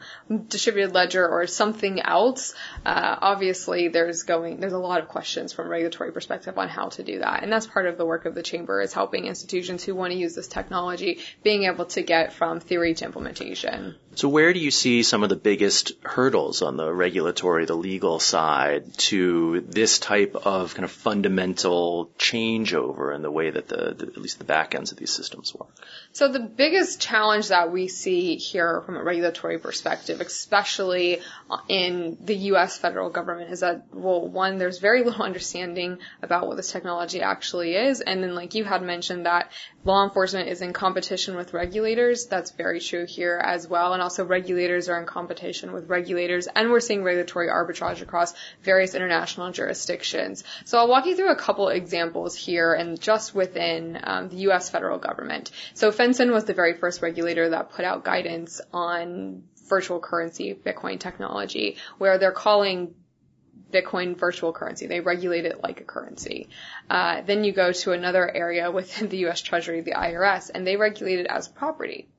distributed 0.48 0.96
ledger 0.96 1.28
or 1.28 1.46
something 1.46 2.02
else, 2.02 2.56
uh, 2.84 3.18
obviously 3.22 3.90
there's 3.90 4.24
going 4.24 4.60
there's 4.60 4.74
a 4.74 4.80
lot 4.80 5.00
of 5.00 5.08
questions 5.08 5.54
from 5.54 5.68
a 5.68 5.70
regulatory 5.70 6.12
perspective 6.12 6.58
on 6.58 6.70
how 6.70 6.90
to 6.90 7.04
do 7.04 7.20
that. 7.20 7.44
And 7.44 7.54
that's 7.54 7.68
part 7.68 7.86
of 7.86 8.00
the 8.00 8.06
work 8.06 8.26
of 8.26 8.34
the 8.34 8.44
chamber 8.44 8.82
is 8.82 8.94
helping 8.94 9.26
institutions 9.26 9.84
who 9.84 9.94
want 9.94 10.12
to 10.12 10.18
use 10.18 10.34
this 10.34 10.48
technology 10.48 11.20
being 11.44 11.66
able 11.66 11.86
to 11.86 12.02
get 12.02 12.34
from 12.34 12.60
theory 12.60 12.96
to 12.96 13.06
implementation. 13.06 13.96
So 14.16 14.28
where 14.28 14.52
do 14.52 14.60
you 14.60 14.72
see 14.72 15.04
some 15.04 15.24
of 15.24 15.30
the 15.30 15.38
biggest 15.38 15.94
hurdles 16.04 16.62
on 16.62 16.76
the 16.76 16.92
regulatory, 16.94 17.66
the 17.66 17.76
legal 17.76 18.20
side 18.20 18.94
to 19.10 19.62
this 19.62 20.00
type 20.00 20.36
of 20.36 20.76
kind 20.76 20.84
of 20.84 20.92
fundamental 20.92 22.12
changeover 22.20 23.16
in 23.16 23.22
the 23.22 23.32
way 23.32 23.50
that 23.50 23.70
the, 23.70 23.96
the, 23.98 24.08
at 24.08 24.18
least 24.18 24.38
the 24.38 24.44
back 24.44 24.76
ends 24.76 24.92
of 24.92 24.98
these 24.98 25.14
systems 25.14 25.56
work? 25.56 25.70
So 26.12 26.28
the 26.28 26.42
biggest 26.42 27.00
challenge 27.00 27.48
that 27.48 27.72
we 27.72 27.88
see 27.88 28.36
here 28.36 28.82
from 28.82 28.98
a 28.98 29.04
regulatory 29.04 29.60
perspective, 29.60 30.20
especially 30.20 31.22
in 31.70 32.18
the 32.20 32.36
U.S. 32.36 32.78
federal 32.78 33.10
government, 33.10 33.52
is 33.52 33.62
that 33.62 33.86
well, 33.94 34.28
one, 34.28 34.58
there's 34.58 34.80
very 34.80 35.04
little 35.06 35.24
understanding 35.24 36.00
about 36.22 36.48
what 36.48 36.58
this 36.58 36.72
technology 36.72 37.22
actually 37.22 37.76
is, 37.76 38.02
and 38.02 38.22
then 38.22 38.36
like 38.36 38.56
you 38.56 38.66
had 38.66 38.82
mentioned 38.82 39.26
that 39.26 39.52
law 39.86 40.04
enforcement 40.04 40.50
is 40.50 40.62
in 40.62 40.74
competition 40.74 41.36
with 41.36 41.54
regulators. 41.54 42.28
That's 42.28 42.52
very 42.52 42.80
true 42.80 43.06
here 43.06 43.42
as 43.44 43.68
well. 43.68 43.94
And 43.94 44.01
also 44.02 44.26
regulators 44.26 44.90
are 44.90 45.00
in 45.00 45.06
competition 45.06 45.72
with 45.72 45.90
regulators. 45.90 46.48
And 46.48 46.70
we're 46.70 46.80
seeing 46.80 47.04
regulatory 47.04 47.48
arbitrage 47.48 48.02
across 48.02 48.34
various 48.64 48.96
international 48.96 49.52
jurisdictions. 49.52 50.44
So 50.66 50.78
I'll 50.78 50.88
walk 50.88 51.06
you 51.06 51.16
through 51.16 51.32
a 51.32 51.36
couple 51.36 51.70
examples 51.70 52.36
here 52.36 52.74
and 52.74 53.00
just 53.00 53.34
within 53.36 54.00
um, 54.04 54.30
the 54.30 54.38
U.S. 54.48 54.70
federal 54.70 54.98
government. 54.98 55.52
So 55.74 55.92
FinCEN 55.92 56.32
was 56.32 56.46
the 56.46 56.54
very 56.54 56.74
first 56.74 57.02
regulator 57.02 57.50
that 57.50 57.72
put 57.72 57.86
out 57.86 58.04
guidance 58.04 58.62
on 58.74 59.44
virtual 59.68 60.00
currency 60.00 60.54
Bitcoin 60.54 61.00
technology 61.00 61.78
where 61.98 62.18
they're 62.18 62.32
calling 62.32 62.94
Bitcoin 63.72 64.18
virtual 64.18 64.52
currency. 64.54 64.86
They 64.88 65.00
regulate 65.00 65.46
it 65.46 65.64
like 65.64 65.82
a 65.82 65.86
currency. 65.86 66.50
Uh, 66.90 67.22
then 67.22 67.44
you 67.44 67.54
go 67.54 67.72
to 67.72 67.94
another 67.94 68.30
area 68.30 68.70
within 68.72 69.10
the 69.10 69.18
U.S. 69.20 69.42
Treasury, 69.42 69.82
the 69.82 69.94
IRS, 69.94 70.52
and 70.54 70.68
they 70.68 70.76
regulate 70.76 71.20
it 71.20 71.28
as 71.28 71.48
property. 71.48 72.10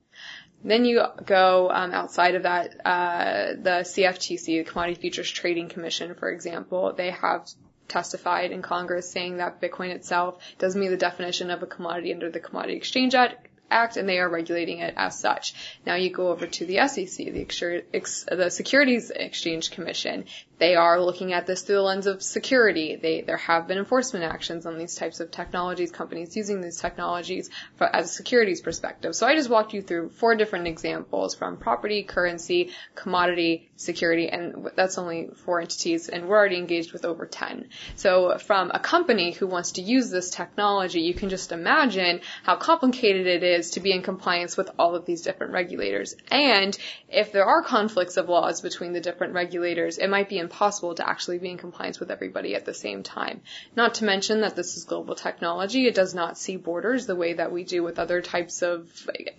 Then 0.65 0.85
you 0.85 1.03
go 1.25 1.71
um, 1.71 1.93
outside 1.93 2.35
of 2.35 2.45
that, 2.45 2.75
uh, 2.85 3.55
the 3.61 3.83
CFTC, 3.83 4.45
the 4.45 4.65
Commodity 4.65 5.01
Futures 5.01 5.31
Trading 5.31 5.69
Commission, 5.69 6.15
for 6.15 6.31
example, 6.31 6.93
they 6.97 7.11
have 7.11 7.49
testified 7.89 8.53
in 8.53 8.63
Congress 8.63 9.11
saying 9.11 9.39
that 9.39 9.61
Bitcoin 9.61 9.91
itself 9.91 10.43
does 10.59 10.77
meet 10.77 10.89
the 10.89 10.97
definition 10.97 11.51
of 11.51 11.63
a 11.63 11.67
commodity 11.67 12.13
under 12.13 12.31
the 12.31 12.41
Commodity 12.41 12.75
Exchange 12.75 13.15
Act 13.15 13.49
Act 13.73 13.97
and 13.97 14.09
they 14.09 14.19
are 14.19 14.29
regulating 14.29 14.79
it 14.81 14.95
as 14.97 15.19
such. 15.19 15.55
Now 15.87 15.95
you 15.95 16.11
go 16.11 16.29
over 16.29 16.47
to 16.47 16.67
the 16.67 16.87
SEC, 16.87 17.17
the, 17.33 17.83
the 18.31 18.51
Securities 18.51 19.11
Exchange 19.11 19.71
Commission. 19.71 20.27
They 20.63 20.77
are 20.77 21.01
looking 21.03 21.33
at 21.33 21.45
this 21.45 21.63
through 21.63 21.75
the 21.75 21.83
lens 21.83 22.07
of 22.07 22.23
security. 22.23 22.95
They, 22.95 23.23
there 23.23 23.37
have 23.37 23.67
been 23.67 23.79
enforcement 23.79 24.25
actions 24.25 24.65
on 24.65 24.79
these 24.79 24.95
types 24.95 25.19
of 25.19 25.33
technologies, 25.33 25.91
companies 25.91 26.37
using 26.37 26.61
these 26.61 26.81
technologies 26.81 27.51
for, 27.75 27.85
as 27.85 28.05
a 28.05 28.09
securities 28.09 28.61
perspective. 28.61 29.17
So 29.17 29.27
I 29.27 29.35
just 29.35 29.51
walked 29.51 29.75
you 29.75 29.83
through 29.83 30.11
four 30.11 30.37
different 30.37 30.69
examples 30.69 31.35
from 31.35 31.57
property, 31.57 32.05
currency, 32.05 32.71
commodity, 32.95 33.73
security, 33.75 34.29
and 34.29 34.71
that's 34.77 34.99
only 34.99 35.31
four 35.35 35.61
entities, 35.61 36.09
and 36.09 36.29
we're 36.29 36.37
already 36.37 36.59
engaged 36.59 36.93
with 36.93 37.05
over 37.05 37.27
10. 37.27 37.69
So 37.97 38.39
from 38.39 38.71
a 38.73 38.79
company 38.79 39.33
who 39.33 39.49
wants 39.49 39.73
to 39.73 39.83
use 39.83 40.11
this 40.11 40.31
technology, 40.31 41.01
you 41.01 41.15
can 41.15 41.29
just 41.29 41.51
imagine 41.51 42.21
how 42.45 42.55
complicated 42.55 43.27
it 43.27 43.43
is 43.43 43.71
to 43.71 43.81
be 43.81 43.91
in 43.91 44.03
compliance 44.03 44.57
with 44.57 44.71
all 44.79 44.95
of 44.95 45.07
these 45.07 45.23
different 45.23 45.55
regulators. 45.55 46.15
And 46.31 46.79
if 47.09 47.33
there 47.33 47.47
are 47.47 47.63
conflicts 47.63 48.17
of 48.17 48.29
laws 48.29 48.61
between 48.61 48.93
the 48.93 49.01
different 49.01 49.35
regulators, 49.35 49.99
it 49.99 50.09
might 50.09 50.29
be 50.29 50.39
impossible 50.53 50.95
to 50.95 51.09
actually 51.09 51.39
be 51.39 51.51
in 51.51 51.57
compliance 51.57 51.99
with 51.99 52.11
everybody 52.11 52.55
at 52.55 52.67
the 52.67 52.75
same 52.75 53.03
time. 53.03 53.41
Not 53.75 53.95
to 53.95 54.05
mention 54.05 54.43
that 54.43 54.55
this 54.55 54.77
is 54.77 54.85
global 54.85 55.15
technology. 55.15 55.87
It 55.87 55.95
does 55.95 56.15
not 56.15 56.37
see 56.37 56.57
borders 56.57 57.07
the 57.07 57.17
way 57.17 57.33
that 57.35 57.51
we 57.51 57.65
do 57.65 57.83
with 57.83 57.99
other 57.99 58.21
types 58.21 58.63
of 58.63 58.91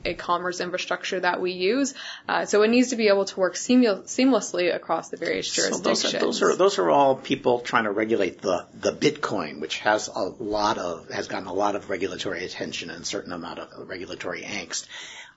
e-commerce 0.06 0.60
infrastructure 0.60 1.20
that 1.20 1.40
we 1.40 1.52
use. 1.52 1.94
Uh, 2.28 2.46
so 2.46 2.64
it 2.64 2.70
needs 2.70 2.90
to 2.90 2.96
be 2.96 3.10
able 3.10 3.26
to 3.26 3.40
work 3.40 3.54
seamlessly 3.54 4.76
across 4.76 5.10
the 5.10 5.18
various 5.18 5.52
jurisdictions. 5.52 6.12
So 6.12 6.12
those, 6.12 6.16
are, 6.16 6.26
those 6.26 6.42
are 6.42 6.56
those 6.56 6.80
are 6.80 6.90
all 6.90 7.16
people 7.16 7.60
trying 7.60 7.84
to 7.84 7.92
regulate 7.92 8.42
the 8.42 8.66
the 8.74 8.92
Bitcoin, 8.92 9.62
which 9.62 9.78
has 9.80 10.08
a 10.08 10.22
lot 10.22 10.78
of 10.80 11.10
has 11.10 11.28
gotten 11.28 11.48
a 11.48 11.54
lot 11.54 11.76
of 11.76 11.90
regulatory 11.90 12.44
attention 12.44 12.90
and 12.90 13.02
a 13.02 13.06
certain 13.06 13.34
amount 13.34 13.60
of 13.60 13.88
regulatory 13.88 14.42
angst. 14.42 14.88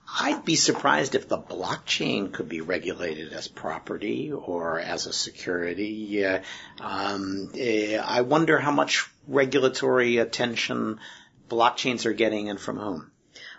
I'd 0.07 0.45
be 0.45 0.55
surprised 0.55 1.15
if 1.15 1.27
the 1.27 1.37
blockchain 1.37 2.31
could 2.31 2.47
be 2.47 2.61
regulated 2.61 3.33
as 3.33 3.47
property 3.47 4.31
or 4.31 4.79
as 4.79 5.05
a 5.05 5.13
security. 5.13 6.23
Uh, 6.23 6.41
um, 6.79 7.51
uh, 7.53 7.97
I 7.97 8.21
wonder 8.21 8.57
how 8.57 8.71
much 8.71 9.09
regulatory 9.27 10.17
attention 10.17 10.99
blockchains 11.49 12.05
are 12.05 12.13
getting 12.13 12.49
and 12.49 12.59
from 12.59 12.77
whom. 12.77 13.11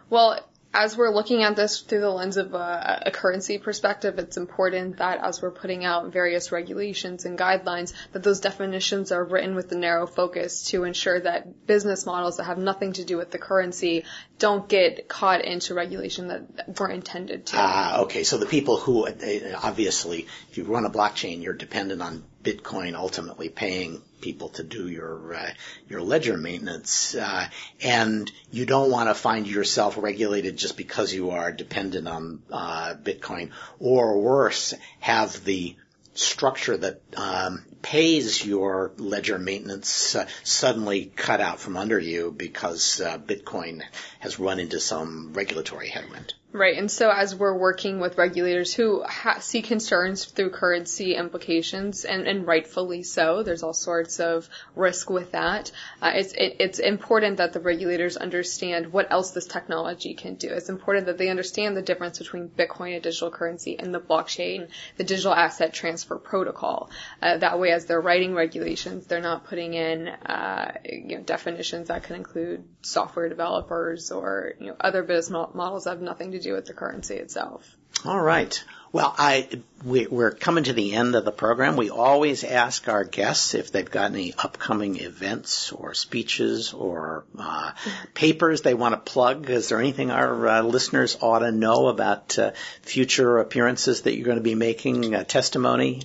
Well, 0.08 0.40
as 0.72 0.96
we're 0.96 1.10
looking 1.10 1.42
at 1.42 1.56
this 1.56 1.80
through 1.80 2.00
the 2.00 2.10
lens 2.10 2.36
of 2.36 2.52
a, 2.52 3.02
a, 3.06 3.10
currency 3.10 3.58
perspective, 3.58 4.18
it's 4.18 4.36
important 4.36 4.98
that 4.98 5.18
as 5.24 5.40
we're 5.40 5.50
putting 5.50 5.84
out 5.84 6.12
various 6.12 6.52
regulations 6.52 7.24
and 7.24 7.38
guidelines, 7.38 7.94
that 8.12 8.22
those 8.22 8.40
definitions 8.40 9.10
are 9.10 9.24
written 9.24 9.54
with 9.54 9.72
a 9.72 9.76
narrow 9.76 10.06
focus 10.06 10.64
to 10.64 10.84
ensure 10.84 11.18
that 11.20 11.66
business 11.66 12.04
models 12.04 12.36
that 12.36 12.44
have 12.44 12.58
nothing 12.58 12.92
to 12.92 13.04
do 13.04 13.16
with 13.16 13.30
the 13.30 13.38
currency 13.38 14.04
don't 14.38 14.68
get 14.68 15.08
caught 15.08 15.42
into 15.42 15.74
regulation 15.74 16.28
that 16.28 16.78
weren't 16.78 16.92
intended 16.92 17.46
to. 17.46 17.56
Ah, 17.56 18.00
okay. 18.02 18.22
So 18.22 18.36
the 18.36 18.46
people 18.46 18.76
who, 18.76 19.06
obviously, 19.06 20.26
if 20.50 20.58
you 20.58 20.64
run 20.64 20.84
a 20.84 20.90
blockchain, 20.90 21.42
you're 21.42 21.54
dependent 21.54 22.02
on 22.02 22.24
Bitcoin 22.44 22.94
ultimately 22.94 23.48
paying 23.48 24.02
people 24.20 24.50
to 24.50 24.62
do 24.62 24.88
your 24.88 25.34
uh, 25.34 25.50
your 25.88 26.02
ledger 26.02 26.36
maintenance, 26.36 27.14
uh, 27.14 27.48
and 27.82 28.30
you 28.50 28.66
don't 28.66 28.90
want 28.90 29.08
to 29.08 29.14
find 29.14 29.46
yourself 29.46 29.96
regulated 29.98 30.56
just 30.56 30.76
because 30.76 31.12
you 31.12 31.30
are 31.30 31.52
dependent 31.52 32.08
on 32.08 32.42
uh, 32.52 32.94
Bitcoin, 33.02 33.50
or 33.78 34.20
worse, 34.20 34.74
have 35.00 35.44
the 35.44 35.76
structure 36.14 36.76
that 36.76 37.00
um, 37.16 37.64
pays 37.82 38.44
your 38.44 38.92
ledger 38.98 39.38
maintenance 39.38 40.14
uh, 40.16 40.26
suddenly 40.42 41.12
cut 41.14 41.40
out 41.40 41.60
from 41.60 41.76
under 41.76 41.98
you 41.98 42.34
because 42.36 43.00
uh, 43.00 43.18
Bitcoin 43.18 43.82
has 44.18 44.38
run 44.38 44.58
into 44.58 44.80
some 44.80 45.32
regulatory 45.32 45.88
headwind. 45.88 46.34
Right, 46.50 46.78
and 46.78 46.90
so 46.90 47.10
as 47.10 47.34
we're 47.34 47.56
working 47.56 48.00
with 48.00 48.16
regulators 48.16 48.72
who 48.72 49.02
ha- 49.02 49.38
see 49.38 49.60
concerns 49.60 50.24
through 50.24 50.48
currency 50.48 51.14
implications, 51.14 52.06
and, 52.06 52.26
and 52.26 52.46
rightfully 52.46 53.02
so, 53.02 53.42
there's 53.42 53.62
all 53.62 53.74
sorts 53.74 54.18
of 54.18 54.48
risk 54.74 55.10
with 55.10 55.32
that. 55.32 55.70
Uh, 56.00 56.12
it's 56.14 56.32
it, 56.32 56.56
it's 56.58 56.78
important 56.78 57.36
that 57.36 57.52
the 57.52 57.60
regulators 57.60 58.16
understand 58.16 58.94
what 58.94 59.12
else 59.12 59.32
this 59.32 59.46
technology 59.46 60.14
can 60.14 60.36
do. 60.36 60.48
It's 60.48 60.70
important 60.70 61.04
that 61.06 61.18
they 61.18 61.28
understand 61.28 61.76
the 61.76 61.82
difference 61.82 62.18
between 62.18 62.48
Bitcoin, 62.48 62.96
a 62.96 63.00
digital 63.00 63.30
currency, 63.30 63.78
and 63.78 63.94
the 63.94 64.00
blockchain, 64.00 64.68
the 64.96 65.04
digital 65.04 65.34
asset 65.34 65.74
transfer 65.74 66.16
protocol. 66.16 66.88
Uh, 67.20 67.36
that 67.36 67.60
way, 67.60 67.72
as 67.72 67.84
they're 67.84 68.00
writing 68.00 68.34
regulations, 68.34 69.06
they're 69.06 69.20
not 69.20 69.44
putting 69.44 69.74
in 69.74 70.08
uh, 70.08 70.72
you 70.82 71.18
know, 71.18 71.22
definitions 71.22 71.88
that 71.88 72.04
can 72.04 72.16
include 72.16 72.64
software 72.80 73.28
developers 73.28 74.10
or 74.10 74.54
you 74.58 74.68
know 74.68 74.76
other 74.80 75.02
business 75.02 75.28
models 75.52 75.84
that 75.84 75.90
have 75.90 76.00
nothing 76.00 76.32
to 76.32 76.37
to 76.38 76.48
do 76.48 76.54
with 76.54 76.66
the 76.66 76.74
currency 76.74 77.16
itself. 77.16 77.76
All 78.04 78.20
right. 78.20 78.62
Well, 78.90 79.14
I 79.18 79.48
we, 79.84 80.06
are 80.06 80.30
coming 80.30 80.64
to 80.64 80.72
the 80.72 80.94
end 80.94 81.14
of 81.14 81.24
the 81.24 81.32
program. 81.32 81.76
We 81.76 81.90
always 81.90 82.42
ask 82.42 82.88
our 82.88 83.04
guests 83.04 83.54
if 83.54 83.70
they've 83.70 83.90
got 83.90 84.12
any 84.12 84.32
upcoming 84.38 84.96
events 85.00 85.72
or 85.72 85.92
speeches 85.92 86.72
or 86.72 87.24
uh, 87.38 87.72
papers 88.14 88.62
they 88.62 88.72
want 88.72 88.94
to 88.94 89.12
plug. 89.12 89.50
Is 89.50 89.68
there 89.68 89.78
anything 89.78 90.10
our 90.10 90.48
uh, 90.48 90.62
listeners 90.62 91.18
ought 91.20 91.40
to 91.40 91.52
know 91.52 91.88
about 91.88 92.38
uh, 92.38 92.52
future 92.80 93.38
appearances 93.38 94.02
that 94.02 94.16
you're 94.16 94.26
going 94.26 94.38
to 94.38 94.42
be 94.42 94.54
making? 94.54 95.12
testimony 95.26 96.02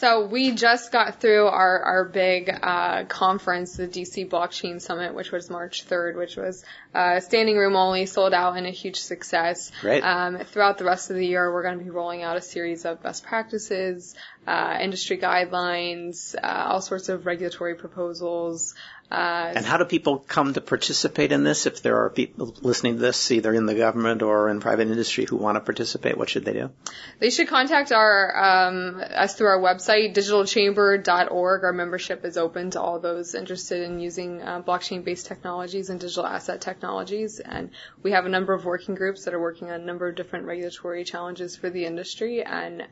so 0.00 0.24
we 0.24 0.52
just 0.52 0.92
got 0.92 1.20
through 1.20 1.46
our, 1.46 1.80
our 1.82 2.04
big 2.06 2.48
uh, 2.50 3.04
conference, 3.04 3.76
the 3.76 3.86
DC 3.86 4.30
Blockchain 4.30 4.80
Summit, 4.80 5.14
which 5.14 5.30
was 5.30 5.50
March 5.50 5.86
3rd, 5.86 6.16
which 6.16 6.36
was 6.36 6.64
uh, 6.94 7.20
standing 7.20 7.58
room 7.58 7.76
only, 7.76 8.06
sold 8.06 8.32
out, 8.32 8.56
and 8.56 8.66
a 8.66 8.70
huge 8.70 8.98
success. 8.98 9.70
Great. 9.82 10.02
Um, 10.02 10.38
throughout 10.38 10.78
the 10.78 10.84
rest 10.84 11.10
of 11.10 11.16
the 11.16 11.26
year, 11.26 11.52
we're 11.52 11.62
going 11.62 11.78
to 11.78 11.84
be 11.84 11.90
rolling 11.90 12.22
out 12.22 12.38
a 12.38 12.40
series 12.40 12.86
of 12.86 13.02
best 13.02 13.24
practices, 13.24 14.14
uh, 14.46 14.78
industry 14.80 15.18
guidelines, 15.18 16.34
uh, 16.34 16.68
all 16.70 16.80
sorts 16.80 17.10
of 17.10 17.26
regulatory 17.26 17.74
proposals, 17.74 18.74
uh, 19.10 19.52
and 19.56 19.66
how 19.66 19.76
do 19.76 19.84
people 19.84 20.18
come 20.18 20.54
to 20.54 20.60
participate 20.60 21.32
in 21.32 21.42
this? 21.42 21.66
If 21.66 21.82
there 21.82 22.04
are 22.04 22.10
people 22.10 22.54
listening 22.60 22.94
to 22.94 23.00
this, 23.00 23.32
either 23.32 23.52
in 23.52 23.66
the 23.66 23.74
government 23.74 24.22
or 24.22 24.48
in 24.48 24.60
private 24.60 24.86
industry, 24.86 25.24
who 25.24 25.36
want 25.36 25.56
to 25.56 25.60
participate, 25.60 26.16
what 26.16 26.28
should 26.28 26.44
they 26.44 26.52
do? 26.52 26.70
They 27.18 27.30
should 27.30 27.48
contact 27.48 27.90
our 27.90 28.68
um, 28.68 29.02
us 29.02 29.34
through 29.34 29.48
our 29.48 29.58
website, 29.58 30.14
digitalchamber.org. 30.14 31.64
Our 31.64 31.72
membership 31.72 32.24
is 32.24 32.36
open 32.36 32.70
to 32.70 32.80
all 32.80 33.00
those 33.00 33.34
interested 33.34 33.82
in 33.82 33.98
using 33.98 34.42
uh, 34.42 34.62
blockchain-based 34.62 35.26
technologies 35.26 35.90
and 35.90 35.98
digital 35.98 36.24
asset 36.24 36.60
technologies. 36.60 37.40
And 37.40 37.70
we 38.04 38.12
have 38.12 38.26
a 38.26 38.28
number 38.28 38.52
of 38.52 38.64
working 38.64 38.94
groups 38.94 39.24
that 39.24 39.34
are 39.34 39.40
working 39.40 39.70
on 39.70 39.80
a 39.80 39.84
number 39.84 40.06
of 40.06 40.14
different 40.14 40.46
regulatory 40.46 41.02
challenges 41.02 41.56
for 41.56 41.68
the 41.68 41.84
industry. 41.84 42.44
And 42.44 42.82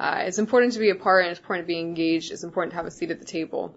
uh, 0.00 0.22
it's 0.26 0.40
important 0.40 0.72
to 0.72 0.80
be 0.80 0.90
a 0.90 0.96
part, 0.96 1.22
and 1.22 1.30
it's 1.30 1.40
important 1.40 1.68
to 1.68 1.72
be 1.72 1.78
engaged. 1.78 2.32
It's 2.32 2.42
important 2.42 2.72
to 2.72 2.76
have 2.78 2.86
a 2.86 2.90
seat 2.90 3.12
at 3.12 3.20
the 3.20 3.24
table. 3.24 3.76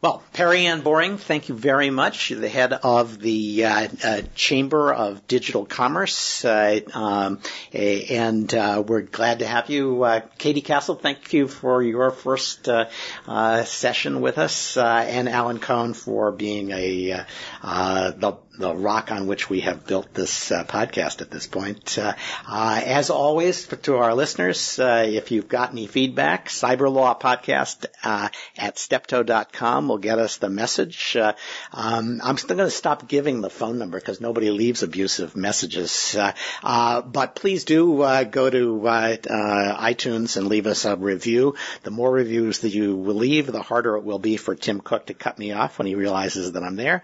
Well, 0.00 0.22
Perianne 0.34 0.84
Boring, 0.84 1.18
thank 1.18 1.48
you 1.48 1.54
very 1.54 1.90
much. 1.90 2.28
the 2.28 2.48
head 2.48 2.72
of 2.72 3.18
the 3.18 3.64
uh, 3.64 3.88
uh, 4.04 4.22
Chamber 4.34 4.92
of 4.92 5.26
Digital 5.26 5.64
Commerce, 5.64 6.44
uh, 6.44 6.80
um, 6.92 7.40
and 7.72 8.52
uh, 8.54 8.82
we're 8.86 9.02
glad 9.02 9.38
to 9.38 9.46
have 9.46 9.70
you. 9.70 10.02
Uh, 10.04 10.20
Katie 10.38 10.60
Cassel, 10.60 10.96
thank 10.96 11.32
you 11.32 11.48
for 11.48 11.82
your 11.82 12.10
first 12.10 12.68
uh, 12.68 13.64
session 13.64 14.20
with 14.20 14.38
us, 14.38 14.76
and 14.76 15.28
Alan 15.28 15.58
Cohn 15.58 15.94
for 15.94 16.32
being 16.32 16.70
a 16.70 17.24
the 17.62 18.38
the 18.58 18.74
rock 18.74 19.10
on 19.10 19.26
which 19.26 19.50
we 19.50 19.60
have 19.60 19.86
built 19.86 20.14
this 20.14 20.52
uh, 20.52 20.64
podcast 20.64 21.20
at 21.20 21.30
this 21.30 21.46
point. 21.46 21.98
Uh, 21.98 22.12
uh, 22.48 22.80
as 22.84 23.10
always, 23.10 23.66
to 23.66 23.96
our 23.96 24.14
listeners, 24.14 24.78
uh, 24.78 25.04
if 25.06 25.30
you've 25.30 25.48
got 25.48 25.72
any 25.72 25.86
feedback, 25.86 26.48
cyberlawpodcast 26.48 27.86
uh, 28.04 28.28
at 28.56 28.78
steptoe.com 28.78 29.88
will 29.88 29.98
get 29.98 30.18
us 30.18 30.36
the 30.36 30.48
message. 30.48 31.16
Uh, 31.16 31.32
um, 31.72 32.20
I'm 32.22 32.36
still 32.36 32.56
going 32.56 32.68
to 32.68 32.74
stop 32.74 33.08
giving 33.08 33.40
the 33.40 33.50
phone 33.50 33.78
number 33.78 33.98
because 33.98 34.20
nobody 34.20 34.50
leaves 34.50 34.82
abusive 34.82 35.36
messages. 35.36 36.16
but 36.62 37.34
please 37.34 37.64
do 37.64 37.98
go 38.30 38.50
to 38.50 38.80
iTunes 38.84 40.36
and 40.36 40.46
leave 40.46 40.66
us 40.66 40.84
a 40.84 40.96
review. 40.96 41.56
The 41.82 41.90
more 41.90 42.10
reviews 42.10 42.60
that 42.60 42.70
you 42.70 42.96
will 42.96 43.16
leave, 43.16 43.50
the 43.50 43.62
harder 43.62 43.96
it 43.96 44.04
will 44.04 44.18
be 44.18 44.36
for 44.36 44.54
Tim 44.54 44.80
Cook 44.80 45.06
to 45.06 45.14
cut 45.14 45.38
me 45.38 45.52
off 45.52 45.78
when 45.78 45.86
he 45.86 45.94
realizes 45.94 46.52
that 46.52 46.62
I'm 46.62 46.76
there. 46.76 47.02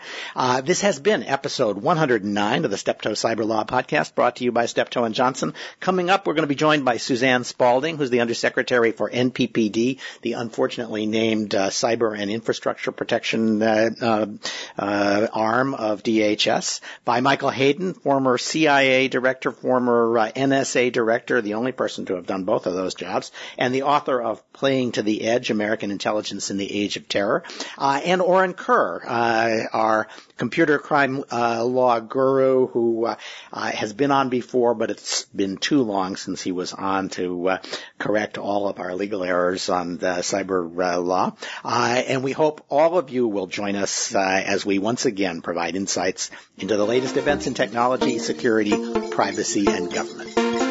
this 0.62 0.82
has 0.82 1.00
been 1.00 1.24
episode 1.40 1.78
109 1.78 2.66
of 2.66 2.70
the 2.70 2.76
Steptoe 2.76 3.12
Cyber 3.12 3.46
Law 3.46 3.64
Podcast, 3.64 4.14
brought 4.14 4.36
to 4.36 4.44
you 4.44 4.52
by 4.52 4.66
Steptoe 4.66 5.04
and 5.04 5.14
Johnson. 5.14 5.54
Coming 5.80 6.10
up, 6.10 6.26
we're 6.26 6.34
going 6.34 6.42
to 6.42 6.48
be 6.48 6.54
joined 6.54 6.84
by 6.84 6.98
Suzanne 6.98 7.44
Spalding, 7.44 7.96
who's 7.96 8.10
the 8.10 8.20
Undersecretary 8.20 8.92
for 8.92 9.08
NPPD, 9.08 10.00
the 10.20 10.34
unfortunately 10.34 11.06
named 11.06 11.54
uh, 11.54 11.70
Cyber 11.70 12.14
and 12.14 12.30
Infrastructure 12.30 12.92
Protection 12.92 13.62
uh, 13.62 13.88
uh, 14.02 14.26
uh 14.76 15.28
arm 15.32 15.72
of 15.72 16.02
DHS, 16.02 16.82
by 17.06 17.22
Michael 17.22 17.48
Hayden, 17.48 17.94
former 17.94 18.36
CIA 18.36 19.08
Director, 19.08 19.50
former 19.50 20.18
uh, 20.18 20.32
NSA 20.32 20.92
Director, 20.92 21.40
the 21.40 21.54
only 21.54 21.72
person 21.72 22.04
to 22.04 22.16
have 22.16 22.26
done 22.26 22.44
both 22.44 22.66
of 22.66 22.74
those 22.74 22.94
jobs, 22.94 23.32
and 23.56 23.74
the 23.74 23.84
author 23.84 24.20
of 24.20 24.42
Playing 24.52 24.92
to 24.92 25.02
the 25.02 25.22
Edge, 25.22 25.50
American 25.50 25.90
Intelligence 25.90 26.50
in 26.50 26.58
the 26.58 26.70
Age 26.70 26.98
of 26.98 27.08
Terror, 27.08 27.44
uh, 27.78 27.98
and 28.04 28.20
Orin 28.20 28.52
Kerr, 28.52 29.00
our 29.72 30.06
computer 30.40 30.78
crime 30.78 31.22
uh, 31.30 31.62
law 31.62 32.00
guru 32.00 32.66
who 32.68 33.04
uh, 33.04 33.14
uh, 33.52 33.70
has 33.70 33.92
been 33.92 34.10
on 34.10 34.30
before, 34.30 34.74
but 34.74 34.90
it's 34.90 35.26
been 35.26 35.58
too 35.58 35.82
long 35.82 36.16
since 36.16 36.40
he 36.40 36.50
was 36.50 36.72
on 36.72 37.10
to 37.10 37.50
uh, 37.50 37.58
correct 37.98 38.38
all 38.38 38.66
of 38.66 38.80
our 38.80 38.94
legal 38.94 39.22
errors 39.22 39.68
on 39.68 39.98
the 39.98 40.14
cyber 40.22 40.64
uh, 40.82 40.98
law. 40.98 41.36
Uh, 41.62 42.02
and 42.08 42.24
we 42.24 42.32
hope 42.32 42.64
all 42.70 42.96
of 42.96 43.10
you 43.10 43.28
will 43.28 43.48
join 43.48 43.76
us 43.76 44.14
as 44.14 44.64
we 44.64 44.78
once 44.78 45.04
again 45.04 45.42
provide 45.42 45.76
insights 45.76 46.30
into 46.56 46.78
the 46.78 46.86
latest 46.86 47.18
events 47.18 47.46
in 47.46 47.52
technology, 47.52 48.18
security, 48.18 48.72
privacy, 49.10 49.66
and 49.68 49.92
government. 49.92 50.69